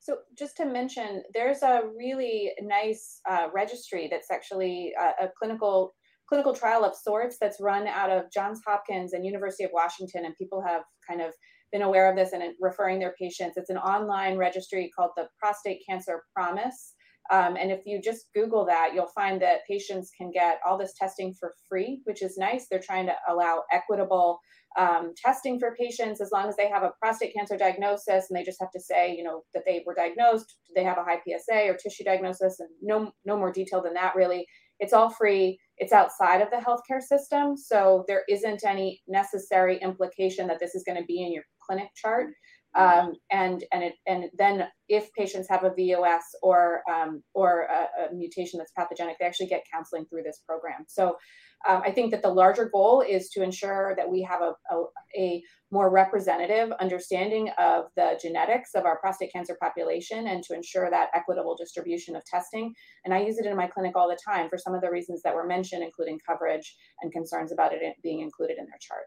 So 0.00 0.18
just 0.36 0.56
to 0.58 0.66
mention, 0.66 1.22
there's 1.32 1.62
a 1.62 1.82
really 1.96 2.52
nice 2.60 3.20
uh, 3.28 3.48
registry 3.54 4.06
that's 4.10 4.30
actually 4.30 4.92
a, 5.00 5.02
uh, 5.02 5.12
a 5.22 5.28
clinical 5.38 5.94
clinical 6.28 6.54
trial 6.54 6.84
of 6.84 6.94
sorts 6.94 7.36
that's 7.38 7.60
run 7.60 7.86
out 7.86 8.10
of 8.10 8.30
Johns 8.32 8.60
Hopkins 8.66 9.12
and 9.12 9.26
University 9.26 9.64
of 9.64 9.70
Washington, 9.74 10.24
and 10.24 10.34
people 10.36 10.62
have 10.62 10.82
kind 11.06 11.20
of 11.20 11.34
been 11.70 11.82
aware 11.82 12.08
of 12.08 12.16
this 12.16 12.32
and 12.32 12.42
referring 12.60 12.98
their 12.98 13.14
patients. 13.18 13.56
It's 13.56 13.68
an 13.68 13.76
online 13.76 14.36
registry 14.36 14.90
called 14.96 15.10
the 15.16 15.28
Prostate 15.38 15.82
Cancer 15.86 16.22
Promise. 16.34 16.94
Um, 17.30 17.56
and 17.56 17.70
if 17.70 17.80
you 17.86 18.00
just 18.02 18.26
Google 18.34 18.66
that, 18.66 18.90
you'll 18.94 19.06
find 19.06 19.40
that 19.40 19.66
patients 19.68 20.10
can 20.16 20.30
get 20.30 20.60
all 20.66 20.76
this 20.76 20.94
testing 20.98 21.34
for 21.38 21.54
free, 21.68 22.00
which 22.04 22.22
is 22.22 22.36
nice. 22.36 22.66
They're 22.70 22.80
trying 22.80 23.06
to 23.06 23.14
allow 23.28 23.62
equitable 23.72 24.40
um, 24.76 25.12
testing 25.16 25.58
for 25.58 25.76
patients 25.78 26.20
as 26.20 26.30
long 26.32 26.48
as 26.48 26.56
they 26.56 26.68
have 26.68 26.82
a 26.82 26.92
prostate 27.00 27.32
cancer 27.32 27.56
diagnosis 27.56 28.26
and 28.28 28.36
they 28.36 28.42
just 28.42 28.60
have 28.60 28.72
to 28.72 28.80
say, 28.80 29.14
you 29.16 29.22
know, 29.22 29.42
that 29.54 29.64
they 29.64 29.82
were 29.86 29.94
diagnosed, 29.94 30.56
they 30.74 30.84
have 30.84 30.98
a 30.98 31.04
high 31.04 31.20
PSA 31.26 31.68
or 31.68 31.76
tissue 31.76 32.04
diagnosis, 32.04 32.58
and 32.60 32.68
no 32.82 33.12
no 33.24 33.36
more 33.36 33.52
detail 33.52 33.82
than 33.82 33.94
that. 33.94 34.16
Really, 34.16 34.46
it's 34.80 34.92
all 34.92 35.10
free. 35.10 35.58
It's 35.78 35.92
outside 35.92 36.40
of 36.40 36.50
the 36.50 36.56
healthcare 36.56 37.00
system, 37.00 37.56
so 37.56 38.04
there 38.08 38.22
isn't 38.28 38.64
any 38.64 39.00
necessary 39.06 39.78
implication 39.78 40.46
that 40.48 40.60
this 40.60 40.74
is 40.74 40.84
going 40.84 40.98
to 40.98 41.06
be 41.06 41.22
in 41.22 41.32
your 41.32 41.44
clinic 41.64 41.88
chart. 41.94 42.28
Um, 42.76 43.14
and 43.30 43.64
and 43.72 43.84
it 43.84 43.94
and 44.06 44.24
then 44.36 44.66
if 44.88 45.12
patients 45.12 45.48
have 45.48 45.64
a 45.64 45.70
VUS 45.70 46.22
or 46.42 46.82
um, 46.90 47.22
or 47.32 47.68
a, 47.70 48.10
a, 48.10 48.14
mutation 48.14 48.58
that's 48.58 48.72
pathogenic, 48.76 49.16
they 49.18 49.26
actually 49.26 49.46
get 49.46 49.62
counseling 49.72 50.06
through 50.06 50.24
this 50.24 50.40
program. 50.46 50.84
So 50.88 51.16
um, 51.68 51.82
I 51.84 51.90
think 51.92 52.10
that 52.10 52.22
the 52.22 52.28
larger 52.28 52.68
goal 52.68 53.00
is 53.00 53.30
to 53.30 53.42
ensure 53.42 53.94
that 53.96 54.10
we 54.10 54.22
have 54.22 54.42
a, 54.42 54.52
a, 54.70 54.84
a, 55.16 55.42
more 55.70 55.90
representative 55.90 56.70
understanding 56.80 57.50
of 57.58 57.86
the 57.96 58.18
genetics 58.22 58.70
of 58.76 58.84
our 58.84 58.98
prostate 59.00 59.32
cancer 59.32 59.56
population 59.60 60.28
and 60.28 60.42
to 60.44 60.54
ensure 60.54 60.88
that 60.88 61.08
equitable 61.14 61.56
distribution 61.56 62.14
of 62.14 62.24
testing. 62.26 62.72
And 63.04 63.12
I 63.12 63.24
use 63.24 63.38
it 63.38 63.46
in 63.46 63.56
my 63.56 63.66
clinic 63.66 63.96
all 63.96 64.08
the 64.08 64.18
time 64.24 64.48
for 64.48 64.58
some 64.58 64.74
of 64.74 64.82
the 64.82 64.90
reasons 64.90 65.22
that 65.22 65.34
were 65.34 65.46
mentioned, 65.46 65.82
including 65.82 66.20
coverage 66.28 66.76
and 67.02 67.10
concerns 67.10 67.50
about 67.50 67.72
it 67.72 67.82
being 68.02 68.20
included 68.20 68.58
in 68.58 68.66
their 68.66 68.78
chart. 68.80 69.06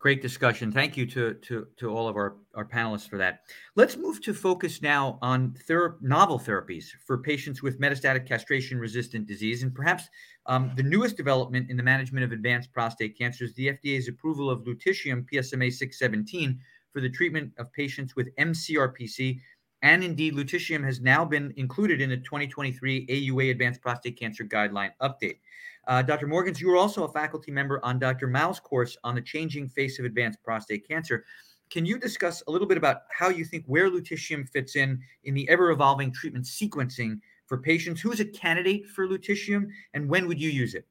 Great 0.00 0.22
discussion. 0.22 0.70
Thank 0.70 0.96
you 0.96 1.06
to, 1.06 1.34
to, 1.34 1.66
to 1.76 1.90
all 1.90 2.06
of 2.06 2.14
our, 2.14 2.36
our 2.54 2.64
panelists 2.64 3.08
for 3.08 3.18
that. 3.18 3.40
Let's 3.74 3.96
move 3.96 4.22
to 4.22 4.32
focus 4.32 4.80
now 4.80 5.18
on 5.22 5.56
ther- 5.66 5.96
novel 6.00 6.38
therapies 6.38 6.84
for 7.04 7.18
patients 7.18 7.64
with 7.64 7.80
metastatic 7.80 8.24
castration 8.24 8.78
resistant 8.78 9.26
disease. 9.26 9.64
And 9.64 9.74
perhaps 9.74 10.08
um, 10.46 10.70
the 10.76 10.84
newest 10.84 11.16
development 11.16 11.68
in 11.68 11.76
the 11.76 11.82
management 11.82 12.24
of 12.24 12.30
advanced 12.30 12.72
prostate 12.72 13.18
cancer 13.18 13.42
is 13.42 13.54
the 13.54 13.70
FDA's 13.72 14.06
approval 14.06 14.48
of 14.48 14.60
lutetium 14.60 15.26
PSMA 15.32 15.72
617 15.72 16.60
for 16.92 17.00
the 17.00 17.10
treatment 17.10 17.52
of 17.58 17.72
patients 17.72 18.14
with 18.14 18.34
MCRPC. 18.36 19.40
And 19.82 20.04
indeed, 20.04 20.34
lutetium 20.34 20.84
has 20.84 21.00
now 21.00 21.24
been 21.24 21.52
included 21.56 22.00
in 22.00 22.10
the 22.10 22.16
2023 22.18 23.06
AUA 23.06 23.50
Advanced 23.50 23.82
Prostate 23.82 24.18
Cancer 24.18 24.44
Guideline 24.44 24.92
Update. 25.02 25.38
Uh, 25.88 26.02
Dr. 26.02 26.26
Morgans, 26.26 26.60
you 26.60 26.68
were 26.68 26.76
also 26.76 27.04
a 27.04 27.12
faculty 27.12 27.50
member 27.50 27.82
on 27.82 27.98
Dr. 27.98 28.26
Mao's 28.26 28.60
course 28.60 28.98
on 29.04 29.14
the 29.14 29.22
changing 29.22 29.70
face 29.70 29.98
of 29.98 30.04
advanced 30.04 30.42
prostate 30.44 30.86
cancer. 30.86 31.24
Can 31.70 31.86
you 31.86 31.98
discuss 31.98 32.42
a 32.46 32.50
little 32.50 32.68
bit 32.68 32.76
about 32.76 33.02
how 33.10 33.30
you 33.30 33.44
think 33.44 33.64
where 33.66 33.90
lutetium 33.90 34.46
fits 34.46 34.76
in 34.76 35.00
in 35.24 35.32
the 35.34 35.48
ever 35.48 35.70
evolving 35.70 36.12
treatment 36.12 36.44
sequencing 36.44 37.20
for 37.46 37.56
patients? 37.56 38.02
Who's 38.02 38.20
a 38.20 38.26
candidate 38.26 38.86
for 38.86 39.08
lutetium, 39.08 39.68
and 39.94 40.10
when 40.10 40.28
would 40.28 40.38
you 40.38 40.50
use 40.50 40.74
it? 40.74 40.86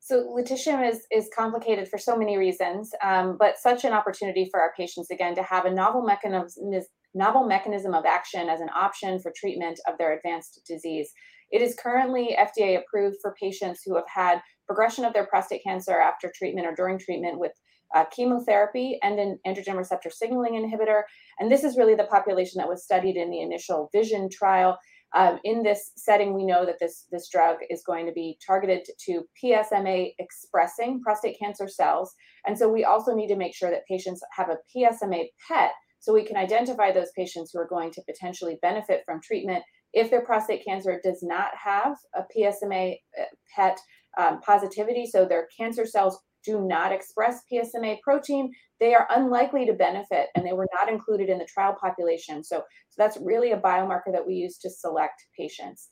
So 0.00 0.24
lutetium 0.36 0.88
is 0.88 1.06
is 1.12 1.28
complicated 1.36 1.88
for 1.88 1.98
so 1.98 2.16
many 2.16 2.36
reasons, 2.36 2.92
um, 3.02 3.36
but 3.38 3.58
such 3.58 3.84
an 3.84 3.92
opportunity 3.92 4.48
for 4.50 4.60
our 4.60 4.72
patients 4.76 5.10
again 5.12 5.36
to 5.36 5.42
have 5.44 5.66
a 5.66 5.70
novel 5.70 6.02
mechanism 6.02 6.72
novel 7.14 7.46
mechanism 7.46 7.94
of 7.94 8.04
action 8.04 8.48
as 8.48 8.60
an 8.60 8.68
option 8.74 9.18
for 9.18 9.32
treatment 9.34 9.80
of 9.88 9.98
their 9.98 10.12
advanced 10.16 10.60
disease. 10.66 11.12
It 11.50 11.62
is 11.62 11.76
currently 11.80 12.36
FDA 12.38 12.78
approved 12.78 13.16
for 13.20 13.34
patients 13.40 13.82
who 13.84 13.94
have 13.96 14.08
had 14.12 14.40
progression 14.66 15.04
of 15.04 15.12
their 15.12 15.26
prostate 15.26 15.62
cancer 15.62 15.98
after 15.98 16.32
treatment 16.34 16.66
or 16.66 16.74
during 16.74 16.98
treatment 16.98 17.38
with 17.38 17.52
uh, 17.94 18.04
chemotherapy 18.14 18.98
and 19.02 19.18
an 19.18 19.38
androgen 19.46 19.76
receptor 19.76 20.10
signaling 20.10 20.54
inhibitor. 20.54 21.02
And 21.38 21.50
this 21.50 21.64
is 21.64 21.76
really 21.76 21.94
the 21.94 22.04
population 22.04 22.58
that 22.58 22.68
was 22.68 22.84
studied 22.84 23.16
in 23.16 23.30
the 23.30 23.40
initial 23.40 23.88
VISION 23.94 24.28
trial. 24.30 24.76
Um, 25.14 25.38
in 25.44 25.62
this 25.62 25.92
setting, 25.96 26.34
we 26.34 26.44
know 26.44 26.66
that 26.66 26.78
this, 26.80 27.06
this 27.12 27.28
drug 27.30 27.58
is 27.70 27.84
going 27.86 28.06
to 28.06 28.12
be 28.12 28.38
targeted 28.44 28.84
to 29.06 29.22
PSMA 29.42 30.12
expressing 30.18 31.00
prostate 31.00 31.38
cancer 31.38 31.68
cells. 31.68 32.12
And 32.44 32.58
so 32.58 32.68
we 32.68 32.84
also 32.84 33.14
need 33.14 33.28
to 33.28 33.36
make 33.36 33.54
sure 33.54 33.70
that 33.70 33.86
patients 33.88 34.20
have 34.36 34.48
a 34.50 34.58
PSMA 34.76 35.26
PET 35.48 35.70
so 36.00 36.12
we 36.12 36.24
can 36.24 36.36
identify 36.36 36.92
those 36.92 37.10
patients 37.16 37.50
who 37.52 37.60
are 37.60 37.68
going 37.68 37.92
to 37.92 38.02
potentially 38.02 38.58
benefit 38.62 39.02
from 39.06 39.20
treatment 39.20 39.64
if 39.96 40.10
their 40.10 40.20
prostate 40.20 40.62
cancer 40.62 41.00
does 41.02 41.22
not 41.22 41.50
have 41.56 41.96
a 42.14 42.22
PSMA 42.36 42.98
uh, 43.18 43.24
PET 43.54 43.80
um, 44.18 44.40
positivity, 44.42 45.06
so 45.06 45.24
their 45.24 45.48
cancer 45.58 45.86
cells 45.86 46.18
do 46.44 46.60
not 46.60 46.92
express 46.92 47.40
PSMA 47.50 48.00
protein, 48.02 48.52
they 48.78 48.94
are 48.94 49.08
unlikely 49.10 49.64
to 49.64 49.72
benefit 49.72 50.28
and 50.36 50.46
they 50.46 50.52
were 50.52 50.68
not 50.78 50.90
included 50.90 51.30
in 51.30 51.38
the 51.38 51.46
trial 51.46 51.74
population. 51.80 52.44
So, 52.44 52.58
so 52.58 52.94
that's 52.98 53.16
really 53.16 53.52
a 53.52 53.58
biomarker 53.58 54.12
that 54.12 54.26
we 54.26 54.34
use 54.34 54.58
to 54.58 54.70
select 54.70 55.24
patients. 55.36 55.88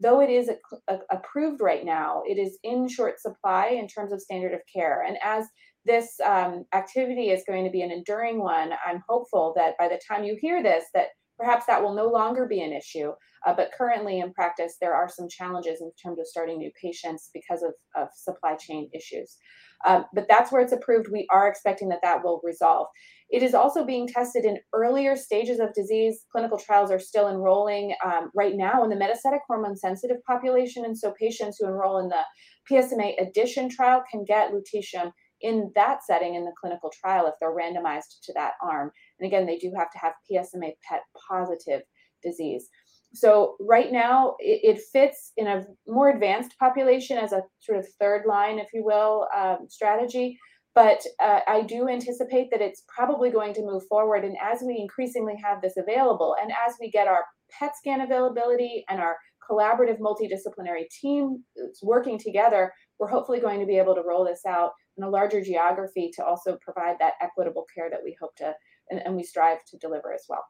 Though 0.00 0.20
it 0.20 0.30
is 0.30 0.48
a, 0.48 0.56
a, 0.92 0.98
approved 1.10 1.60
right 1.60 1.84
now, 1.84 2.22
it 2.26 2.38
is 2.38 2.58
in 2.64 2.88
short 2.88 3.20
supply 3.20 3.76
in 3.78 3.86
terms 3.86 4.12
of 4.14 4.22
standard 4.22 4.54
of 4.54 4.60
care. 4.74 5.04
And 5.06 5.18
as 5.22 5.46
this 5.84 6.18
um, 6.24 6.64
activity 6.74 7.30
is 7.30 7.44
going 7.46 7.64
to 7.64 7.70
be 7.70 7.82
an 7.82 7.92
enduring 7.92 8.40
one, 8.40 8.72
I'm 8.84 9.02
hopeful 9.06 9.52
that 9.56 9.74
by 9.78 9.88
the 9.88 10.00
time 10.08 10.24
you 10.24 10.38
hear 10.40 10.62
this, 10.62 10.84
that 10.94 11.08
perhaps 11.38 11.66
that 11.66 11.82
will 11.82 11.94
no 11.94 12.06
longer 12.06 12.46
be 12.46 12.62
an 12.62 12.72
issue. 12.72 13.12
Uh, 13.44 13.54
but 13.54 13.72
currently 13.76 14.20
in 14.20 14.32
practice, 14.32 14.76
there 14.80 14.94
are 14.94 15.08
some 15.08 15.28
challenges 15.28 15.80
in 15.80 15.90
terms 16.00 16.20
of 16.20 16.26
starting 16.26 16.58
new 16.58 16.70
patients 16.80 17.30
because 17.34 17.62
of, 17.62 17.72
of 17.96 18.08
supply 18.14 18.54
chain 18.54 18.88
issues. 18.94 19.36
Um, 19.84 20.04
but 20.14 20.26
that's 20.28 20.52
where 20.52 20.62
it's 20.62 20.72
approved. 20.72 21.08
We 21.10 21.26
are 21.30 21.48
expecting 21.48 21.88
that 21.88 22.02
that 22.02 22.22
will 22.22 22.40
resolve. 22.44 22.86
It 23.30 23.42
is 23.42 23.54
also 23.54 23.84
being 23.84 24.06
tested 24.06 24.44
in 24.44 24.58
earlier 24.72 25.16
stages 25.16 25.58
of 25.58 25.74
disease. 25.74 26.24
Clinical 26.30 26.58
trials 26.58 26.90
are 26.90 27.00
still 27.00 27.28
enrolling 27.28 27.94
um, 28.04 28.30
right 28.34 28.54
now 28.54 28.84
in 28.84 28.90
the 28.90 28.96
metastatic 28.96 29.40
hormone 29.48 29.76
sensitive 29.76 30.18
population. 30.24 30.84
And 30.84 30.96
so 30.96 31.14
patients 31.18 31.56
who 31.58 31.66
enroll 31.66 31.98
in 31.98 32.08
the 32.08 32.22
PSMAddition 32.70 33.70
trial 33.70 34.04
can 34.08 34.24
get 34.24 34.52
lutetium 34.52 35.10
in 35.40 35.72
that 35.74 36.04
setting 36.04 36.36
in 36.36 36.44
the 36.44 36.52
clinical 36.60 36.92
trial 37.00 37.26
if 37.26 37.34
they're 37.40 37.56
randomized 37.56 38.20
to 38.22 38.32
that 38.34 38.52
arm. 38.62 38.92
And 39.18 39.26
again, 39.26 39.46
they 39.46 39.58
do 39.58 39.72
have 39.76 39.90
to 39.90 39.98
have 39.98 40.12
PSMA 40.30 40.72
PET 40.88 41.00
positive 41.28 41.82
disease. 42.22 42.68
So 43.14 43.56
right 43.60 43.92
now, 43.92 44.36
it, 44.38 44.76
it, 44.76 44.82
fits 44.92 45.32
in 45.36 45.46
a 45.46 45.66
more 45.86 46.08
advanced 46.08 46.58
population 46.58 47.18
as 47.18 47.32
a 47.32 47.42
sort 47.60 47.78
of 47.78 47.86
third 48.00 48.24
line, 48.26 48.58
if 48.58 48.68
you 48.72 48.82
will, 48.84 49.28
um, 49.36 49.66
strategy. 49.68 50.38
But 50.74 51.04
uh, 51.20 51.40
I 51.46 51.62
do 51.62 51.88
anticipate 51.88 52.50
that 52.50 52.62
it's 52.62 52.84
probably 52.88 53.30
going 53.30 53.52
to 53.54 53.62
move 53.62 53.82
forward. 53.88 54.24
And 54.24 54.36
as 54.42 54.62
we 54.62 54.78
increasingly 54.78 55.34
have 55.44 55.60
this 55.60 55.76
available, 55.76 56.36
and 56.40 56.50
as 56.50 56.76
we 56.80 56.90
get 56.90 57.06
our 57.06 57.24
PET 57.50 57.72
scan 57.76 58.00
availability 58.00 58.84
and 58.88 58.98
our 58.98 59.16
collaborative 59.48 59.98
multidisciplinary 59.98 60.88
team 61.00 61.44
working 61.82 62.18
together, 62.18 62.72
we're 62.98 63.08
hopefully 63.08 63.40
going 63.40 63.60
to 63.60 63.66
be 63.66 63.76
able 63.76 63.94
to 63.94 64.02
roll 64.02 64.24
this 64.24 64.46
out 64.46 64.70
in 64.96 65.04
a 65.04 65.10
larger 65.10 65.42
geography 65.42 66.10
to 66.14 66.24
also 66.24 66.58
provide 66.62 66.96
that 67.00 67.14
equitable 67.20 67.66
care 67.74 67.90
that 67.90 68.00
we 68.02 68.16
hope 68.20 68.34
to 68.36 68.54
and, 68.90 69.00
and 69.04 69.16
we 69.16 69.22
strive 69.22 69.64
to 69.66 69.76
deliver 69.78 70.12
as 70.12 70.24
well. 70.28 70.44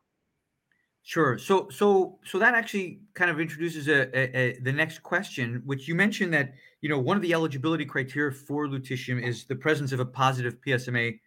Sure. 1.04 1.36
So, 1.36 1.68
so, 1.68 2.18
so 2.24 2.38
that 2.38 2.54
actually 2.54 3.00
kind 3.14 3.30
of 3.30 3.40
introduces 3.40 3.88
a, 3.88 4.08
a, 4.16 4.38
a, 4.38 4.58
the 4.60 4.72
next 4.72 5.02
question, 5.02 5.60
which 5.66 5.88
you 5.88 5.96
mentioned 5.96 6.32
that 6.32 6.54
you 6.80 6.88
know 6.88 6.98
one 6.98 7.16
of 7.16 7.22
the 7.22 7.32
eligibility 7.32 7.84
criteria 7.84 8.30
for 8.30 8.68
lutetium 8.68 9.20
is 9.20 9.44
the 9.44 9.56
presence 9.56 9.90
of 9.90 9.98
a 9.98 10.04
positive 10.04 10.56
PSMA 10.64 11.18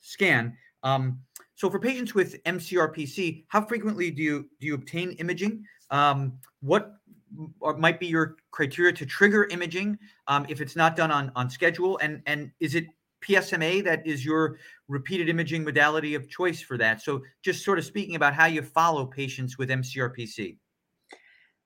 scan. 0.00 0.56
Um, 0.84 1.18
so, 1.56 1.68
for 1.68 1.80
patients 1.80 2.14
with 2.14 2.40
MCRPC, 2.44 3.46
how 3.48 3.64
frequently 3.64 4.12
do 4.12 4.22
you 4.22 4.48
do 4.60 4.66
you 4.68 4.74
obtain 4.74 5.12
imaging? 5.12 5.64
Um, 5.90 6.34
what 6.60 6.92
might 7.78 7.98
be 7.98 8.06
your 8.06 8.36
criteria 8.52 8.92
to 8.92 9.04
trigger 9.04 9.46
imaging 9.46 9.98
um, 10.28 10.46
if 10.48 10.60
it's 10.60 10.76
not 10.76 10.94
done 10.94 11.10
on 11.10 11.32
on 11.34 11.50
schedule? 11.50 11.98
And 11.98 12.22
and 12.26 12.52
is 12.60 12.76
it 12.76 12.86
PSMA 13.26 13.84
that 13.84 14.06
is 14.06 14.24
your 14.24 14.58
repeated 14.88 15.28
imaging 15.28 15.64
modality 15.64 16.14
of 16.14 16.28
choice 16.28 16.60
for 16.60 16.76
that. 16.78 17.02
So, 17.02 17.22
just 17.42 17.64
sort 17.64 17.78
of 17.78 17.84
speaking 17.84 18.16
about 18.16 18.34
how 18.34 18.46
you 18.46 18.62
follow 18.62 19.06
patients 19.06 19.58
with 19.58 19.68
MCRPC. 19.70 20.58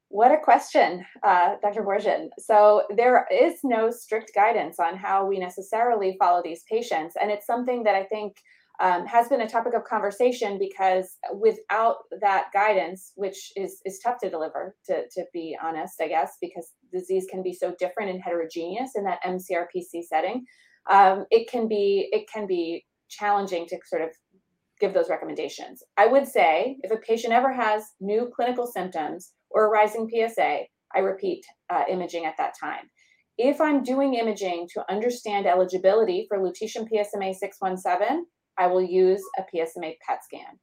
What 0.08 0.32
a 0.32 0.38
question, 0.38 1.06
uh, 1.22 1.54
Dr. 1.62 1.82
Boorjian. 1.82 2.28
So, 2.38 2.84
there 2.96 3.26
is 3.30 3.60
no 3.62 3.90
strict 3.90 4.32
guidance 4.34 4.80
on 4.80 4.96
how 4.96 5.26
we 5.26 5.38
necessarily 5.38 6.16
follow 6.18 6.42
these 6.42 6.64
patients. 6.70 7.16
And 7.20 7.30
it's 7.30 7.46
something 7.46 7.84
that 7.84 7.94
I 7.94 8.04
think 8.04 8.36
um, 8.80 9.06
has 9.06 9.28
been 9.28 9.42
a 9.42 9.48
topic 9.48 9.74
of 9.74 9.84
conversation 9.84 10.58
because 10.58 11.18
without 11.34 11.96
that 12.22 12.46
guidance, 12.54 13.12
which 13.14 13.52
is, 13.54 13.80
is 13.84 14.00
tough 14.02 14.18
to 14.22 14.30
deliver, 14.30 14.74
to, 14.86 15.02
to 15.10 15.24
be 15.34 15.56
honest, 15.62 16.00
I 16.00 16.08
guess, 16.08 16.38
because 16.40 16.72
disease 16.90 17.26
can 17.30 17.42
be 17.42 17.52
so 17.52 17.74
different 17.78 18.10
and 18.10 18.22
heterogeneous 18.22 18.92
in 18.96 19.04
that 19.04 19.22
MCRPC 19.22 20.04
setting 20.08 20.46
um, 20.90 21.24
it 21.30 21.48
can 21.50 21.68
be 21.68 22.08
it 22.12 22.28
can 22.32 22.46
be 22.46 22.84
challenging 23.08 23.66
to 23.66 23.78
sort 23.86 24.02
of 24.02 24.10
give 24.80 24.94
those 24.94 25.10
recommendations. 25.10 25.82
I 25.96 26.06
would 26.06 26.26
say 26.26 26.76
if 26.82 26.90
a 26.90 26.96
patient 26.96 27.32
ever 27.32 27.52
has 27.52 27.84
new 28.00 28.30
clinical 28.34 28.66
symptoms 28.66 29.32
or 29.50 29.66
a 29.66 29.68
rising 29.68 30.08
PSA, 30.08 30.60
I 30.94 30.98
repeat 30.98 31.44
uh, 31.72 31.84
imaging 31.88 32.24
at 32.24 32.36
that 32.38 32.54
time. 32.58 32.90
If 33.38 33.60
I'm 33.60 33.82
doing 33.82 34.14
imaging 34.14 34.68
to 34.74 34.90
understand 34.90 35.46
eligibility 35.46 36.26
for 36.28 36.38
lutetium 36.38 36.88
PSMA 36.90 37.34
617, 37.34 38.26
I 38.58 38.66
will 38.66 38.82
use 38.82 39.22
a 39.38 39.42
PSMA 39.42 39.96
PET 40.06 40.24
scan. 40.24 40.58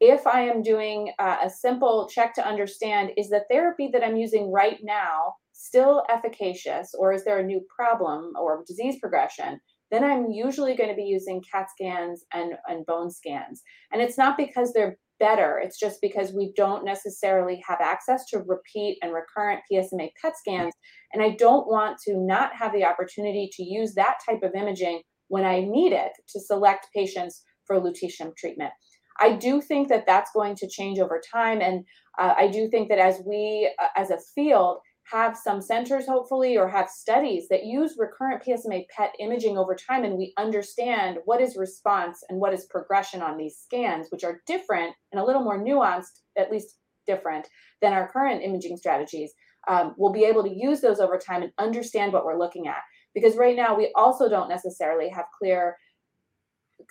If 0.00 0.26
I 0.26 0.42
am 0.42 0.62
doing 0.62 1.12
uh, 1.18 1.36
a 1.44 1.50
simple 1.50 2.08
check 2.12 2.34
to 2.34 2.46
understand 2.46 3.10
is 3.16 3.28
the 3.28 3.44
therapy 3.50 3.88
that 3.92 4.04
I'm 4.04 4.16
using 4.16 4.52
right 4.52 4.78
now 4.82 5.34
still 5.56 6.04
efficacious 6.10 6.94
or 6.98 7.12
is 7.12 7.24
there 7.24 7.38
a 7.38 7.44
new 7.44 7.60
problem 7.74 8.32
or 8.38 8.62
disease 8.66 8.96
progression, 9.00 9.58
then 9.90 10.04
I'm 10.04 10.30
usually 10.30 10.76
going 10.76 10.90
to 10.90 10.96
be 10.96 11.04
using 11.04 11.42
CAT 11.50 11.68
scans 11.70 12.24
and, 12.32 12.54
and 12.66 12.84
bone 12.86 13.10
scans. 13.10 13.62
And 13.92 14.02
it's 14.02 14.18
not 14.18 14.36
because 14.36 14.72
they're 14.72 14.98
better, 15.18 15.58
it's 15.62 15.78
just 15.78 16.00
because 16.02 16.32
we 16.34 16.52
don't 16.56 16.84
necessarily 16.84 17.62
have 17.66 17.80
access 17.80 18.26
to 18.26 18.40
repeat 18.46 18.98
and 19.00 19.14
recurrent 19.14 19.62
PSMA 19.72 20.10
PET 20.20 20.36
scans. 20.36 20.74
And 21.12 21.22
I 21.22 21.30
don't 21.30 21.66
want 21.68 21.98
to 22.06 22.18
not 22.18 22.54
have 22.54 22.72
the 22.72 22.84
opportunity 22.84 23.48
to 23.54 23.62
use 23.62 23.94
that 23.94 24.18
type 24.28 24.42
of 24.42 24.54
imaging 24.54 25.00
when 25.28 25.44
I 25.44 25.60
need 25.60 25.92
it 25.92 26.12
to 26.30 26.40
select 26.40 26.88
patients 26.94 27.42
for 27.66 27.80
lutetium 27.80 28.36
treatment. 28.36 28.72
I 29.20 29.32
do 29.32 29.62
think 29.62 29.88
that 29.88 30.04
that's 30.06 30.30
going 30.34 30.56
to 30.56 30.68
change 30.68 30.98
over 30.98 31.20
time. 31.32 31.60
And 31.60 31.84
uh, 32.18 32.34
I 32.36 32.48
do 32.48 32.68
think 32.68 32.88
that 32.90 32.98
as 32.98 33.22
we, 33.26 33.72
uh, 33.82 33.88
as 33.96 34.10
a 34.10 34.18
field, 34.34 34.78
have 35.10 35.36
some 35.36 35.60
centers 35.62 36.06
hopefully 36.06 36.56
or 36.56 36.68
have 36.68 36.88
studies 36.88 37.46
that 37.48 37.64
use 37.64 37.96
recurrent 37.96 38.42
PSMA 38.42 38.86
PET 38.88 39.12
imaging 39.20 39.56
over 39.56 39.74
time 39.74 40.04
and 40.04 40.16
we 40.18 40.32
understand 40.36 41.18
what 41.24 41.40
is 41.40 41.56
response 41.56 42.24
and 42.28 42.40
what 42.40 42.52
is 42.52 42.66
progression 42.66 43.22
on 43.22 43.36
these 43.36 43.58
scans 43.62 44.08
which 44.10 44.24
are 44.24 44.40
different 44.46 44.94
and 45.12 45.20
a 45.20 45.24
little 45.24 45.42
more 45.42 45.62
nuanced 45.62 46.22
at 46.36 46.50
least 46.50 46.78
different 47.06 47.46
than 47.82 47.92
our 47.92 48.08
current 48.08 48.42
imaging 48.42 48.76
strategies 48.76 49.32
um, 49.68 49.94
we'll 49.96 50.12
be 50.12 50.24
able 50.24 50.42
to 50.44 50.54
use 50.54 50.80
those 50.80 51.00
over 51.00 51.18
time 51.18 51.42
and 51.42 51.52
understand 51.58 52.12
what 52.12 52.24
we're 52.24 52.38
looking 52.38 52.68
at. 52.68 52.82
Because 53.14 53.36
right 53.36 53.56
now 53.56 53.76
we 53.76 53.92
also 53.94 54.28
don't 54.28 54.48
necessarily 54.48 55.08
have 55.08 55.24
clear 55.36 55.76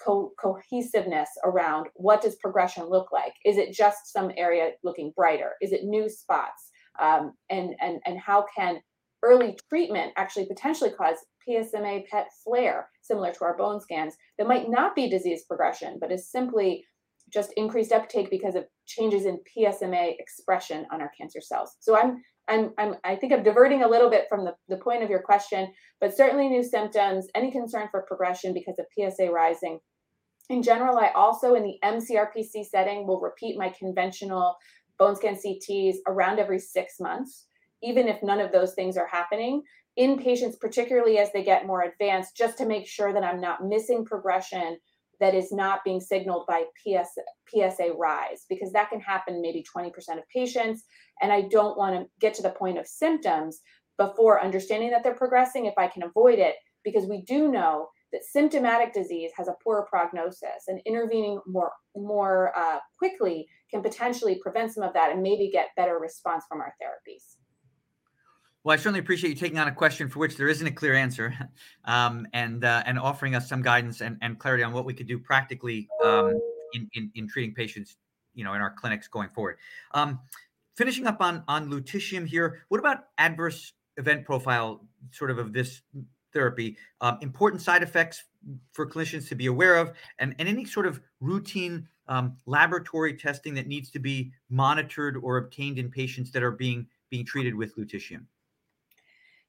co- 0.04 0.32
cohesiveness 0.40 1.30
around 1.44 1.88
what 1.94 2.22
does 2.22 2.36
progression 2.36 2.90
look 2.90 3.12
like? 3.12 3.34
Is 3.46 3.58
it 3.58 3.74
just 3.74 4.12
some 4.12 4.32
area 4.36 4.72
looking 4.84 5.14
brighter? 5.16 5.52
Is 5.62 5.72
it 5.72 5.84
new 5.84 6.10
spots 6.10 6.72
um, 7.00 7.34
and, 7.50 7.76
and, 7.82 8.00
and 8.06 8.20
how 8.20 8.46
can 8.56 8.80
early 9.24 9.58
treatment 9.70 10.14
actually 10.18 10.46
potentially 10.46 10.92
cause 10.92 11.18
PSMA 11.48 12.08
PET 12.08 12.28
flare, 12.44 12.90
similar 13.02 13.32
to 13.34 13.44
our 13.44 13.58
bone 13.58 13.80
scans, 13.80 14.16
that 14.38 14.48
might 14.48 14.70
not 14.70 14.96
be 14.96 15.10
disease 15.10 15.44
progression, 15.48 15.98
but 16.00 16.12
is 16.12 16.30
simply 16.30 16.84
just 17.34 17.52
increased 17.58 17.92
uptake 17.92 18.30
because 18.30 18.56
of 18.56 18.66
changes 18.86 19.26
in 19.26 19.40
PSMA 19.58 20.14
expression 20.20 20.86
on 20.92 21.02
our 21.02 21.12
cancer 21.18 21.42
cells. 21.42 21.76
So 21.80 21.98
I'm 21.98 22.22
I'm, 22.48 22.74
I'm, 22.78 22.96
I 23.04 23.16
think 23.16 23.34
I'm 23.34 23.42
diverting 23.44 23.82
a 23.82 23.88
little 23.88 24.10
bit 24.10 24.26
from 24.30 24.46
the, 24.46 24.54
the 24.70 24.78
point 24.78 25.04
of 25.04 25.10
your 25.10 25.22
question, 25.22 25.74
but 26.00 26.16
certainly 26.16 26.48
new 26.48 26.64
symptoms, 26.64 27.28
any 27.34 27.52
concern 27.52 27.88
for 27.90 28.04
progression 28.04 28.54
because 28.54 28.78
of 28.78 28.86
PSA 28.96 29.32
rising. 29.32 29.80
In 30.50 30.62
general, 30.62 30.98
I 31.00 31.10
also 31.16 31.56
in 31.56 31.64
the 31.64 31.80
MCRPC 31.84 32.66
setting 32.66 33.08
will 33.08 33.20
repeat 33.20 33.58
my 33.58 33.70
conventional 33.70 34.56
bone 35.00 35.16
scan 35.16 35.36
CTs 35.36 35.98
around 36.08 36.40
every 36.40 36.60
six 36.60 37.00
months, 37.00 37.46
even 37.84 38.08
if 38.08 38.24
none 38.24 38.40
of 38.40 38.52
those 38.52 38.74
things 38.74 38.98
are 38.98 39.08
happening 39.08 39.64
in 39.98 40.22
patients, 40.22 40.58
particularly 40.58 41.18
as 41.18 41.32
they 41.32 41.44
get 41.44 41.68
more 41.68 41.84
advanced, 41.84 42.36
just 42.36 42.58
to 42.58 42.66
make 42.66 42.88
sure 42.88 43.14
that 43.14 43.24
I'm 43.24 43.40
not 43.40 43.66
missing 43.66 44.06
progression 44.06 44.78
that 45.22 45.34
is 45.34 45.52
not 45.52 45.84
being 45.86 46.02
signaled 46.02 46.46
by 46.48 46.64
PS, 46.86 47.18
PSA 47.50 47.94
rise, 47.98 48.46
because 48.50 48.74
that 48.74 48.90
can 48.90 49.00
happen 49.00 49.42
maybe 49.42 49.64
20% 49.76 49.94
of 50.18 50.28
patients. 50.34 50.84
And 51.22 51.32
I 51.32 51.42
don't 51.44 51.78
want 51.78 51.96
to 51.96 52.10
get 52.20 52.34
to 52.36 52.42
the 52.42 52.50
point 52.50 52.78
of 52.78 52.88
symptoms 52.88 53.62
before 53.98 54.44
understanding 54.44 54.92
that 54.92 55.04
they're 55.04 55.16
progressing 55.16 55.66
if 55.66 55.76
I 55.78 55.88
can 55.88 56.04
avoid 56.04 56.40
it, 56.40 56.56
because 56.84 57.06
we 57.06 57.22
do 57.22 57.50
know 57.50 57.88
that 58.12 58.24
symptomatic 58.24 58.94
disease 58.94 59.32
has 59.38 59.48
a 59.48 59.56
poorer 59.64 59.86
prognosis 59.90 60.68
and 60.68 60.82
intervening 60.86 61.40
more 61.48 61.72
more 61.96 62.52
uh, 62.58 62.80
quickly 62.98 63.48
can 63.72 63.82
potentially 63.82 64.40
prevent 64.42 64.74
some 64.74 64.84
of 64.84 64.94
that 64.94 65.12
and 65.12 65.22
maybe 65.22 65.50
get 65.52 65.70
better 65.76 65.98
response 66.00 66.46
from 66.48 66.62
our 66.62 66.74
therapies. 66.82 67.36
Well, 68.66 68.74
I 68.74 68.78
certainly 68.78 69.00
appreciate 69.00 69.30
you 69.30 69.36
taking 69.36 69.60
on 69.60 69.68
a 69.68 69.72
question 69.72 70.10
for 70.10 70.18
which 70.18 70.38
there 70.38 70.48
isn't 70.48 70.66
a 70.66 70.72
clear 70.72 70.96
answer, 70.96 71.36
um, 71.86 72.28
and 72.34 72.66
uh, 72.66 72.82
and 72.88 72.98
offering 72.98 73.36
us 73.36 73.48
some 73.48 73.62
guidance 73.62 74.02
and, 74.02 74.18
and 74.22 74.40
clarity 74.40 74.64
on 74.64 74.74
what 74.74 74.86
we 74.86 74.94
could 74.94 75.08
do 75.08 75.20
practically 75.20 75.88
um, 76.04 76.40
in, 76.74 76.90
in, 76.94 77.12
in 77.14 77.28
treating 77.28 77.54
patients, 77.54 77.98
you 78.34 78.44
know, 78.44 78.56
in 78.56 78.62
our 78.62 78.72
clinics 78.72 79.08
going 79.08 79.30
forward. 79.30 79.58
Um, 79.94 80.20
finishing 80.76 81.06
up 81.06 81.22
on 81.22 81.44
on 81.48 81.70
lutetium 81.70 82.28
here, 82.28 82.64
what 82.70 82.80
about 82.80 83.06
adverse 83.20 83.74
event 83.98 84.26
profile, 84.26 84.84
sort 85.12 85.30
of 85.30 85.38
of 85.38 85.54
this 85.54 85.84
therapy? 86.34 86.76
Um, 87.02 87.20
important 87.22 87.62
side 87.62 87.84
effects 87.84 88.24
for 88.72 88.90
clinicians 88.90 89.28
to 89.30 89.36
be 89.36 89.48
aware 89.48 89.76
of, 89.76 89.94
and 90.20 90.36
and 90.40 90.48
any 90.48 90.66
sort 90.66 90.88
of 90.88 91.02
routine 91.20 91.88
um, 92.08 92.38
laboratory 92.46 93.16
testing 93.16 93.54
that 93.56 93.68
needs 93.68 93.90
to 93.92 94.00
be 94.00 94.32
monitored 94.50 95.18
or 95.18 95.38
obtained 95.38 95.80
in 95.80 95.90
patients 95.90 96.32
that 96.32 96.44
are 96.44 96.52
being 96.52 96.88
being 97.10 97.26
treated 97.26 97.56
with 97.56 97.76
lutetium. 97.78 98.26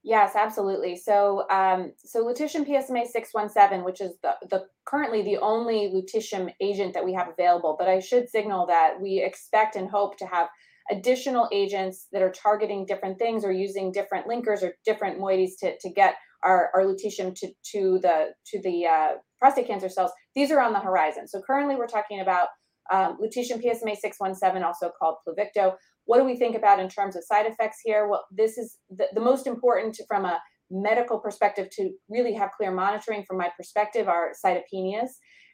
Yes, 0.03 0.37
absolutely. 0.37 0.95
So, 0.97 1.47
um, 1.51 1.93
so 1.99 2.25
lutetium 2.25 2.65
PSMA 2.65 3.09
six 3.09 3.31
one 3.33 3.49
seven, 3.49 3.83
which 3.83 4.01
is 4.01 4.13
the, 4.23 4.37
the 4.51 4.67
currently 4.85 5.23
the 5.23 5.39
only 5.39 5.93
lutetium 5.93 6.53
agent 6.61 6.95
that 6.95 7.05
we 7.05 7.13
have 7.15 7.29
available, 7.29 7.75
but 7.77 7.89
I 7.89 7.99
should 7.99 8.29
signal 8.29 8.67
that 8.67 9.01
we 9.01 9.21
expect 9.21 9.75
and 9.75 9.91
hope 9.91 10.17
to 10.19 10.27
have 10.27 10.49
additional 10.93 11.49
agents 11.51 12.07
that 12.13 12.23
are 12.23 12.31
targeting 12.31 12.87
different 12.87 13.19
things 13.19 13.45
or 13.45 13.51
using 13.51 13.91
different 13.91 14.29
linkers 14.29 14.63
or 14.63 14.77
different 14.85 15.19
moieties 15.19 15.59
to, 15.59 15.77
to 15.79 15.91
get 15.91 16.15
our, 16.47 16.71
our 16.75 16.83
lutetium 16.89 17.35
to, 17.41 17.49
to 17.73 17.81
the 18.05 18.17
to 18.51 18.57
the 18.63 18.77
uh, 18.87 19.09
prostate 19.41 19.67
cancer 19.67 19.91
cells. 19.97 20.13
These 20.35 20.51
are 20.55 20.61
on 20.67 20.73
the 20.73 20.81
horizon. 20.89 21.25
So 21.29 21.43
currently, 21.49 21.77
we're 21.77 21.95
talking 21.99 22.21
about 22.21 22.49
um, 22.95 23.19
lutetium 23.23 23.59
PSMA 23.65 23.97
six 23.97 24.17
one 24.25 24.35
seven, 24.35 24.63
also 24.63 24.91
called 24.99 25.17
Pluvicto. 25.23 25.75
What 26.05 26.19
do 26.19 26.25
we 26.25 26.37
think 26.37 26.57
about 26.57 26.79
in 26.79 26.89
terms 26.89 27.17
of 27.17 27.25
side 27.25 27.47
effects 27.47 27.79
here? 27.85 28.09
Well, 28.09 28.25
this 28.31 28.57
is 28.57 28.79
the, 28.99 29.07
the 29.17 29.21
most 29.31 29.47
important 29.47 29.99
from 30.09 30.25
a 30.25 30.41
medical 30.71 31.19
perspective 31.27 31.69
to 31.77 31.91
really 32.09 32.35
have 32.35 32.51
clear 32.57 32.73
monitoring 32.73 33.25
from 33.27 33.39
my 33.39 33.51
perspective 33.57 34.09
are 34.09 34.33
cytopenias. 34.45 35.11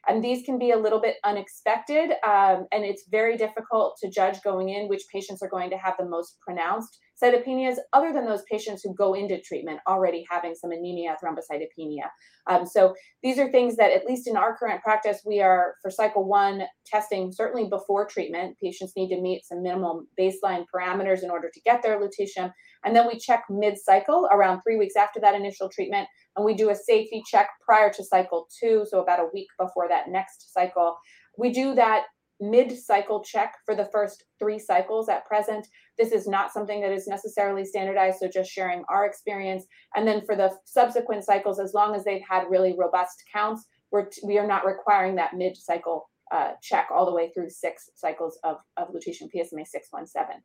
And 0.07 0.23
these 0.23 0.45
can 0.45 0.59
be 0.59 0.71
a 0.71 0.77
little 0.77 0.99
bit 0.99 1.15
unexpected, 1.23 2.11
um, 2.25 2.67
and 2.71 2.83
it's 2.83 3.05
very 3.09 3.37
difficult 3.37 3.97
to 4.01 4.09
judge 4.09 4.41
going 4.43 4.69
in 4.69 4.89
which 4.89 5.03
patients 5.11 5.41
are 5.41 5.49
going 5.49 5.69
to 5.69 5.77
have 5.77 5.95
the 5.97 6.05
most 6.05 6.37
pronounced 6.45 6.99
cytopenias, 7.21 7.77
other 7.93 8.11
than 8.11 8.25
those 8.25 8.43
patients 8.51 8.81
who 8.83 8.93
go 8.93 9.13
into 9.13 9.39
treatment 9.39 9.79
already 9.87 10.25
having 10.29 10.55
some 10.55 10.71
anemia, 10.71 11.15
thrombocytopenia. 11.23 12.09
Um, 12.47 12.65
so 12.65 12.93
these 13.21 13.39
are 13.39 13.49
things 13.49 13.77
that, 13.77 13.91
at 13.91 14.05
least 14.05 14.27
in 14.27 14.35
our 14.35 14.57
current 14.57 14.81
practice, 14.81 15.21
we 15.25 15.39
are 15.39 15.75
for 15.81 15.89
cycle 15.89 16.25
one 16.25 16.63
testing 16.85 17.31
certainly 17.31 17.69
before 17.69 18.05
treatment. 18.05 18.57
Patients 18.61 18.93
need 18.97 19.09
to 19.15 19.21
meet 19.21 19.45
some 19.45 19.63
minimal 19.63 20.05
baseline 20.19 20.65
parameters 20.73 21.23
in 21.23 21.29
order 21.29 21.49
to 21.53 21.61
get 21.61 21.81
their 21.81 21.99
lutetium. 21.99 22.51
And 22.83 22.95
then 22.95 23.07
we 23.07 23.17
check 23.17 23.45
mid 23.49 23.77
cycle 23.77 24.27
around 24.31 24.61
three 24.61 24.77
weeks 24.77 24.95
after 24.97 25.19
that 25.21 25.35
initial 25.35 25.69
treatment. 25.69 26.07
And 26.35 26.45
we 26.45 26.53
do 26.53 26.69
a 26.69 26.75
safety 26.75 27.23
check 27.29 27.49
prior 27.63 27.91
to 27.93 28.03
cycle 28.03 28.47
two, 28.59 28.85
so 28.89 29.01
about 29.01 29.19
a 29.19 29.29
week 29.33 29.47
before 29.59 29.87
that 29.89 30.09
next 30.09 30.53
cycle. 30.53 30.97
We 31.37 31.51
do 31.51 31.75
that 31.75 32.05
mid-cycle 32.39 33.23
check 33.23 33.55
for 33.65 33.75
the 33.75 33.89
first 33.91 34.23
three 34.39 34.59
cycles 34.59 35.09
at 35.09 35.25
present. 35.25 35.67
This 35.97 36.11
is 36.11 36.27
not 36.27 36.51
something 36.51 36.81
that 36.81 36.91
is 36.91 37.07
necessarily 37.07 37.63
standardized, 37.63 38.17
so 38.19 38.27
just 38.27 38.51
sharing 38.51 38.83
our 38.89 39.05
experience. 39.05 39.65
And 39.95 40.07
then 40.07 40.25
for 40.25 40.35
the 40.35 40.51
subsequent 40.65 41.23
cycles, 41.23 41.59
as 41.59 41.73
long 41.73 41.95
as 41.95 42.03
they've 42.03 42.23
had 42.27 42.49
really 42.49 42.75
robust 42.77 43.23
counts, 43.33 43.65
we're 43.91 44.09
we 44.25 44.37
are 44.39 44.47
not 44.47 44.65
requiring 44.65 45.15
that 45.15 45.35
mid-cycle 45.35 46.09
uh, 46.33 46.53
check 46.61 46.87
all 46.93 47.05
the 47.05 47.13
way 47.13 47.31
through 47.33 47.49
six 47.49 47.89
cycles 47.95 48.39
of, 48.43 48.57
of 48.77 48.87
lutetium 48.89 49.29
PSMA 49.33 49.65
617. 49.67 50.41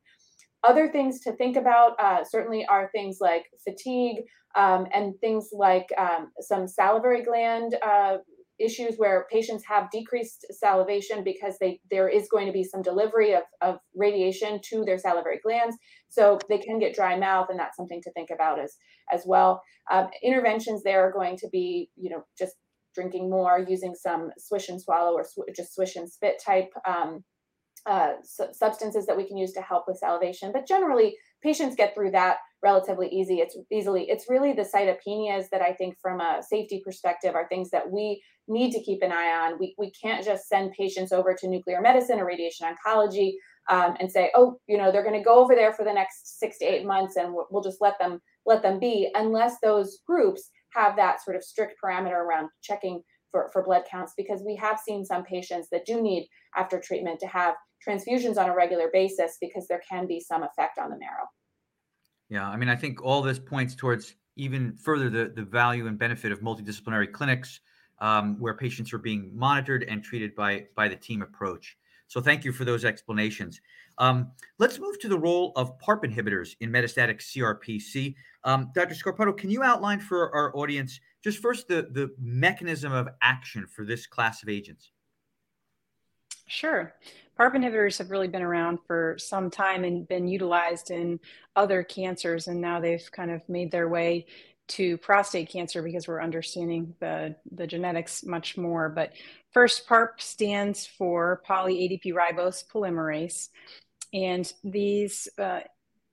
Other 0.65 0.91
things 0.91 1.21
to 1.21 1.33
think 1.33 1.57
about 1.57 1.93
uh, 2.01 2.25
certainly 2.25 2.67
are 2.67 2.91
things 2.93 3.19
like 3.21 3.45
fatigue 3.63 4.25
um, 4.57 4.87
and 4.93 5.15
things 5.21 5.51
like 5.53 5.87
um, 5.97 6.33
some 6.41 6.67
salivary 6.67 7.23
gland 7.23 7.77
uh, 7.87 8.17
issues 8.59 8.97
where 8.97 9.27
patients 9.31 9.65
have 9.69 9.91
decreased 9.91 10.45
salivation 10.51 11.23
because 11.23 11.57
they 11.61 11.81
there 11.91 12.09
is 12.09 12.29
going 12.29 12.47
to 12.47 12.53
be 12.53 12.65
some 12.65 12.83
delivery 12.83 13.35
of, 13.35 13.43
of 13.61 13.77
radiation 13.95 14.61
to 14.65 14.85
their 14.85 14.99
salivary 14.99 15.39
glands. 15.45 15.77
So 16.09 16.39
they 16.49 16.59
can 16.59 16.79
get 16.79 16.95
dry 16.95 17.17
mouth 17.17 17.49
and 17.51 17.59
that's 17.59 17.77
something 17.77 18.03
to 18.03 18.13
think 18.13 18.31
about 18.31 18.59
as 18.59 18.77
as 19.13 19.23
well. 19.27 19.63
Um, 19.91 20.09
interventions 20.23 20.83
there 20.83 21.07
are 21.07 21.13
going 21.13 21.37
to 21.37 21.49
be 21.51 21.91
you 21.97 22.11
know 22.11 22.25
just 22.37 22.55
drinking 22.95 23.31
more 23.31 23.65
using 23.69 23.95
some 23.95 24.31
swish 24.39 24.69
and 24.69 24.81
swallow 24.81 25.13
or 25.13 25.25
sw- 25.25 25.55
just 25.55 25.75
swish 25.75 25.95
and 25.95 26.11
spit 26.11 26.43
type 26.45 26.71
um, 26.87 27.23
uh, 27.87 28.13
su- 28.23 28.53
substances 28.53 29.07
that 29.07 29.17
we 29.17 29.27
can 29.27 29.37
use 29.37 29.53
to 29.53 29.61
help 29.61 29.85
with 29.87 29.99
salivation 29.99 30.53
but 30.53 30.67
generally 30.67 31.17
patients 31.43 31.77
get 31.77 31.95
through 31.95 32.11
that 32.11 32.39
relatively 32.63 33.09
easy 33.09 33.37
it's 33.37 33.57
easily 33.71 34.09
it's 34.09 34.29
really 34.29 34.53
the 34.53 34.63
cytopenias 34.63 35.49
that 35.51 35.63
i 35.63 35.73
think 35.73 35.97
from 36.01 36.21
a 36.21 36.43
safety 36.43 36.83
perspective 36.85 37.35
are 37.35 37.49
things 37.49 37.71
that 37.71 37.91
we 37.91 38.21
need 38.49 38.73
to 38.73 38.83
keep 38.83 39.03
an 39.03 39.13
eye 39.13 39.47
on. 39.47 39.59
We, 39.59 39.75
we 39.79 39.91
can't 39.91 40.25
just 40.25 40.49
send 40.49 40.73
patients 40.73 41.13
over 41.13 41.35
to 41.35 41.49
nuclear 41.49 41.81
medicine 41.81 42.19
or 42.19 42.27
radiation 42.27 42.67
oncology 42.67 43.35
um, 43.71 43.95
and 44.01 44.11
say, 44.11 44.31
oh, 44.35 44.59
you 44.67 44.79
know, 44.79 44.91
they're 44.91 45.05
going 45.05 45.19
to 45.19 45.25
go 45.25 45.39
over 45.39 45.55
there 45.55 45.75
for 45.75 45.85
the 45.85 45.93
next 45.93 46.39
six 46.39 46.59
to 46.59 46.65
eight 46.65 46.87
months 46.87 47.17
and 47.17 47.33
we'll, 47.33 47.47
we'll 47.51 47.63
just 47.63 47.81
let 47.81 47.99
them 47.99 48.21
let 48.47 48.63
them 48.63 48.81
be 48.81 49.11
unless 49.15 49.57
those 49.63 49.99
groups 50.07 50.51
have 50.71 50.97
that 50.97 51.23
sort 51.23 51.37
of 51.37 51.45
strict 51.45 51.75
parameter 51.85 52.15
around 52.15 52.49
checking 52.63 53.03
for, 53.31 53.51
for 53.53 53.63
blood 53.63 53.83
counts 53.91 54.15
because 54.17 54.43
we 54.45 54.57
have 54.57 54.79
seen 54.79 55.05
some 55.05 55.23
patients 55.23 55.69
that 55.71 55.85
do 55.85 56.01
need 56.01 56.27
after 56.57 56.81
treatment 56.81 57.21
to 57.21 57.27
have 57.27 57.55
transfusions 57.87 58.37
on 58.37 58.49
a 58.49 58.55
regular 58.55 58.89
basis 58.93 59.37
because 59.41 59.67
there 59.69 59.83
can 59.89 60.07
be 60.07 60.21
some 60.21 60.43
effect 60.43 60.79
on 60.79 60.91
the 60.91 60.99
marrow. 60.99 61.27
Yeah, 62.29 62.49
I 62.49 62.57
mean, 62.57 62.69
I 62.69 62.77
think 62.77 63.03
all 63.03 63.23
this 63.23 63.39
points 63.39 63.75
towards 63.75 64.15
even 64.37 64.77
further 64.77 65.11
the, 65.11 65.33
the 65.35 65.43
value 65.43 65.87
and 65.87 65.99
benefit 65.99 66.31
of 66.33 66.41
multidisciplinary 66.41 67.11
clinics 67.13 67.61
um, 68.01 68.39
where 68.39 68.55
patients 68.55 68.93
are 68.93 68.99
being 68.99 69.31
monitored 69.35 69.85
and 69.85 70.03
treated 70.03 70.35
by 70.35 70.67
by 70.75 70.89
the 70.89 70.97
team 70.97 71.23
approach. 71.23 71.77
So 72.07 72.21
thank 72.21 72.45
you 72.45 72.53
for 72.53 72.65
those 72.65 72.85
explanations. 72.85 73.61
Um, 73.99 74.31
let's 74.59 74.79
move 74.79 74.99
to 75.01 75.09
the 75.09 75.19
role 75.19 75.53
of 75.57 75.79
PARP 75.79 76.05
inhibitors 76.05 76.55
in 76.61 76.71
metastatic 76.71 77.21
CRPC. 77.21 78.15
Um, 78.45 78.71
Dr. 78.75 78.95
Scarpato, 78.95 79.37
can 79.37 79.51
you 79.51 79.63
outline 79.63 80.01
for 80.01 80.35
our 80.35 80.57
audience 80.57 81.01
just 81.23 81.39
first 81.39 81.69
the, 81.69 81.89
the 81.93 82.11
mechanism 82.19 82.93
of 82.93 83.09
action 83.21 83.67
for 83.67 83.85
this 83.85 84.07
class 84.07 84.43
of 84.43 84.49
agents? 84.49 84.93
Sure. 86.49 86.95
PARP 87.39 87.55
inhibitors 87.55 87.99
have 87.99 88.11
really 88.11 88.27
been 88.27 88.43
around 88.43 88.79
for 88.87 89.15
some 89.19 89.49
time 89.51 89.85
and 89.85 90.09
been 90.09 90.27
utilized 90.27 90.91
in 90.91 91.21
other 91.55 91.85
cancers, 91.85 92.49
and 92.49 92.61
now 92.61 92.81
they've 92.81 93.09
kind 93.13 93.31
of 93.31 93.49
made 93.49 93.71
their 93.71 93.89
way 93.89 94.27
to 94.69 94.99
prostate 94.99 95.51
cancer 95.51 95.83
because 95.83 96.09
we're 96.09 96.23
understanding 96.23 96.95
the, 97.01 97.37
the 97.53 97.67
genetics 97.67 98.25
much 98.25 98.57
more. 98.57 98.89
But 98.89 99.13
first, 99.53 99.87
PARP 99.87 100.21
stands 100.21 100.87
for 100.87 101.43
poly 101.47 101.75
ADP 101.77 102.13
ribose 102.13 102.65
polymerase. 102.67 103.49
And 104.13 104.51
these 104.65 105.29
uh, 105.39 105.61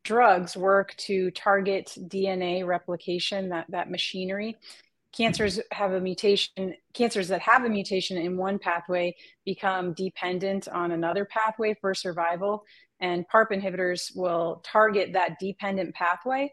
drugs 0.04 0.56
work 0.56 0.96
to 0.98 1.32
target 1.32 1.98
DNA 1.98 2.66
replication, 2.66 3.50
that, 3.50 3.66
that 3.70 3.90
machinery. 3.90 4.58
Cancers 5.16 5.60
have 5.72 5.94
a 5.94 6.02
mutation, 6.02 6.76
cancers 6.94 7.28
that 7.30 7.42
have 7.42 7.64
a 7.64 7.70
mutation 7.70 8.18
in 8.18 8.38
one 8.38 8.60
pathway 8.60 9.16
become 9.46 9.94
dependent 9.94 10.68
on 10.68 10.92
another 10.92 11.26
pathway 11.26 11.74
for 11.80 11.94
survival. 11.94 12.64
And 13.00 13.26
PARP 13.28 13.52
inhibitors 13.52 14.16
will 14.16 14.62
target 14.66 15.14
that 15.14 15.40
dependent 15.40 15.96
pathway 15.96 16.52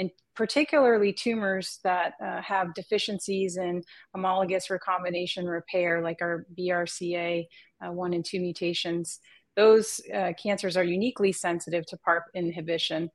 and 0.00 0.10
particularly 0.34 1.12
tumors 1.12 1.78
that 1.84 2.14
uh, 2.24 2.40
have 2.40 2.72
deficiencies 2.72 3.58
in 3.58 3.82
homologous 4.14 4.70
recombination 4.70 5.46
repair, 5.46 6.02
like 6.02 6.22
our 6.22 6.46
BRCA 6.58 7.44
uh, 7.86 7.92
1 7.92 8.14
and 8.14 8.24
2 8.24 8.40
mutations. 8.40 9.20
Those 9.56 10.00
uh, 10.14 10.32
cancers 10.42 10.78
are 10.78 10.84
uniquely 10.84 11.32
sensitive 11.32 11.84
to 11.86 11.98
PARP 11.98 12.22
inhibition 12.34 13.10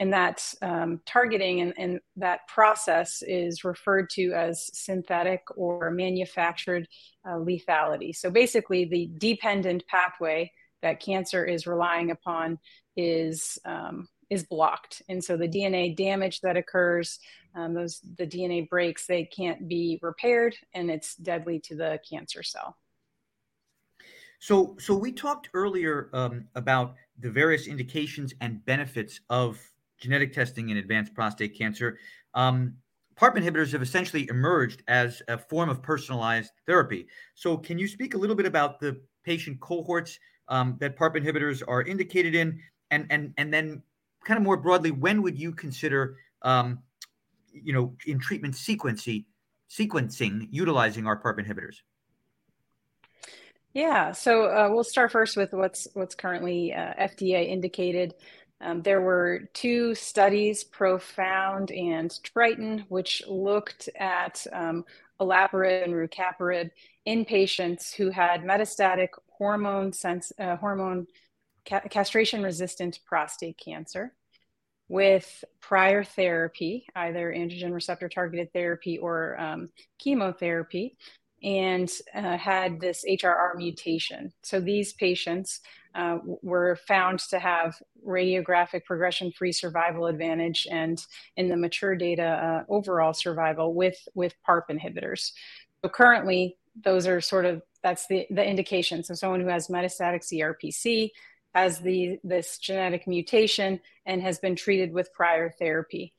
and 0.00 0.14
that 0.14 0.42
um, 0.62 1.00
targeting 1.06 1.60
and, 1.60 1.74
and, 1.76 2.00
that 2.16 2.48
process 2.48 3.22
is 3.22 3.64
referred 3.64 4.08
to 4.10 4.32
as 4.32 4.70
synthetic 4.72 5.42
or 5.56 5.90
manufactured 5.90 6.88
uh, 7.28 7.34
lethality. 7.34 8.16
So 8.16 8.30
basically, 8.30 8.86
the 8.86 9.10
dependent 9.18 9.86
pathway 9.86 10.50
that 10.82 11.00
cancer 11.00 11.44
is 11.44 11.66
relying 11.66 12.10
upon 12.10 12.58
is 12.96 13.58
um, 13.66 14.08
is 14.30 14.44
blocked, 14.44 15.02
and 15.08 15.22
so 15.22 15.36
the 15.36 15.48
DNA 15.48 15.94
damage 15.94 16.40
that 16.40 16.56
occurs, 16.56 17.18
um, 17.54 17.74
those 17.74 18.00
the 18.18 18.26
DNA 18.26 18.68
breaks, 18.68 19.06
they 19.06 19.24
can't 19.24 19.68
be 19.68 19.98
repaired, 20.02 20.56
and 20.74 20.90
it's 20.90 21.14
deadly 21.16 21.60
to 21.60 21.76
the 21.76 21.98
cancer 22.08 22.42
cell. 22.42 22.76
So, 24.38 24.76
so 24.78 24.94
we 24.94 25.12
talked 25.12 25.50
earlier 25.52 26.08
um, 26.14 26.46
about 26.54 26.94
the 27.18 27.30
various 27.30 27.66
indications 27.66 28.32
and 28.40 28.64
benefits 28.64 29.20
of 29.28 29.60
genetic 30.00 30.32
testing 30.32 30.70
in 30.70 30.78
advanced 30.78 31.14
prostate 31.14 31.56
cancer, 31.56 31.98
um, 32.34 32.74
PARP 33.16 33.36
inhibitors 33.36 33.72
have 33.72 33.82
essentially 33.82 34.26
emerged 34.30 34.82
as 34.88 35.22
a 35.28 35.36
form 35.36 35.68
of 35.68 35.82
personalized 35.82 36.52
therapy. 36.66 37.06
So, 37.34 37.56
can 37.56 37.78
you 37.78 37.86
speak 37.86 38.14
a 38.14 38.18
little 38.18 38.36
bit 38.36 38.46
about 38.46 38.80
the 38.80 39.00
patient 39.24 39.60
cohorts 39.60 40.18
um, 40.48 40.76
that 40.80 40.96
PARP 40.96 41.16
inhibitors 41.16 41.62
are 41.66 41.82
indicated 41.82 42.34
in, 42.34 42.60
and 42.90 43.06
and 43.10 43.34
and 43.36 43.52
then 43.52 43.82
kind 44.24 44.38
of 44.38 44.42
more 44.42 44.56
broadly, 44.56 44.90
when 44.90 45.22
would 45.22 45.38
you 45.38 45.52
consider, 45.52 46.16
um, 46.42 46.80
you 47.52 47.72
know, 47.72 47.94
in 48.06 48.18
treatment 48.18 48.54
sequencing, 48.54 49.24
sequencing 49.70 50.48
utilizing 50.50 51.06
our 51.06 51.20
PARP 51.20 51.38
inhibitors? 51.38 51.76
Yeah, 53.72 54.10
so 54.12 54.46
uh, 54.46 54.68
we'll 54.70 54.82
start 54.82 55.12
first 55.12 55.36
with 55.36 55.52
what's 55.52 55.86
what's 55.94 56.14
currently 56.14 56.74
uh, 56.74 56.92
FDA 56.98 57.48
indicated. 57.48 58.14
Um, 58.60 58.82
there 58.82 59.00
were 59.00 59.48
two 59.54 59.94
studies, 59.94 60.64
Profound 60.64 61.70
and 61.70 62.12
Triton, 62.22 62.84
which 62.88 63.22
looked 63.26 63.88
at 63.98 64.46
um, 64.52 64.84
olaparib 65.20 65.84
and 65.84 65.94
rucaparib 65.94 66.70
in 67.06 67.24
patients 67.24 67.92
who 67.92 68.10
had 68.10 68.42
metastatic 68.42 69.08
hormone, 69.30 69.92
sense, 69.92 70.32
uh, 70.38 70.56
hormone 70.56 71.06
ca- 71.66 71.80
castration-resistant 71.88 73.00
prostate 73.06 73.58
cancer 73.58 74.14
with 74.88 75.44
prior 75.60 76.02
therapy, 76.02 76.84
either 76.96 77.32
androgen 77.32 77.72
receptor 77.72 78.08
targeted 78.08 78.52
therapy 78.52 78.98
or 78.98 79.40
um, 79.40 79.70
chemotherapy, 79.98 80.98
and 81.42 81.90
uh, 82.14 82.36
had 82.36 82.80
this 82.80 83.04
HRR 83.08 83.56
mutation. 83.56 84.32
So 84.42 84.60
these 84.60 84.92
patients 84.92 85.60
uh, 85.94 86.18
were 86.24 86.76
found 86.86 87.18
to 87.18 87.38
have 87.38 87.76
radiographic 88.06 88.84
progression 88.84 89.32
free 89.32 89.52
survival 89.52 90.06
advantage 90.06 90.66
and 90.70 91.04
in 91.36 91.48
the 91.48 91.56
mature 91.56 91.96
data 91.96 92.22
uh, 92.68 92.72
overall 92.72 93.12
survival 93.12 93.74
with 93.74 93.96
with 94.14 94.34
PARP 94.46 94.68
inhibitors. 94.70 95.32
So 95.82 95.88
currently 95.88 96.56
those 96.84 97.06
are 97.06 97.20
sort 97.20 97.44
of 97.44 97.62
that's 97.82 98.06
the 98.06 98.26
the 98.30 98.46
indication. 98.46 99.02
So 99.02 99.14
someone 99.14 99.40
who 99.40 99.48
has 99.48 99.68
metastatic 99.68 100.22
CRPC 100.22 101.10
has 101.54 101.80
the 101.80 102.18
this 102.22 102.58
genetic 102.58 103.06
mutation 103.08 103.80
and 104.06 104.22
has 104.22 104.38
been 104.38 104.54
treated 104.54 104.92
with 104.92 105.12
prior 105.12 105.50
therapy. 105.58 106.14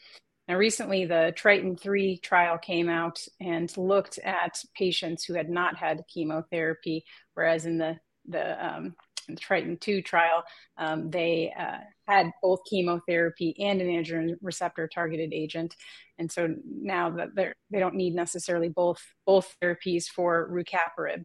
Now, 0.51 0.57
recently, 0.57 1.05
the 1.05 1.31
Triton 1.33 1.77
3 1.77 2.17
trial 2.17 2.57
came 2.57 2.89
out 2.89 3.25
and 3.39 3.71
looked 3.77 4.17
at 4.17 4.61
patients 4.77 5.23
who 5.23 5.33
had 5.33 5.49
not 5.49 5.77
had 5.77 6.03
chemotherapy, 6.13 7.05
whereas 7.35 7.65
in 7.65 7.77
the, 7.77 7.97
the 8.27 8.65
um, 8.65 8.93
the 9.29 9.37
Triton 9.37 9.77
2 9.77 10.01
trial, 10.01 10.43
um, 10.77 11.09
they 11.09 11.53
uh, 11.57 11.77
had 12.05 12.31
both 12.43 12.59
chemotherapy 12.69 13.55
and 13.59 13.79
an 13.79 13.87
androgen 13.87 14.35
receptor 14.41 14.89
targeted 14.93 15.31
agent. 15.31 15.73
And 16.17 16.29
so 16.29 16.53
now 16.65 17.11
that 17.11 17.29
they're, 17.33 17.55
they 17.69 17.79
don't 17.79 17.95
need 17.95 18.13
necessarily 18.13 18.67
both, 18.67 19.01
both 19.25 19.55
therapies 19.63 20.07
for 20.07 20.51
rucaparib. 20.51 21.23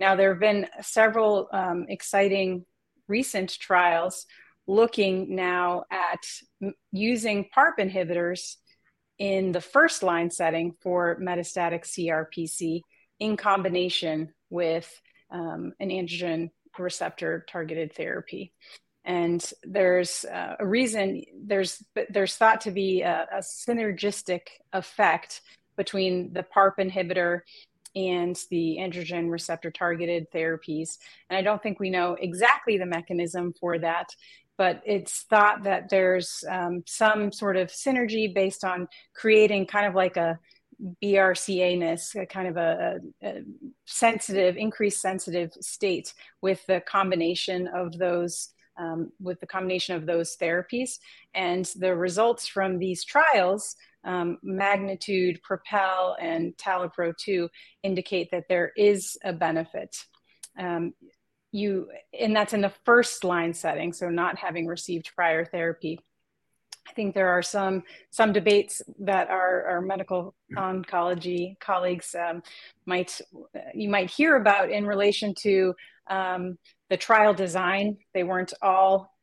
Now, 0.00 0.16
there 0.16 0.30
have 0.30 0.40
been 0.40 0.66
several 0.80 1.48
um, 1.52 1.84
exciting 1.90 2.64
recent 3.06 3.50
trials 3.50 4.24
looking 4.66 5.34
now 5.34 5.84
at 5.90 6.24
using 6.90 7.50
PARP 7.54 7.78
inhibitors 7.78 8.56
in 9.22 9.52
the 9.52 9.60
first 9.60 10.02
line 10.02 10.32
setting 10.32 10.74
for 10.80 11.16
metastatic 11.20 11.84
CRPC 11.84 12.80
in 13.20 13.36
combination 13.36 14.34
with 14.50 15.00
um, 15.30 15.72
an 15.78 15.90
androgen 15.90 16.50
receptor 16.76 17.46
targeted 17.48 17.94
therapy. 17.94 18.52
And 19.04 19.40
there's 19.62 20.24
uh, 20.24 20.56
a 20.58 20.66
reason 20.66 21.22
there's 21.40 21.84
there's 22.10 22.34
thought 22.34 22.62
to 22.62 22.72
be 22.72 23.02
a, 23.02 23.28
a, 23.32 23.38
synergistic 23.38 24.42
effect 24.72 25.40
between 25.76 26.32
the 26.32 26.42
PARP 26.42 26.78
inhibitor 26.78 27.42
and 27.94 28.38
the 28.50 28.78
androgen 28.80 29.30
receptor 29.30 29.70
targeted 29.70 30.30
therapies. 30.32 30.98
And 31.28 31.36
I 31.36 31.42
don't 31.42 31.62
think 31.62 31.78
we 31.78 31.90
know 31.90 32.16
exactly 32.20 32.78
the 32.78 32.86
mechanism 32.86 33.52
for 33.58 33.78
that 33.78 34.08
but 34.58 34.82
it's 34.84 35.22
thought 35.22 35.64
that 35.64 35.88
there's 35.88 36.44
um, 36.48 36.82
some 36.86 37.32
sort 37.32 37.56
of 37.56 37.68
synergy 37.68 38.32
based 38.32 38.64
on 38.64 38.86
creating 39.14 39.66
kind 39.66 39.86
of 39.86 39.94
like 39.94 40.16
a 40.16 40.38
BRCA-ness, 41.02 42.14
a 42.16 42.26
kind 42.26 42.48
of 42.48 42.56
a, 42.56 42.98
a, 43.22 43.42
sensitive, 43.86 44.56
increased 44.56 45.00
sensitive 45.00 45.52
state 45.60 46.12
with 46.40 46.64
the 46.66 46.80
combination 46.80 47.68
of 47.68 47.96
those 47.98 48.50
um, 48.78 49.12
with 49.20 49.40
the 49.40 49.46
combination 49.46 49.96
of 49.96 50.06
those 50.06 50.36
therapies. 50.36 50.98
And 51.34 51.64
the 51.76 51.94
results 51.94 52.46
from 52.46 52.78
these 52.78 53.04
trials, 53.04 53.76
um, 54.04 54.38
Magnitude, 54.42 55.42
Propel, 55.42 56.16
and 56.20 56.56
TALAPRO 56.56 57.16
2, 57.16 57.48
indicate 57.82 58.30
that 58.30 58.48
there 58.48 58.72
is 58.76 59.16
a 59.24 59.32
benefit. 59.32 59.96
Um, 60.58 60.94
you, 61.52 61.88
and 62.18 62.34
that's 62.34 62.54
in 62.54 62.62
the 62.62 62.72
first 62.84 63.24
line 63.24 63.52
setting, 63.52 63.92
so 63.92 64.08
not 64.08 64.38
having 64.38 64.66
received 64.66 65.12
prior 65.14 65.44
therapy. 65.44 66.00
I 66.88 66.92
think 66.94 67.14
there 67.14 67.28
are 67.28 67.42
some 67.42 67.84
some 68.10 68.32
debates 68.32 68.82
that 69.00 69.30
our, 69.30 69.64
our 69.66 69.80
medical 69.80 70.34
oncology 70.56 71.58
colleagues 71.60 72.14
um, 72.14 72.42
might 72.86 73.20
you 73.72 73.88
might 73.88 74.10
hear 74.10 74.36
about 74.36 74.70
in 74.70 74.84
relation 74.84 75.34
to 75.42 75.74
um, 76.10 76.58
the 76.92 76.98
trial 76.98 77.32
design. 77.32 77.96
They 78.12 78.22
weren't 78.22 78.52
all 78.60 79.14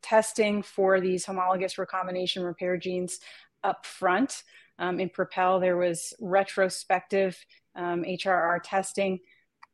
testing 0.00 0.62
for 0.62 1.00
these 1.00 1.24
homologous 1.24 1.76
recombination 1.76 2.44
repair 2.44 2.76
genes 2.76 3.18
up 3.64 3.84
front. 3.84 4.44
Um, 4.78 5.00
in 5.00 5.08
Propel, 5.08 5.58
there 5.58 5.76
was 5.76 6.14
retrospective 6.20 7.36
HRR 7.76 8.54
um, 8.54 8.60
testing 8.62 9.18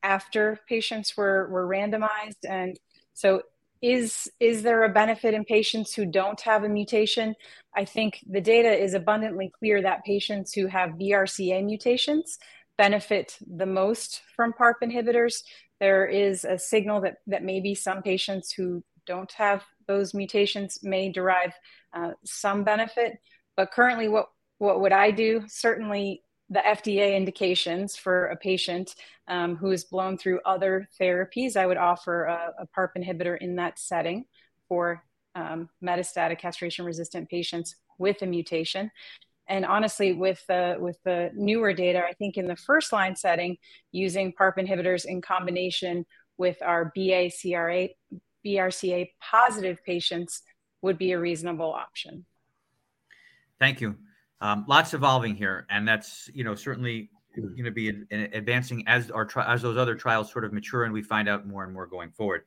after 0.02 0.58
patients 0.66 1.14
were, 1.14 1.46
were 1.50 1.68
randomized. 1.68 2.48
And 2.48 2.80
so 3.12 3.42
is 3.82 4.30
is 4.40 4.62
there 4.62 4.84
a 4.84 4.88
benefit 4.88 5.34
in 5.34 5.44
patients 5.44 5.92
who 5.92 6.06
don't 6.06 6.40
have 6.40 6.64
a 6.64 6.68
mutation 6.68 7.34
i 7.76 7.84
think 7.84 8.24
the 8.26 8.40
data 8.40 8.70
is 8.70 8.94
abundantly 8.94 9.52
clear 9.58 9.82
that 9.82 10.02
patients 10.02 10.54
who 10.54 10.66
have 10.66 10.92
brca 10.92 11.62
mutations 11.62 12.38
benefit 12.78 13.38
the 13.46 13.66
most 13.66 14.22
from 14.34 14.52
parp 14.52 14.74
inhibitors. 14.82 15.42
There 15.80 16.06
is 16.06 16.44
a 16.44 16.58
signal 16.58 17.00
that 17.02 17.16
that 17.26 17.44
maybe 17.44 17.74
some 17.74 18.02
patients 18.02 18.52
who 18.52 18.82
don't 19.06 19.32
have 19.32 19.64
those 19.86 20.14
mutations 20.14 20.80
may 20.82 21.10
derive 21.10 21.52
uh, 21.92 22.12
some 22.24 22.64
benefit. 22.64 23.18
But 23.56 23.70
currently 23.70 24.08
what 24.08 24.28
what 24.58 24.80
would 24.80 24.92
i 24.92 25.10
do? 25.10 25.44
Certainly 25.48 26.22
the 26.48 26.60
FDA 26.60 27.16
indications 27.16 27.96
for 27.96 28.26
a 28.26 28.36
patient 28.36 28.94
um, 29.28 29.56
who 29.56 29.72
is 29.72 29.84
blown 29.84 30.16
through 30.16 30.40
other 30.44 30.88
therapies, 31.00 31.56
I 31.56 31.66
would 31.66 31.76
offer 31.76 32.24
a, 32.24 32.52
a 32.60 32.66
PARP 32.66 32.92
inhibitor 32.96 33.36
in 33.38 33.56
that 33.56 33.78
setting 33.78 34.26
for 34.68 35.02
um, 35.34 35.68
metastatic 35.84 36.38
castration-resistant 36.38 37.28
patients 37.28 37.76
with 37.98 38.22
a 38.22 38.26
mutation. 38.26 38.90
And 39.48 39.64
honestly, 39.64 40.12
with 40.12 40.44
the 40.48 40.76
with 40.78 40.96
the 41.04 41.30
newer 41.34 41.72
data, 41.72 42.02
I 42.04 42.12
think 42.14 42.36
in 42.36 42.46
the 42.46 42.56
first 42.56 42.92
line 42.92 43.14
setting, 43.14 43.56
using 43.92 44.32
PARP 44.32 44.58
inhibitors 44.58 45.04
in 45.04 45.20
combination 45.20 46.04
with 46.36 46.56
our 46.62 46.92
BA-CRA, 46.94 47.88
BRCA 48.44 49.10
positive 49.20 49.78
patients 49.84 50.42
would 50.82 50.98
be 50.98 51.12
a 51.12 51.18
reasonable 51.18 51.72
option. 51.72 52.24
Thank 53.58 53.80
you. 53.80 53.96
Um, 54.40 54.64
lots 54.68 54.92
evolving 54.92 55.34
here, 55.34 55.66
and 55.70 55.86
that's 55.86 56.28
you 56.34 56.44
know 56.44 56.54
certainly 56.54 57.10
going 57.36 57.64
to 57.64 57.70
be 57.70 57.92
advancing 58.10 58.82
as 58.86 59.10
our 59.10 59.24
tri- 59.24 59.52
as 59.52 59.62
those 59.62 59.76
other 59.76 59.94
trials 59.94 60.32
sort 60.32 60.44
of 60.44 60.52
mature 60.52 60.84
and 60.84 60.92
we 60.92 61.02
find 61.02 61.28
out 61.28 61.46
more 61.46 61.64
and 61.64 61.72
more 61.72 61.86
going 61.86 62.10
forward. 62.10 62.42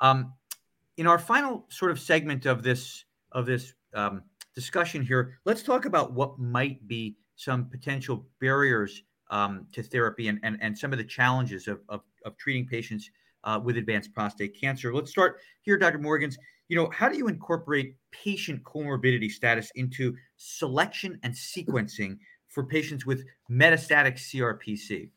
Um, 0.00 0.32
in 0.96 1.06
our 1.06 1.18
final 1.18 1.66
sort 1.68 1.90
of 1.90 2.00
segment 2.00 2.46
of 2.46 2.62
this 2.62 3.04
of 3.32 3.46
this 3.46 3.72
um, 3.94 4.22
discussion 4.54 5.02
here, 5.02 5.38
let's 5.44 5.62
talk 5.62 5.84
about 5.84 6.12
what 6.12 6.38
might 6.38 6.86
be 6.86 7.16
some 7.36 7.66
potential 7.66 8.26
barriers 8.40 9.02
um, 9.30 9.66
to 9.72 9.82
therapy 9.82 10.28
and, 10.28 10.40
and, 10.42 10.58
and 10.60 10.76
some 10.76 10.92
of 10.92 10.98
the 10.98 11.04
challenges 11.04 11.68
of, 11.68 11.80
of, 11.88 12.02
of 12.24 12.36
treating 12.36 12.66
patients 12.66 13.10
uh, 13.44 13.60
with 13.62 13.76
advanced 13.76 14.12
prostate 14.12 14.58
cancer. 14.60 14.94
Let's 14.94 15.10
start 15.10 15.38
here, 15.62 15.78
Dr. 15.78 15.98
Morgans. 15.98 16.36
You 16.68 16.76
know, 16.76 16.90
how 16.90 17.08
do 17.08 17.16
you 17.16 17.28
incorporate 17.28 17.96
patient 18.12 18.62
comorbidity 18.64 19.30
status 19.30 19.70
into 19.74 20.14
selection 20.36 21.18
and 21.22 21.32
sequencing 21.34 22.18
for 22.48 22.64
patients 22.64 23.06
with 23.06 23.24
metastatic 23.50 24.14
CRPC? 24.14 25.10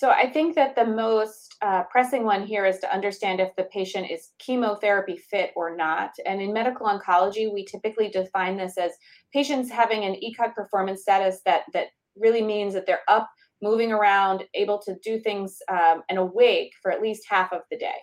So 0.00 0.08
I 0.08 0.30
think 0.30 0.54
that 0.54 0.76
the 0.76 0.86
most 0.86 1.56
uh, 1.60 1.82
pressing 1.90 2.24
one 2.24 2.46
here 2.46 2.64
is 2.64 2.78
to 2.78 2.90
understand 2.90 3.38
if 3.38 3.54
the 3.56 3.64
patient 3.64 4.10
is 4.10 4.30
chemotherapy 4.38 5.18
fit 5.18 5.50
or 5.54 5.76
not. 5.76 6.12
And 6.24 6.40
in 6.40 6.54
medical 6.54 6.86
oncology, 6.86 7.52
we 7.52 7.66
typically 7.66 8.08
define 8.08 8.56
this 8.56 8.78
as 8.78 8.92
patients 9.30 9.70
having 9.70 10.04
an 10.04 10.14
ECOG 10.14 10.54
performance 10.54 11.02
status 11.02 11.42
that 11.44 11.64
that 11.74 11.88
really 12.16 12.40
means 12.40 12.72
that 12.72 12.86
they're 12.86 13.02
up, 13.08 13.28
moving 13.60 13.92
around, 13.92 14.42
able 14.54 14.80
to 14.86 14.96
do 15.04 15.20
things, 15.20 15.58
um, 15.70 16.00
and 16.08 16.18
awake 16.18 16.72
for 16.80 16.90
at 16.90 17.02
least 17.02 17.26
half 17.28 17.52
of 17.52 17.60
the 17.70 17.76
day. 17.76 18.00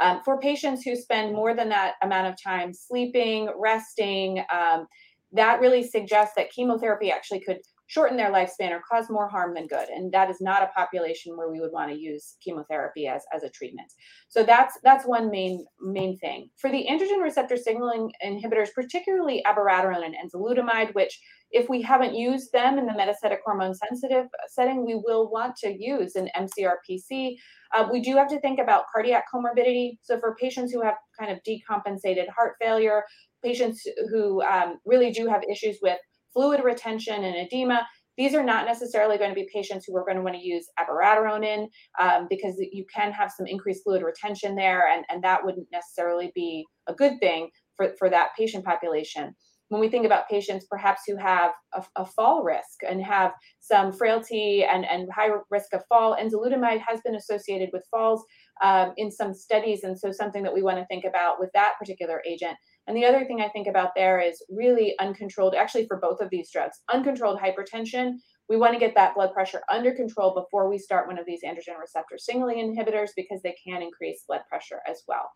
Um, 0.00 0.20
for 0.26 0.38
patients 0.38 0.82
who 0.82 0.94
spend 0.96 1.34
more 1.34 1.54
than 1.54 1.70
that 1.70 1.94
amount 2.02 2.26
of 2.26 2.34
time 2.44 2.74
sleeping, 2.74 3.48
resting, 3.58 4.44
um, 4.52 4.86
that 5.32 5.60
really 5.60 5.82
suggests 5.82 6.34
that 6.36 6.50
chemotherapy 6.50 7.10
actually 7.10 7.40
could 7.40 7.60
shorten 7.88 8.16
their 8.16 8.30
lifespan 8.30 8.70
or 8.70 8.82
cause 8.88 9.10
more 9.10 9.28
harm 9.28 9.54
than 9.54 9.66
good. 9.66 9.88
And 9.88 10.12
that 10.12 10.30
is 10.30 10.40
not 10.40 10.62
a 10.62 10.68
population 10.68 11.36
where 11.36 11.50
we 11.50 11.58
would 11.58 11.72
want 11.72 11.90
to 11.90 11.98
use 11.98 12.36
chemotherapy 12.44 13.08
as, 13.08 13.22
as 13.34 13.42
a 13.42 13.50
treatment. 13.50 13.92
So 14.28 14.44
that's 14.44 14.78
that's 14.84 15.06
one 15.06 15.30
main 15.30 15.64
main 15.80 16.16
thing. 16.18 16.50
For 16.56 16.70
the 16.70 16.86
androgen 16.88 17.22
receptor 17.22 17.56
signaling 17.56 18.12
inhibitors 18.24 18.68
particularly 18.74 19.42
abiraterone 19.46 20.04
and 20.04 20.14
enzalutamide 20.14 20.94
which 20.94 21.18
if 21.50 21.68
we 21.70 21.80
haven't 21.80 22.14
used 22.14 22.52
them 22.52 22.78
in 22.78 22.84
the 22.84 22.92
metastatic 22.92 23.38
hormone 23.42 23.74
sensitive 23.74 24.26
setting 24.48 24.84
we 24.84 25.00
will 25.02 25.30
want 25.30 25.56
to 25.56 25.74
use 25.82 26.14
an 26.14 26.28
mcrpc 26.36 27.36
uh, 27.74 27.88
we 27.90 28.00
do 28.00 28.16
have 28.16 28.28
to 28.28 28.40
think 28.40 28.58
about 28.58 28.84
cardiac 28.92 29.24
comorbidity. 29.32 29.98
So 30.02 30.18
for 30.18 30.34
patients 30.36 30.72
who 30.72 30.82
have 30.82 30.94
kind 31.18 31.30
of 31.30 31.38
decompensated 31.46 32.28
heart 32.28 32.54
failure 32.60 33.04
patients 33.42 33.86
who 34.10 34.42
um, 34.42 34.78
really 34.84 35.10
do 35.12 35.26
have 35.26 35.42
issues 35.50 35.78
with 35.82 35.98
fluid 36.32 36.62
retention 36.62 37.24
and 37.24 37.36
edema. 37.36 37.86
These 38.16 38.34
are 38.34 38.42
not 38.42 38.66
necessarily 38.66 39.16
going 39.16 39.30
to 39.30 39.34
be 39.34 39.48
patients 39.54 39.84
who 39.86 39.96
are 39.96 40.04
going 40.04 40.16
to 40.16 40.22
want 40.22 40.34
to 40.34 40.42
use 40.44 40.66
abiraterone 40.80 41.44
in 41.44 41.68
um, 42.00 42.26
because 42.28 42.56
you 42.72 42.84
can 42.92 43.12
have 43.12 43.30
some 43.30 43.46
increased 43.46 43.84
fluid 43.84 44.02
retention 44.02 44.56
there, 44.56 44.88
and, 44.92 45.04
and 45.08 45.22
that 45.22 45.44
wouldn't 45.44 45.68
necessarily 45.70 46.32
be 46.34 46.64
a 46.88 46.94
good 46.94 47.20
thing 47.20 47.48
for, 47.76 47.94
for 47.96 48.10
that 48.10 48.30
patient 48.36 48.64
population. 48.64 49.34
When 49.68 49.80
we 49.80 49.88
think 49.88 50.06
about 50.06 50.28
patients 50.28 50.66
perhaps 50.68 51.02
who 51.06 51.16
have 51.16 51.52
a, 51.74 51.84
a 51.96 52.06
fall 52.06 52.42
risk 52.42 52.80
and 52.88 53.04
have 53.04 53.32
some 53.60 53.92
frailty 53.92 54.64
and, 54.64 54.84
and 54.86 55.08
high 55.14 55.28
risk 55.50 55.74
of 55.74 55.82
fall, 55.88 56.16
enzalutamide 56.16 56.82
has 56.88 57.00
been 57.04 57.16
associated 57.16 57.68
with 57.72 57.86
falls 57.90 58.24
um, 58.62 58.92
in 58.96 59.10
some 59.10 59.34
studies, 59.34 59.84
and 59.84 59.98
so 59.98 60.12
something 60.12 60.42
that 60.42 60.54
we 60.54 60.62
want 60.62 60.78
to 60.78 60.86
think 60.86 61.04
about 61.04 61.40
with 61.40 61.50
that 61.54 61.74
particular 61.78 62.22
agent 62.26 62.56
and 62.88 62.96
the 62.96 63.04
other 63.04 63.26
thing 63.26 63.42
I 63.42 63.50
think 63.50 63.66
about 63.68 63.90
there 63.94 64.18
is 64.18 64.42
really 64.48 64.94
uncontrolled, 64.98 65.54
actually, 65.54 65.86
for 65.86 65.98
both 65.98 66.22
of 66.22 66.30
these 66.30 66.50
drugs, 66.50 66.80
uncontrolled 66.90 67.38
hypertension. 67.38 68.14
We 68.48 68.56
want 68.56 68.72
to 68.72 68.80
get 68.80 68.94
that 68.94 69.14
blood 69.14 69.34
pressure 69.34 69.60
under 69.70 69.92
control 69.92 70.32
before 70.34 70.70
we 70.70 70.78
start 70.78 71.06
one 71.06 71.18
of 71.18 71.26
these 71.26 71.42
androgen 71.44 71.78
receptor 71.78 72.16
signaling 72.16 72.56
inhibitors 72.56 73.10
because 73.14 73.42
they 73.42 73.54
can 73.62 73.82
increase 73.82 74.24
blood 74.26 74.40
pressure 74.48 74.80
as 74.88 75.02
well. 75.06 75.30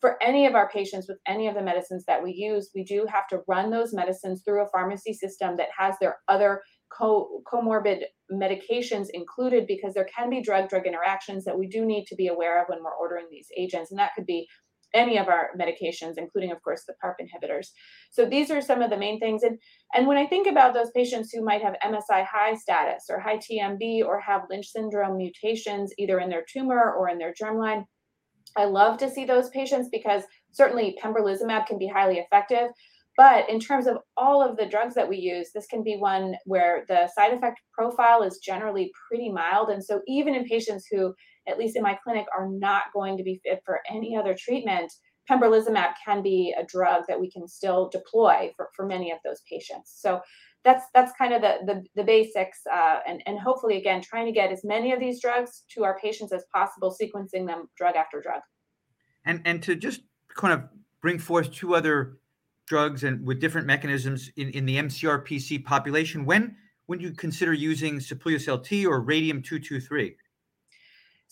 For 0.00 0.16
any 0.22 0.46
of 0.46 0.54
our 0.54 0.70
patients 0.70 1.08
with 1.08 1.18
any 1.26 1.48
of 1.48 1.56
the 1.56 1.62
medicines 1.62 2.04
that 2.06 2.22
we 2.22 2.32
use, 2.32 2.70
we 2.72 2.84
do 2.84 3.04
have 3.08 3.26
to 3.28 3.40
run 3.48 3.70
those 3.70 3.92
medicines 3.92 4.42
through 4.44 4.62
a 4.62 4.68
pharmacy 4.68 5.12
system 5.12 5.56
that 5.56 5.70
has 5.76 5.96
their 6.00 6.18
other 6.28 6.62
co- 6.96 7.42
comorbid 7.50 8.02
medications 8.30 9.08
included 9.12 9.66
because 9.66 9.94
there 9.94 10.08
can 10.16 10.30
be 10.30 10.42
drug 10.42 10.68
drug 10.68 10.86
interactions 10.86 11.44
that 11.44 11.58
we 11.58 11.66
do 11.66 11.84
need 11.84 12.06
to 12.06 12.14
be 12.14 12.28
aware 12.28 12.60
of 12.60 12.68
when 12.68 12.82
we're 12.82 12.94
ordering 12.94 13.26
these 13.30 13.48
agents. 13.56 13.90
And 13.90 13.98
that 13.98 14.12
could 14.14 14.26
be 14.26 14.46
any 14.94 15.18
of 15.18 15.28
our 15.28 15.50
medications, 15.58 16.14
including, 16.16 16.52
of 16.52 16.62
course, 16.62 16.84
the 16.86 16.94
PARP 17.02 17.16
inhibitors. 17.20 17.68
So 18.10 18.26
these 18.26 18.50
are 18.50 18.60
some 18.60 18.82
of 18.82 18.90
the 18.90 18.96
main 18.96 19.18
things. 19.18 19.42
And, 19.42 19.58
and 19.94 20.06
when 20.06 20.18
I 20.18 20.26
think 20.26 20.46
about 20.46 20.74
those 20.74 20.90
patients 20.90 21.32
who 21.32 21.42
might 21.42 21.62
have 21.62 21.74
MSI 21.84 22.26
high 22.26 22.54
status 22.54 23.04
or 23.08 23.18
high 23.18 23.38
TMB 23.38 24.04
or 24.04 24.20
have 24.20 24.42
Lynch 24.50 24.66
syndrome 24.66 25.16
mutations, 25.16 25.92
either 25.98 26.20
in 26.20 26.28
their 26.28 26.44
tumor 26.46 26.92
or 26.92 27.08
in 27.08 27.18
their 27.18 27.32
germline, 27.32 27.84
I 28.56 28.64
love 28.64 28.98
to 28.98 29.10
see 29.10 29.24
those 29.24 29.48
patients 29.50 29.88
because 29.90 30.24
certainly 30.52 30.98
pembrolizumab 31.02 31.66
can 31.66 31.78
be 31.78 31.88
highly 31.88 32.18
effective. 32.18 32.68
But 33.16 33.48
in 33.50 33.60
terms 33.60 33.86
of 33.86 33.98
all 34.16 34.42
of 34.42 34.56
the 34.56 34.66
drugs 34.66 34.94
that 34.94 35.08
we 35.08 35.18
use, 35.18 35.50
this 35.52 35.66
can 35.66 35.82
be 35.82 35.96
one 35.96 36.34
where 36.46 36.84
the 36.88 37.08
side 37.14 37.34
effect 37.34 37.60
profile 37.72 38.22
is 38.22 38.38
generally 38.38 38.90
pretty 39.08 39.30
mild. 39.30 39.68
And 39.68 39.84
so, 39.84 40.00
even 40.06 40.34
in 40.34 40.44
patients 40.44 40.86
who 40.90 41.14
at 41.48 41.58
least 41.58 41.76
in 41.76 41.82
my 41.82 41.98
clinic, 42.02 42.26
are 42.36 42.48
not 42.48 42.84
going 42.92 43.16
to 43.16 43.22
be 43.22 43.40
fit 43.44 43.62
for 43.64 43.80
any 43.90 44.16
other 44.16 44.36
treatment, 44.38 44.92
pembrolizumab 45.30 45.92
can 46.04 46.22
be 46.22 46.54
a 46.58 46.64
drug 46.64 47.04
that 47.08 47.20
we 47.20 47.30
can 47.30 47.48
still 47.48 47.88
deploy 47.88 48.50
for, 48.56 48.68
for 48.74 48.86
many 48.86 49.10
of 49.10 49.18
those 49.24 49.40
patients. 49.48 49.94
So 49.96 50.20
that's 50.64 50.84
that's 50.94 51.12
kind 51.18 51.32
of 51.32 51.42
the 51.42 51.56
the, 51.66 51.84
the 51.96 52.04
basics, 52.04 52.60
uh, 52.72 53.00
and 53.06 53.20
and 53.26 53.38
hopefully 53.38 53.78
again 53.78 54.00
trying 54.00 54.26
to 54.26 54.32
get 54.32 54.52
as 54.52 54.62
many 54.64 54.92
of 54.92 55.00
these 55.00 55.20
drugs 55.20 55.64
to 55.74 55.82
our 55.82 55.98
patients 55.98 56.32
as 56.32 56.44
possible, 56.54 56.94
sequencing 57.00 57.46
them 57.46 57.68
drug 57.76 57.96
after 57.96 58.20
drug. 58.20 58.42
And 59.24 59.42
and 59.44 59.60
to 59.64 59.74
just 59.74 60.02
kind 60.36 60.54
of 60.54 60.68
bring 61.00 61.18
forth 61.18 61.52
two 61.52 61.74
other 61.74 62.18
drugs 62.66 63.04
and 63.04 63.26
with 63.26 63.40
different 63.40 63.66
mechanisms 63.66 64.30
in, 64.36 64.50
in 64.50 64.66
the 64.66 64.76
MCRPC 64.76 65.64
population, 65.64 66.24
when 66.24 66.56
when 66.86 67.00
you 67.00 67.12
consider 67.12 67.52
using 67.52 67.98
Sipuleucel 67.98 68.64
T 68.64 68.86
or 68.86 69.00
radium 69.00 69.42
two 69.42 69.58
two 69.58 69.80
three? 69.80 70.16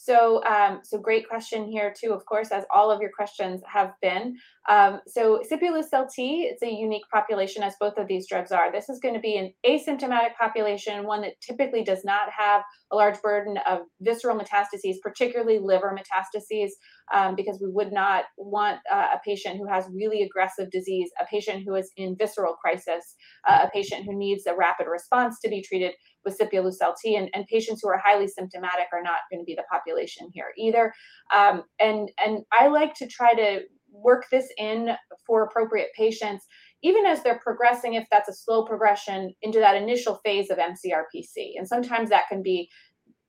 So, 0.02 0.42
um, 0.44 0.80
so 0.82 0.96
great 0.96 1.28
question 1.28 1.70
here 1.70 1.92
too, 1.94 2.14
of 2.14 2.24
course, 2.24 2.52
as 2.52 2.64
all 2.74 2.90
of 2.90 3.02
your 3.02 3.10
questions 3.14 3.60
have 3.70 3.92
been. 4.00 4.34
Um, 4.70 5.00
so 5.08 5.42
Sipuleucel 5.50 6.08
T, 6.14 6.44
it's 6.44 6.62
a 6.62 6.70
unique 6.70 7.02
population 7.12 7.64
as 7.64 7.74
both 7.80 7.98
of 7.98 8.06
these 8.06 8.28
drugs 8.28 8.52
are. 8.52 8.70
This 8.70 8.88
is 8.88 9.00
going 9.00 9.14
to 9.14 9.20
be 9.20 9.36
an 9.36 9.52
asymptomatic 9.66 10.36
population, 10.38 11.04
one 11.04 11.22
that 11.22 11.34
typically 11.44 11.82
does 11.82 12.04
not 12.04 12.30
have 12.30 12.62
a 12.92 12.96
large 12.96 13.20
burden 13.20 13.58
of 13.68 13.80
visceral 14.00 14.38
metastases, 14.38 14.94
particularly 15.02 15.58
liver 15.58 15.92
metastases, 15.92 16.70
um, 17.12 17.34
because 17.34 17.58
we 17.60 17.68
would 17.68 17.92
not 17.92 18.24
want 18.38 18.78
uh, 18.92 19.08
a 19.14 19.20
patient 19.24 19.56
who 19.56 19.66
has 19.66 19.86
really 19.92 20.22
aggressive 20.22 20.70
disease, 20.70 21.10
a 21.20 21.26
patient 21.26 21.64
who 21.66 21.74
is 21.74 21.90
in 21.96 22.16
visceral 22.16 22.54
crisis, 22.54 23.16
uh, 23.48 23.66
a 23.66 23.70
patient 23.70 24.04
who 24.04 24.16
needs 24.16 24.46
a 24.46 24.54
rapid 24.54 24.86
response 24.86 25.40
to 25.40 25.50
be 25.50 25.62
treated 25.62 25.92
with 26.24 26.38
Sipuleucel 26.38 26.94
T, 27.02 27.16
and, 27.16 27.28
and 27.34 27.44
patients 27.46 27.80
who 27.82 27.88
are 27.88 27.98
highly 27.98 28.28
symptomatic 28.28 28.86
are 28.92 29.02
not 29.02 29.20
going 29.30 29.40
to 29.40 29.44
be 29.44 29.54
the 29.56 29.64
population 29.72 30.28
here 30.32 30.52
either. 30.56 30.92
Um, 31.34 31.64
and 31.80 32.10
and 32.24 32.44
I 32.52 32.68
like 32.68 32.94
to 32.94 33.08
try 33.08 33.34
to 33.34 33.62
work 34.02 34.24
this 34.30 34.48
in 34.58 34.90
for 35.26 35.42
appropriate 35.42 35.88
patients 35.96 36.46
even 36.82 37.04
as 37.06 37.22
they're 37.22 37.38
progressing, 37.38 37.94
if 37.94 38.06
that's 38.10 38.28
a 38.28 38.32
slow 38.32 38.64
progression 38.64 39.34
into 39.42 39.58
that 39.58 39.76
initial 39.76 40.20
phase 40.24 40.50
of 40.50 40.58
MCRPC. 40.58 41.52
And 41.56 41.68
sometimes 41.68 42.08
that 42.10 42.28
can 42.28 42.42
be, 42.42 42.70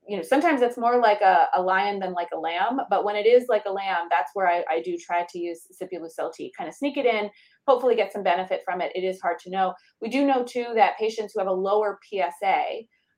you 0.08 0.18
know, 0.18 0.24
sometimes 0.24 0.62
it's 0.62 0.78
more 0.78 1.00
like 1.00 1.22
a, 1.22 1.48
a 1.56 1.62
lion 1.62 2.00
than 2.00 2.14
like 2.14 2.30
a 2.34 2.40
lamb. 2.40 2.80
But 2.90 3.04
when 3.04 3.16
it 3.16 3.26
is 3.26 3.46
like 3.50 3.64
a 3.66 3.72
lamb, 3.72 4.08
that's 4.10 4.32
where 4.34 4.48
I, 4.48 4.64
I 4.70 4.82
do 4.82 4.98
try 4.98 5.26
to 5.30 5.40
use 5.40 5.62
Sipuleucel 5.82 6.34
T, 6.34 6.52
kind 6.58 6.70
of 6.70 6.76
sneak 6.76 6.98
it 6.98 7.06
in, 7.06 7.30
hopefully 7.68 7.96
get 7.96 8.14
some 8.14 8.24
benefit 8.24 8.62
from 8.66 8.82
it. 8.82 8.92
It 8.96 9.04
is 9.04 9.20
hard 9.20 9.40
to 9.40 9.50
know. 9.50 9.74
We 10.02 10.10
do 10.10 10.26
know 10.26 10.44
too 10.44 10.68
that 10.76 10.98
patients 10.98 11.34
who 11.34 11.42
have 11.42 11.50
a 11.50 11.54
lower 11.54 12.00
PSA 12.10 12.64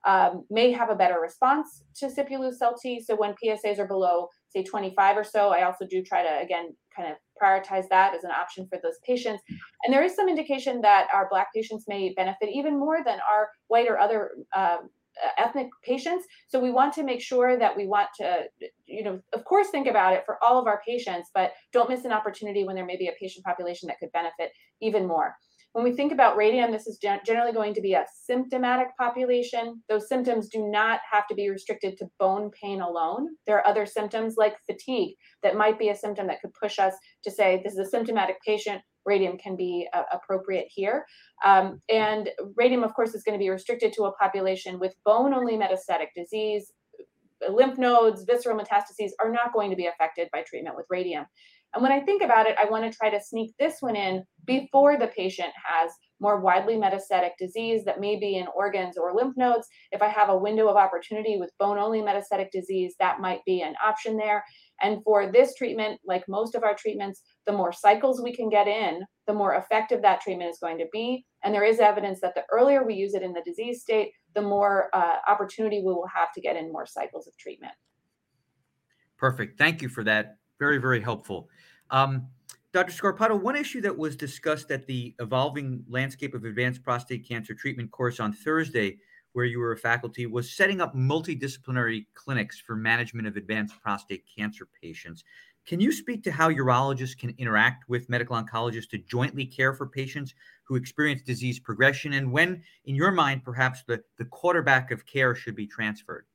um, 0.06 0.43
may 0.49 0.72
have 0.72 0.89
a 0.89 0.95
better 0.95 1.20
response 1.22 1.84
to 1.97 2.08
Sipuleucel 2.08 2.74
T. 2.82 3.01
So 3.01 3.16
when 3.16 3.36
PSAs 3.41 3.80
are 3.80 3.88
below, 3.88 4.28
say 4.56 4.64
25 4.64 5.18
or 5.18 5.24
so, 5.24 5.49
I 5.49 5.64
also 5.64 5.86
do 5.86 6.04
try 6.04 6.24
to 6.24 6.41
again 6.41 6.76
kind 6.95 7.12
of 7.12 7.18
prioritize 7.41 7.88
that 7.89 8.14
as 8.16 8.24
an 8.24 8.32
option 8.32 8.68
for 8.68 8.80
those 8.82 8.99
patients. 9.06 9.43
And 9.84 9.93
there 9.93 10.04
is 10.04 10.16
some 10.16 10.30
indication 10.30 10.82
that 10.82 11.08
our 11.14 11.28
Black 11.30 11.47
patients 11.54 11.86
may 11.88 12.14
benefit 12.16 12.49
even 12.54 12.80
more 12.80 13.04
than 13.04 13.20
our 13.30 13.49
white 13.68 13.88
or 13.88 13.99
other 13.99 14.32
um, 14.56 14.89
ethnic 15.38 15.68
patients. 15.84 16.26
So 16.47 16.60
we 16.60 16.72
want 16.72 16.93
to 16.93 17.04
make 17.04 17.22
sure 17.22 17.58
that 17.58 17.76
we 17.76 17.88
want 17.88 18.10
to, 18.20 18.43
you 18.86 19.04
know, 19.04 19.20
of 19.34 19.45
course, 19.45 19.70
think 19.70 19.88
about 19.88 20.14
it 20.14 20.24
for 20.26 20.38
all 20.43 20.60
of 20.60 20.68
our 20.68 20.82
patients, 20.88 21.30
but 21.34 21.51
don't 21.72 21.89
miss 21.89 22.06
an 22.06 22.12
opportunity 22.12 22.64
when 22.64 22.76
there 22.76 22.86
may 22.86 22.97
be 22.97 23.08
a 23.08 23.14
patient 23.20 23.45
population 23.45 23.88
that 23.88 23.99
could 23.99 24.12
benefit 24.12 24.51
even 24.82 25.08
more. 25.08 25.36
When 25.74 25.84
we 25.84 25.94
think 25.94 26.12
about 26.12 26.38
radium, 26.38 26.72
this 26.72 26.86
is 26.86 27.00
generally 27.00 27.52
going 27.52 27.74
to 27.74 27.82
be 27.82 27.94
a 27.94 28.06
symptomatic 28.26 28.96
population. 28.96 29.82
Those 29.90 30.08
symptoms 30.08 30.48
do 30.48 30.70
not 30.70 31.00
have 31.12 31.28
to 31.28 31.36
be 31.36 31.50
restricted 31.50 31.98
to 31.98 32.12
bone 32.20 32.52
pain 32.52 32.82
alone. 32.82 33.30
There 33.48 33.58
are 33.58 33.68
other 33.68 33.88
symptoms 33.88 34.36
like 34.38 34.56
fatigue 34.68 35.16
that 35.42 35.56
might 35.56 35.80
be 35.80 35.90
a 35.90 35.96
symptom 35.96 36.28
that 36.28 36.42
could 36.42 36.54
push 36.54 36.78
us 36.78 36.94
to 37.24 37.32
say 37.32 37.60
this 37.64 37.74
is 37.74 37.80
a 37.80 37.90
symptomatic 37.90 38.36
patient. 38.46 38.84
Radium 39.04 39.36
can 39.40 39.56
be 39.56 39.88
uh, 39.94 40.04
appropriate 40.12 40.68
here. 40.70 41.06
Um, 41.44 41.82
and 41.90 42.30
radium, 42.56 42.84
of 42.84 42.94
course, 42.94 43.16
is 43.16 43.24
going 43.24 43.38
to 43.38 43.44
be 43.44 43.50
restricted 43.50 43.94
to 43.94 44.04
a 44.04 44.14
population 44.14 44.80
with 44.80 44.94
bone 45.04 45.34
only 45.34 45.58
metastatic 45.58 46.10
disease. 46.16 46.72
Lymph 47.50 47.80
nodes, 47.80 48.26
visceral 48.26 48.58
metastases 48.58 49.10
are 49.20 49.32
not 49.32 49.54
going 49.54 49.72
to 49.72 49.76
be 49.76 49.88
affected 49.88 50.30
by 50.32 50.44
treatment 50.44 50.76
with 50.76 50.86
radium. 50.90 51.26
And 51.74 51.82
when 51.82 51.92
I 51.92 52.02
think 52.02 52.22
about 52.22 52.46
it, 52.46 52.56
I 52.62 52.70
want 52.70 52.90
to 52.90 52.96
try 52.96 53.10
to 53.10 53.20
sneak 53.20 53.54
this 53.58 53.78
one 53.80 53.96
in 53.96 54.24
before 54.46 54.98
the 54.98 55.08
patient 55.08 55.50
has 55.66 55.92
more 56.20 56.40
widely 56.40 56.76
metastatic 56.76 57.32
disease 57.40 57.84
that 57.86 58.00
may 58.00 58.18
be 58.18 58.38
in 58.38 58.48
organs 58.56 58.98
or 58.98 59.14
lymph 59.14 59.36
nodes. 59.36 59.68
If 59.92 60.02
I 60.02 60.08
have 60.08 60.30
a 60.30 60.38
window 60.38 60.68
of 60.70 60.78
opportunity 60.78 61.38
with 61.38 61.52
bone 61.60 61.78
only 61.78 62.02
metastatic 62.02 62.52
disease, 62.52 62.96
that 63.00 63.20
might 63.20 63.42
be 63.46 63.62
an 63.62 63.74
option 63.84 64.18
there. 64.18 64.44
And 64.82 65.04
for 65.04 65.32
this 65.32 65.56
treatment, 65.56 66.00
like 66.06 66.24
most 66.28 66.56
of 66.56 66.64
our 66.64 66.76
treatments, 66.76 67.22
the 67.46 67.54
more 67.54 67.74
cycles 67.74 68.22
we 68.22 68.36
can 68.36 68.50
get 68.50 68.68
in, 68.68 69.02
the 69.28 69.34
more 69.34 69.56
effective 69.56 70.02
that 70.02 70.22
treatment 70.22 70.50
is 70.50 70.60
going 70.60 70.78
to 70.78 70.86
be. 70.94 71.26
And 71.44 71.54
there 71.54 71.66
is 71.66 71.80
evidence 71.80 72.20
that 72.22 72.36
the 72.36 72.44
earlier 72.52 72.86
we 72.86 72.96
use 72.96 73.14
it 73.16 73.22
in 73.22 73.34
the 73.34 73.44
disease 73.46 73.82
state, 73.82 74.12
the 74.34 74.42
more 74.42 74.90
uh, 74.94 75.18
opportunity 75.28 75.80
we 75.80 75.94
will 75.94 76.10
have 76.14 76.32
to 76.34 76.42
get 76.42 76.56
in 76.56 76.72
more 76.72 76.86
cycles 76.86 77.28
of 77.28 77.38
treatment. 77.38 77.74
Perfect. 79.18 79.58
Thank 79.58 79.82
you 79.82 79.90
for 79.90 80.04
that. 80.06 80.38
Very, 80.60 80.78
very 80.78 81.02
helpful. 81.02 81.50
Um, 81.90 82.28
Dr. 82.74 82.92
Scarpato, 82.92 83.40
one 83.40 83.56
issue 83.56 83.82
that 83.82 83.96
was 83.96 84.16
discussed 84.16 84.72
at 84.72 84.88
the 84.88 85.14
Evolving 85.20 85.86
Landscape 85.88 86.34
of 86.34 86.44
Advanced 86.44 86.82
Prostate 86.82 87.28
Cancer 87.28 87.54
Treatment 87.54 87.92
course 87.92 88.20
on 88.20 88.34
Thursday, 88.34 88.98
where 89.34 89.46
you 89.46 89.60
were 89.60 89.74
a 89.74 89.78
faculty, 89.78 90.26
was 90.26 90.52
setting 90.52 90.82
up 90.82 90.96
multidisciplinary 90.96 92.08
clinics 92.16 92.60
for 92.60 92.76
management 92.76 93.28
of 93.28 93.38
advanced 93.38 93.80
prostate 93.82 94.24
cancer 94.36 94.68
patients. 94.82 95.24
Can 95.66 95.80
you 95.80 95.92
speak 95.92 96.24
to 96.24 96.32
how 96.32 96.50
urologists 96.50 97.18
can 97.18 97.34
interact 97.38 97.88
with 97.88 98.10
medical 98.10 98.36
oncologists 98.36 98.90
to 98.90 98.98
jointly 98.98 99.46
care 99.46 99.74
for 99.74 99.88
patients 99.88 100.34
who 100.64 100.76
experience 100.76 101.22
disease 101.22 101.60
progression 101.60 102.14
and 102.14 102.32
when, 102.32 102.64
in 102.86 102.96
your 102.96 103.12
mind, 103.12 103.44
perhaps 103.46 103.84
the, 103.84 104.04
the 104.18 104.26
quarterback 104.26 104.92
of 104.92 105.06
care 105.06 105.36
should 105.36 105.56
be 105.56 105.68
transferred? 105.68 106.26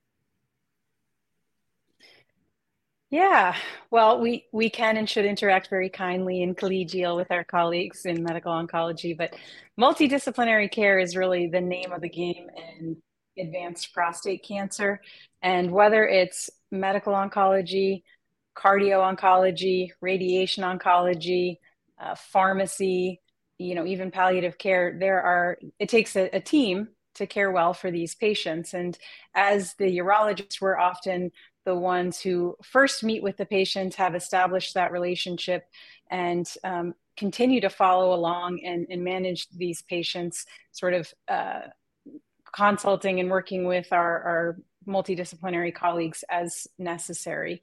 Yeah, 3.11 3.57
well, 3.91 4.21
we 4.21 4.47
we 4.53 4.69
can 4.69 4.99
and 4.99 5.09
should 5.09 5.25
interact 5.25 5.71
very 5.71 5.89
kindly 5.89 6.43
and 6.43 6.55
collegial 6.57 7.17
with 7.17 7.31
our 7.31 7.43
colleagues 7.43 8.05
in 8.05 8.23
medical 8.23 8.53
oncology, 8.53 9.17
but 9.17 9.35
multidisciplinary 9.81 10.71
care 10.71 10.99
is 10.99 11.17
really 11.17 11.47
the 11.47 11.61
name 11.61 11.93
of 11.93 12.03
the 12.03 12.09
game 12.11 12.49
in 12.79 12.97
advanced 13.39 13.95
prostate 13.95 14.45
cancer. 14.47 15.01
And 15.41 15.71
whether 15.73 16.07
it's 16.07 16.51
medical 16.71 17.15
oncology, 17.15 18.03
cardio 18.57 19.01
oncology, 19.17 19.89
radiation 20.03 20.65
oncology, 20.65 21.57
uh, 22.03 22.15
pharmacy, 22.15 23.21
you 23.59 23.75
know, 23.75 23.87
even 23.87 24.11
palliative 24.11 24.59
care, 24.59 24.97
there 24.99 25.21
are, 25.23 25.59
it 25.79 25.89
takes 25.89 26.15
a, 26.17 26.29
a 26.37 26.41
team 26.41 26.89
to 27.15 27.27
care 27.27 27.51
well 27.51 27.75
for 27.75 27.91
these 27.91 28.15
patients. 28.15 28.75
And 28.75 28.97
as 29.35 29.75
the 29.75 29.99
urologists, 29.99 30.61
we're 30.61 30.79
often 30.79 31.31
the 31.69 31.75
ones 31.75 32.19
who 32.19 32.57
first 32.63 33.05
meet 33.05 33.23
with 33.23 33.37
the 33.37 33.45
patients, 33.45 33.95
have 33.97 34.15
established 34.15 34.73
that 34.73 34.91
relationship, 34.91 35.67
and 36.11 36.51
um, 36.65 36.95
continue 37.15 37.61
to 37.61 37.69
follow 37.69 38.15
along 38.15 38.61
and, 38.65 38.87
and, 38.89 39.05
manage 39.05 39.47
these 39.51 39.83
patients, 39.83 40.47
sort 40.73 40.95
of 40.95 41.13
uh, 41.29 41.61
consulting 42.57 43.21
and 43.21 43.31
working 43.31 43.67
with 43.67 43.93
our, 43.93 44.23
our 44.23 44.57
multidisciplinary 44.87 45.75
colleagues 45.75 46.25
as 46.31 46.67
necessary. 46.79 47.61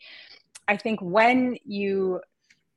I 0.67 0.77
think 0.77 0.99
when 1.01 1.57
you 1.65 2.21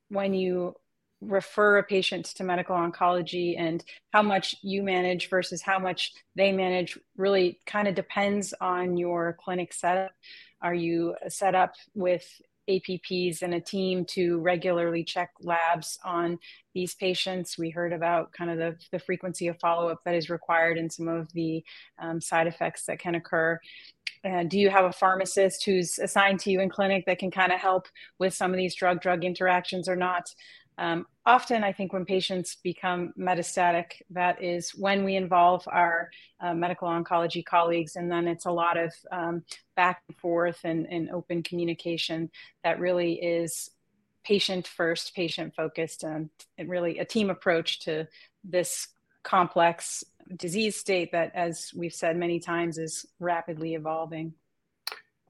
when 0.09 0.33
you 0.33 0.77
refer 1.21 1.77
a 1.77 1.83
patient 1.83 2.25
to 2.25 2.45
medical 2.45 2.75
oncology 2.75 3.59
and 3.59 3.85
how 4.15 4.23
much 4.23 4.57
you 4.63 4.83
manage 4.83 5.29
versus 5.29 5.61
how 5.61 5.79
much 5.79 6.15
they 6.37 6.53
manage 6.53 6.99
really 7.19 7.59
kind 7.67 7.87
of 7.87 7.95
depends 7.95 8.55
on 8.61 8.97
your 8.97 9.37
clinic 9.39 9.75
setup. 9.75 10.13
Are 10.61 10.75
you 10.75 11.15
set 11.29 11.55
up 11.55 11.75
with 11.95 12.25
APPs 12.69 13.43
and 13.43 13.55
a 13.55 13.61
team 13.61 14.05
to 14.05 14.39
regularly 14.39 15.03
check 15.03 15.31
labs 15.41 15.99
on 16.05 16.39
these 16.75 16.95
patients. 16.95 17.59
We 17.59 17.71
heard 17.71 17.93
about 17.93 18.33
kind 18.33 18.51
of 18.51 18.59
the, 18.59 18.77
the 18.93 18.99
frequency 18.99 19.49
of 19.49 19.59
follow 19.59 19.89
up 19.89 20.03
that 20.05 20.15
is 20.15 20.31
required 20.31 20.79
and 20.79 20.93
some 20.93 21.09
of 21.09 21.33
the 21.33 21.65
um, 21.99 22.21
side 22.21 22.47
effects 22.47 22.85
that 22.87 23.01
can 23.01 23.15
occur. 23.15 23.59
Uh, 24.25 24.43
do 24.43 24.59
you 24.59 24.69
have 24.69 24.85
a 24.85 24.93
pharmacist 24.93 25.65
who's 25.65 25.99
assigned 25.99 26.41
to 26.41 26.51
you 26.51 26.61
in 26.61 26.69
clinic 26.69 27.05
that 27.07 27.19
can 27.19 27.31
kind 27.31 27.53
of 27.53 27.61
help 27.61 27.87
with 28.19 28.35
some 28.35 28.51
of 28.51 28.57
these 28.57 28.75
drug 28.75 29.01
drug 29.01 29.25
interactions 29.25 29.89
or 29.89 29.97
not? 29.97 30.35
Um, 30.79 31.07
often, 31.27 31.65
I 31.65 31.73
think 31.73 31.93
when 31.93 32.05
patients 32.05 32.57
become 32.63 33.13
metastatic, 33.19 34.01
that 34.11 34.43
is 34.43 34.71
when 34.71 35.05
we 35.05 35.17
involve 35.17 35.65
our 35.67 36.09
uh, 36.41 36.55
medical 36.55 36.89
oncology 36.89 37.45
colleagues, 37.45 37.97
and 37.97 38.11
then 38.11 38.29
it's 38.29 38.47
a 38.47 38.51
lot 38.53 38.77
of 38.77 38.95
um, 39.11 39.43
back 39.75 40.03
and 40.09 40.17
forth 40.17 40.61
and, 40.63 40.87
and 40.87 41.11
open 41.11 41.43
communication 41.43 42.31
that 42.63 42.79
really 42.79 43.15
is 43.15 43.71
patient 44.25 44.69
first, 44.69 45.17
patient 45.17 45.53
focused, 45.57 46.05
and 46.05 46.31
really 46.65 47.01
a 47.01 47.05
team 47.05 47.29
approach 47.29 47.81
to 47.81 48.07
this 48.45 48.89
complex 49.25 50.05
disease 50.37 50.77
state 50.77 51.11
that, 51.11 51.33
as 51.35 51.73
we've 51.75 51.95
said 51.95 52.17
many 52.17 52.39
times, 52.39 52.79
is 52.79 53.05
rapidly 53.19 53.75
evolving. 53.75 54.33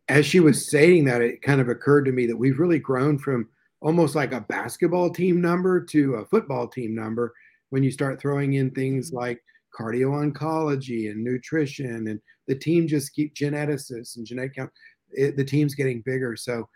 As 0.09 0.27
she 0.27 0.41
was 0.41 0.71
saying 0.71 1.05
that, 1.05 1.23
it 1.23 1.41
kind 1.41 1.61
of 1.61 1.69
occurred 1.69 2.05
to 2.05 2.13
me 2.13 2.27
that 2.27 2.37
we've 2.37 2.59
really 2.59 2.79
grown 2.79 3.19
from 3.19 3.49
almost 3.81 4.15
like 4.15 4.33
a 4.33 4.41
basketball 4.43 5.11
team 5.11 5.41
number 5.41 5.81
to 5.81 6.15
a 6.15 6.27
football 6.27 6.67
team 6.67 6.95
number 6.95 7.33
when 7.71 7.83
you 7.83 7.91
start 7.91 8.21
throwing 8.21 8.55
in 8.55 8.71
things 8.71 9.09
mm-hmm. 9.09 9.19
like 9.19 9.43
cardio 9.79 10.11
oncology 10.11 11.11
and 11.11 11.23
nutrition 11.23 12.09
and 12.09 12.21
the 12.47 12.55
team 12.55 12.89
just 12.89 13.15
keep 13.15 13.35
geneticists 13.35 14.17
and 14.17 14.27
genetic 14.27 14.57
count 14.57 14.71
it, 15.11 15.37
the 15.37 15.45
team's 15.45 15.75
getting 15.75 16.03
bigger. 16.03 16.37
So 16.37 16.69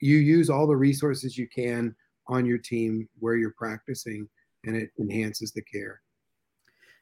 you 0.00 0.16
use 0.16 0.50
all 0.50 0.66
the 0.66 0.76
resources 0.76 1.36
you 1.36 1.48
can 1.48 1.94
on 2.28 2.46
your 2.46 2.58
team 2.58 3.08
where 3.18 3.36
you're 3.36 3.54
practicing 3.56 4.28
and 4.64 4.76
it 4.76 4.90
enhances 4.98 5.52
the 5.52 5.62
care. 5.62 6.00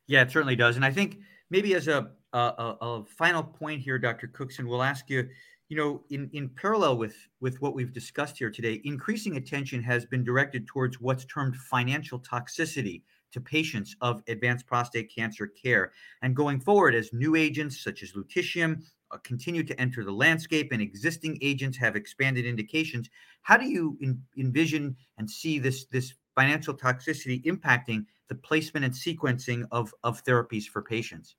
Yeah 0.07 0.23
it 0.23 0.31
certainly 0.31 0.57
does. 0.57 0.77
And 0.77 0.85
i 0.85 0.91
think 0.91 1.19
maybe 1.51 1.75
as 1.75 1.89
a, 1.89 2.11
a, 2.33 2.77
a 2.81 3.05
final 3.19 3.43
point 3.43 3.81
here 3.81 3.99
dr 3.99 4.27
cookson 4.29 4.69
we'll 4.69 4.83
ask 4.83 5.09
you 5.09 5.29
you 5.69 5.77
know, 5.77 6.03
in, 6.11 6.31
in 6.33 6.49
parallel 6.49 6.97
with, 6.97 7.15
with 7.41 7.61
what 7.61 7.75
we've 7.75 7.93
discussed 7.93 8.39
here 8.39 8.51
today, 8.51 8.81
increasing 8.85 9.37
attention 9.37 9.83
has 9.83 10.07
been 10.07 10.25
directed 10.25 10.67
towards 10.67 11.01
what's 11.01 11.27
termed 11.27 11.57
financial 11.57 12.19
toxicity 12.19 13.03
to 13.33 13.41
patients 13.41 13.95
of 14.01 14.23
advanced 14.29 14.67
prostate 14.67 15.13
cancer 15.15 15.47
care. 15.47 15.93
And 16.23 16.35
going 16.35 16.61
forward, 16.61 16.95
as 16.95 17.13
new 17.13 17.37
agents 17.37 17.85
such 17.85 18.03
as 18.03 18.13
lutetium 18.13 18.83
uh, 19.11 19.19
continue 19.19 19.63
to 19.63 19.79
enter 19.79 20.05
the 20.05 20.13
landscape 20.13 20.73
and 20.73 20.81
existing 20.81 21.39
agents 21.43 21.77
have 21.77 21.97
expanded 21.97 22.47
indications, 22.47 23.11
how 23.43 23.59
do 23.59 23.67
you 23.67 23.99
in, 24.01 24.23
envision 24.39 24.97
and 25.19 25.31
see 25.31 25.59
this, 25.59 25.85
this 25.87 26.15
financial 26.35 26.73
toxicity 26.73 27.45
impacting 27.45 28.07
the 28.29 28.35
placement 28.35 28.87
and 28.87 28.95
sequencing 28.95 29.67
of, 29.71 29.93
of 30.03 30.25
therapies 30.25 30.65
for 30.65 30.81
patients? 30.81 31.37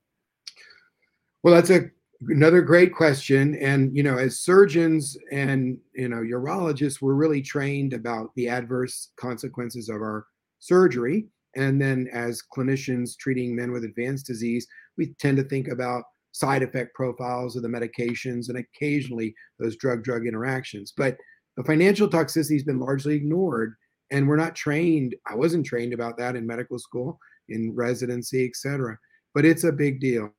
Well, 1.42 1.56
that's 1.56 1.70
a 1.72 1.90
another 2.28 2.62
great 2.62 2.94
question. 2.94 3.56
And 3.56 3.96
you 3.96 4.04
know 4.04 4.18
as 4.18 4.40
surgeons 4.40 5.18
and 5.32 5.78
you 5.94 6.10
know 6.10 6.18
urologists 6.18 7.02
we're 7.02 7.14
really 7.14 7.42
trained 7.42 7.94
about 7.94 8.30
the 8.36 8.50
adverse 8.50 9.12
consequences 9.20 9.90
of 9.90 9.98
our 9.98 10.26
surgery. 10.60 11.28
And 11.56 11.82
then 11.82 12.08
as 12.14 12.44
clinicians 12.56 13.18
treating 13.18 13.56
men 13.56 13.72
with 13.72 13.84
advanced 13.84 14.28
disease 14.28 14.68
we 14.98 15.14
tend 15.20 15.38
to 15.38 15.44
think 15.44 15.68
about 15.68 16.04
side 16.32 16.62
effect 16.62 16.94
profiles 16.94 17.56
of 17.56 17.64
the 17.64 17.68
medications 17.68 18.50
and 18.50 18.60
occasionally 18.60 19.34
those 19.60 19.76
drug 19.78 20.04
drug 20.04 20.28
interactions. 20.28 20.94
But 20.96 21.18
the 21.58 21.64
financial 21.64 22.08
toxicity 22.08 22.54
has 22.54 22.64
been 22.64 22.80
largely 22.80 23.16
ignored 23.16 23.74
and 24.12 24.28
we're 24.28 24.36
not 24.38 24.56
trained 24.56 25.16
i 25.28 25.36
wasn't 25.36 25.66
trained 25.66 25.94
about 25.94 26.18
that 26.18 26.36
in 26.36 26.48
medical 26.48 26.80
school 26.80 27.20
in 27.50 27.76
residency 27.76 28.46
etc 28.46 28.98
but 29.34 29.46
it's 29.46 29.64
a 29.64 29.72
big 29.72 30.00
deal. 30.00 30.34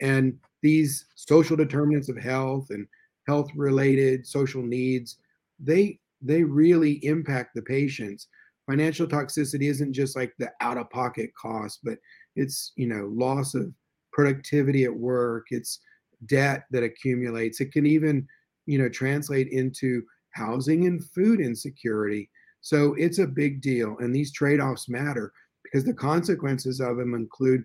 And 0.00 0.38
these 0.62 1.06
social 1.16 1.56
determinants 1.56 2.08
of 2.08 2.16
health 2.16 2.68
and 2.70 2.86
health 3.26 3.50
related 3.54 4.26
social 4.26 4.62
needs 4.62 5.18
they 5.62 5.98
they 6.24 6.44
really 6.44 7.04
impact 7.04 7.50
the 7.54 7.62
patients. 7.62 8.28
Financial 8.70 9.08
toxicity 9.08 9.68
isn't 9.68 9.92
just 9.92 10.14
like 10.14 10.32
the 10.38 10.50
out 10.60 10.78
of 10.78 10.90
pocket 10.90 11.30
cost 11.40 11.80
but 11.82 11.98
it's 12.36 12.72
you 12.76 12.86
know 12.86 13.10
loss 13.12 13.54
of 13.54 13.72
productivity 14.12 14.84
at 14.84 14.94
work 14.94 15.46
it's 15.50 15.80
debt 16.26 16.64
that 16.70 16.84
accumulates. 16.84 17.60
It 17.60 17.72
can 17.72 17.86
even 17.86 18.26
you 18.66 18.78
know 18.78 18.88
translate 18.88 19.48
into 19.48 20.02
housing 20.34 20.86
and 20.86 21.04
food 21.04 21.40
insecurity. 21.40 22.30
So 22.60 22.94
it's 22.94 23.18
a 23.18 23.26
big 23.26 23.60
deal 23.60 23.96
and 23.98 24.14
these 24.14 24.32
trade-offs 24.32 24.88
matter 24.88 25.32
because 25.64 25.84
the 25.84 25.94
consequences 25.94 26.80
of 26.80 26.96
them 26.96 27.14
include 27.14 27.64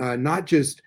uh, 0.00 0.16
not 0.16 0.46
just 0.46 0.82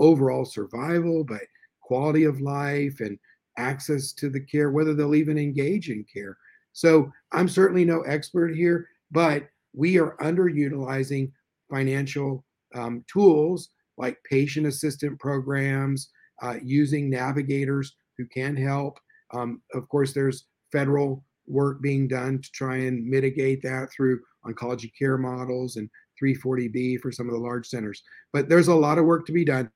overall 0.00 0.44
survival, 0.44 1.22
but 1.22 1.42
quality 1.80 2.24
of 2.24 2.40
life 2.40 3.00
and 3.00 3.18
access 3.56 4.12
to 4.14 4.28
the 4.28 4.40
care, 4.40 4.70
whether 4.70 4.94
they'll 4.94 5.14
even 5.14 5.38
engage 5.38 5.90
in 5.90 6.04
care. 6.12 6.36
So 6.72 7.10
I'm 7.32 7.48
certainly 7.48 7.84
no 7.84 8.00
expert 8.02 8.54
here, 8.54 8.88
but 9.10 9.48
we 9.74 9.98
are 9.98 10.16
underutilizing 10.20 11.30
financial 11.70 12.44
um, 12.74 13.04
tools 13.12 13.70
like 13.98 14.16
patient 14.28 14.66
assistant 14.66 15.18
programs, 15.20 16.10
uh, 16.42 16.56
using 16.62 17.10
navigators 17.10 17.94
who 18.16 18.24
can 18.26 18.56
help. 18.56 18.98
Um, 19.34 19.60
of 19.74 19.88
course, 19.88 20.12
there's 20.12 20.46
federal 20.72 21.24
work 21.46 21.82
being 21.82 22.08
done 22.08 22.40
to 22.40 22.50
try 22.52 22.76
and 22.76 23.06
mitigate 23.06 23.62
that 23.62 23.88
through 23.94 24.20
oncology 24.46 24.90
care 24.98 25.18
models 25.18 25.76
and 25.76 25.90
340B 26.22 27.00
for 27.00 27.12
some 27.12 27.28
of 27.28 27.34
the 27.34 27.40
large 27.40 27.66
centers. 27.66 28.02
But 28.32 28.48
there's 28.48 28.68
a 28.68 28.74
lot 28.74 28.98
of 28.98 29.04
work 29.04 29.26
to 29.26 29.32
be 29.32 29.44
done. 29.44 29.70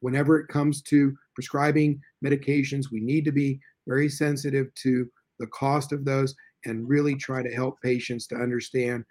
Whenever 0.00 0.38
it 0.38 0.48
comes 0.48 0.82
to 0.82 1.14
prescribing 1.34 2.00
medications, 2.24 2.90
we 2.90 3.00
need 3.00 3.24
to 3.24 3.32
be 3.32 3.60
very 3.86 4.08
sensitive 4.08 4.72
to 4.82 5.06
the 5.38 5.46
cost 5.48 5.92
of 5.92 6.04
those 6.04 6.34
and 6.66 6.88
really 6.88 7.14
try 7.14 7.42
to 7.42 7.54
help 7.54 7.80
patients 7.82 8.26
to 8.28 8.34
understand 8.36 9.04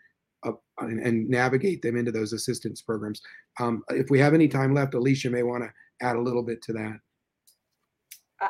uh, 0.46 0.52
and, 0.80 1.00
and, 1.02 1.28
navigate 1.28 1.82
them 1.82 1.98
into 1.98 2.12
those 2.12 2.32
assistance 2.32 2.82
programs. 2.82 3.22
Um, 3.60 3.84
if 3.90 4.10
we 4.10 4.20
have 4.20 4.34
any 4.34 4.48
time 4.48 4.74
left, 4.74 4.94
Alicia 4.94 5.30
may 5.30 5.44
want 5.44 5.64
to 5.64 6.06
add 6.06 6.16
a 6.16 6.22
little 6.22 6.44
bit 6.44 6.62
to 6.64 6.74
that. 6.74 6.98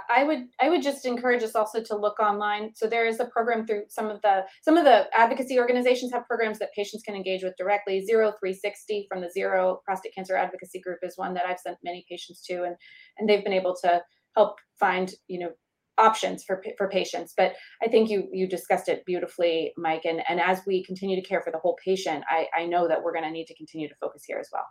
I 0.09 0.23
would 0.23 0.47
I 0.61 0.69
would 0.69 0.81
just 0.81 1.05
encourage 1.05 1.43
us 1.43 1.55
also 1.55 1.81
to 1.81 1.95
look 1.95 2.19
online. 2.19 2.71
So 2.75 2.87
there 2.87 3.07
is 3.07 3.19
a 3.19 3.25
program 3.25 3.65
through 3.65 3.83
some 3.89 4.09
of 4.09 4.21
the 4.21 4.45
some 4.61 4.77
of 4.77 4.85
the 4.85 5.05
advocacy 5.17 5.59
organizations 5.59 6.11
have 6.11 6.27
programs 6.27 6.59
that 6.59 6.73
patients 6.73 7.03
can 7.03 7.15
engage 7.15 7.43
with 7.43 7.55
directly. 7.57 8.05
Zero 8.05 8.33
360 8.39 9.07
from 9.09 9.21
the 9.21 9.29
Zero 9.29 9.81
Prostate 9.85 10.13
Cancer 10.13 10.35
Advocacy 10.35 10.79
Group 10.79 10.99
is 11.03 11.17
one 11.17 11.33
that 11.33 11.45
I've 11.45 11.59
sent 11.59 11.77
many 11.83 12.05
patients 12.09 12.41
to, 12.45 12.63
and 12.63 12.75
and 13.17 13.27
they've 13.27 13.43
been 13.43 13.53
able 13.53 13.75
to 13.83 14.01
help 14.35 14.57
find 14.79 15.13
you 15.27 15.39
know 15.39 15.49
options 15.97 16.43
for 16.43 16.63
for 16.77 16.87
patients. 16.87 17.33
But 17.35 17.53
I 17.83 17.87
think 17.87 18.09
you 18.09 18.27
you 18.31 18.47
discussed 18.47 18.89
it 18.89 19.05
beautifully, 19.05 19.73
Mike. 19.77 20.05
And 20.05 20.21
and 20.29 20.39
as 20.39 20.61
we 20.65 20.83
continue 20.83 21.19
to 21.21 21.27
care 21.27 21.41
for 21.41 21.51
the 21.51 21.59
whole 21.59 21.77
patient, 21.83 22.23
I 22.29 22.47
I 22.55 22.65
know 22.65 22.87
that 22.87 23.03
we're 23.03 23.13
going 23.13 23.25
to 23.25 23.31
need 23.31 23.45
to 23.47 23.55
continue 23.55 23.87
to 23.87 23.95
focus 23.99 24.23
here 24.25 24.39
as 24.39 24.49
well. 24.51 24.65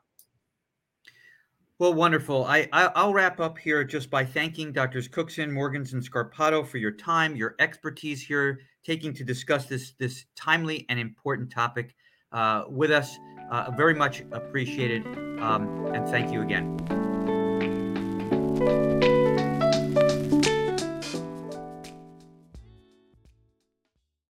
Well, 1.80 1.94
wonderful. 1.94 2.44
I, 2.44 2.68
I 2.72 3.04
will 3.04 3.14
wrap 3.14 3.38
up 3.38 3.56
here 3.56 3.84
just 3.84 4.10
by 4.10 4.24
thanking 4.24 4.72
Doctors 4.72 5.06
Cookson, 5.06 5.52
Morgans, 5.52 5.92
and 5.92 6.02
Scarpato 6.02 6.66
for 6.66 6.78
your 6.78 6.90
time, 6.90 7.36
your 7.36 7.54
expertise 7.60 8.20
here, 8.20 8.58
taking 8.82 9.14
to 9.14 9.22
discuss 9.22 9.66
this 9.66 9.92
this 9.92 10.24
timely 10.34 10.86
and 10.88 10.98
important 10.98 11.52
topic 11.52 11.94
uh, 12.32 12.64
with 12.68 12.90
us. 12.90 13.16
Uh, 13.52 13.70
very 13.76 13.94
much 13.94 14.24
appreciated, 14.32 15.06
um, 15.40 15.86
and 15.94 16.08
thank 16.08 16.32
you 16.32 16.42
again. 16.42 16.76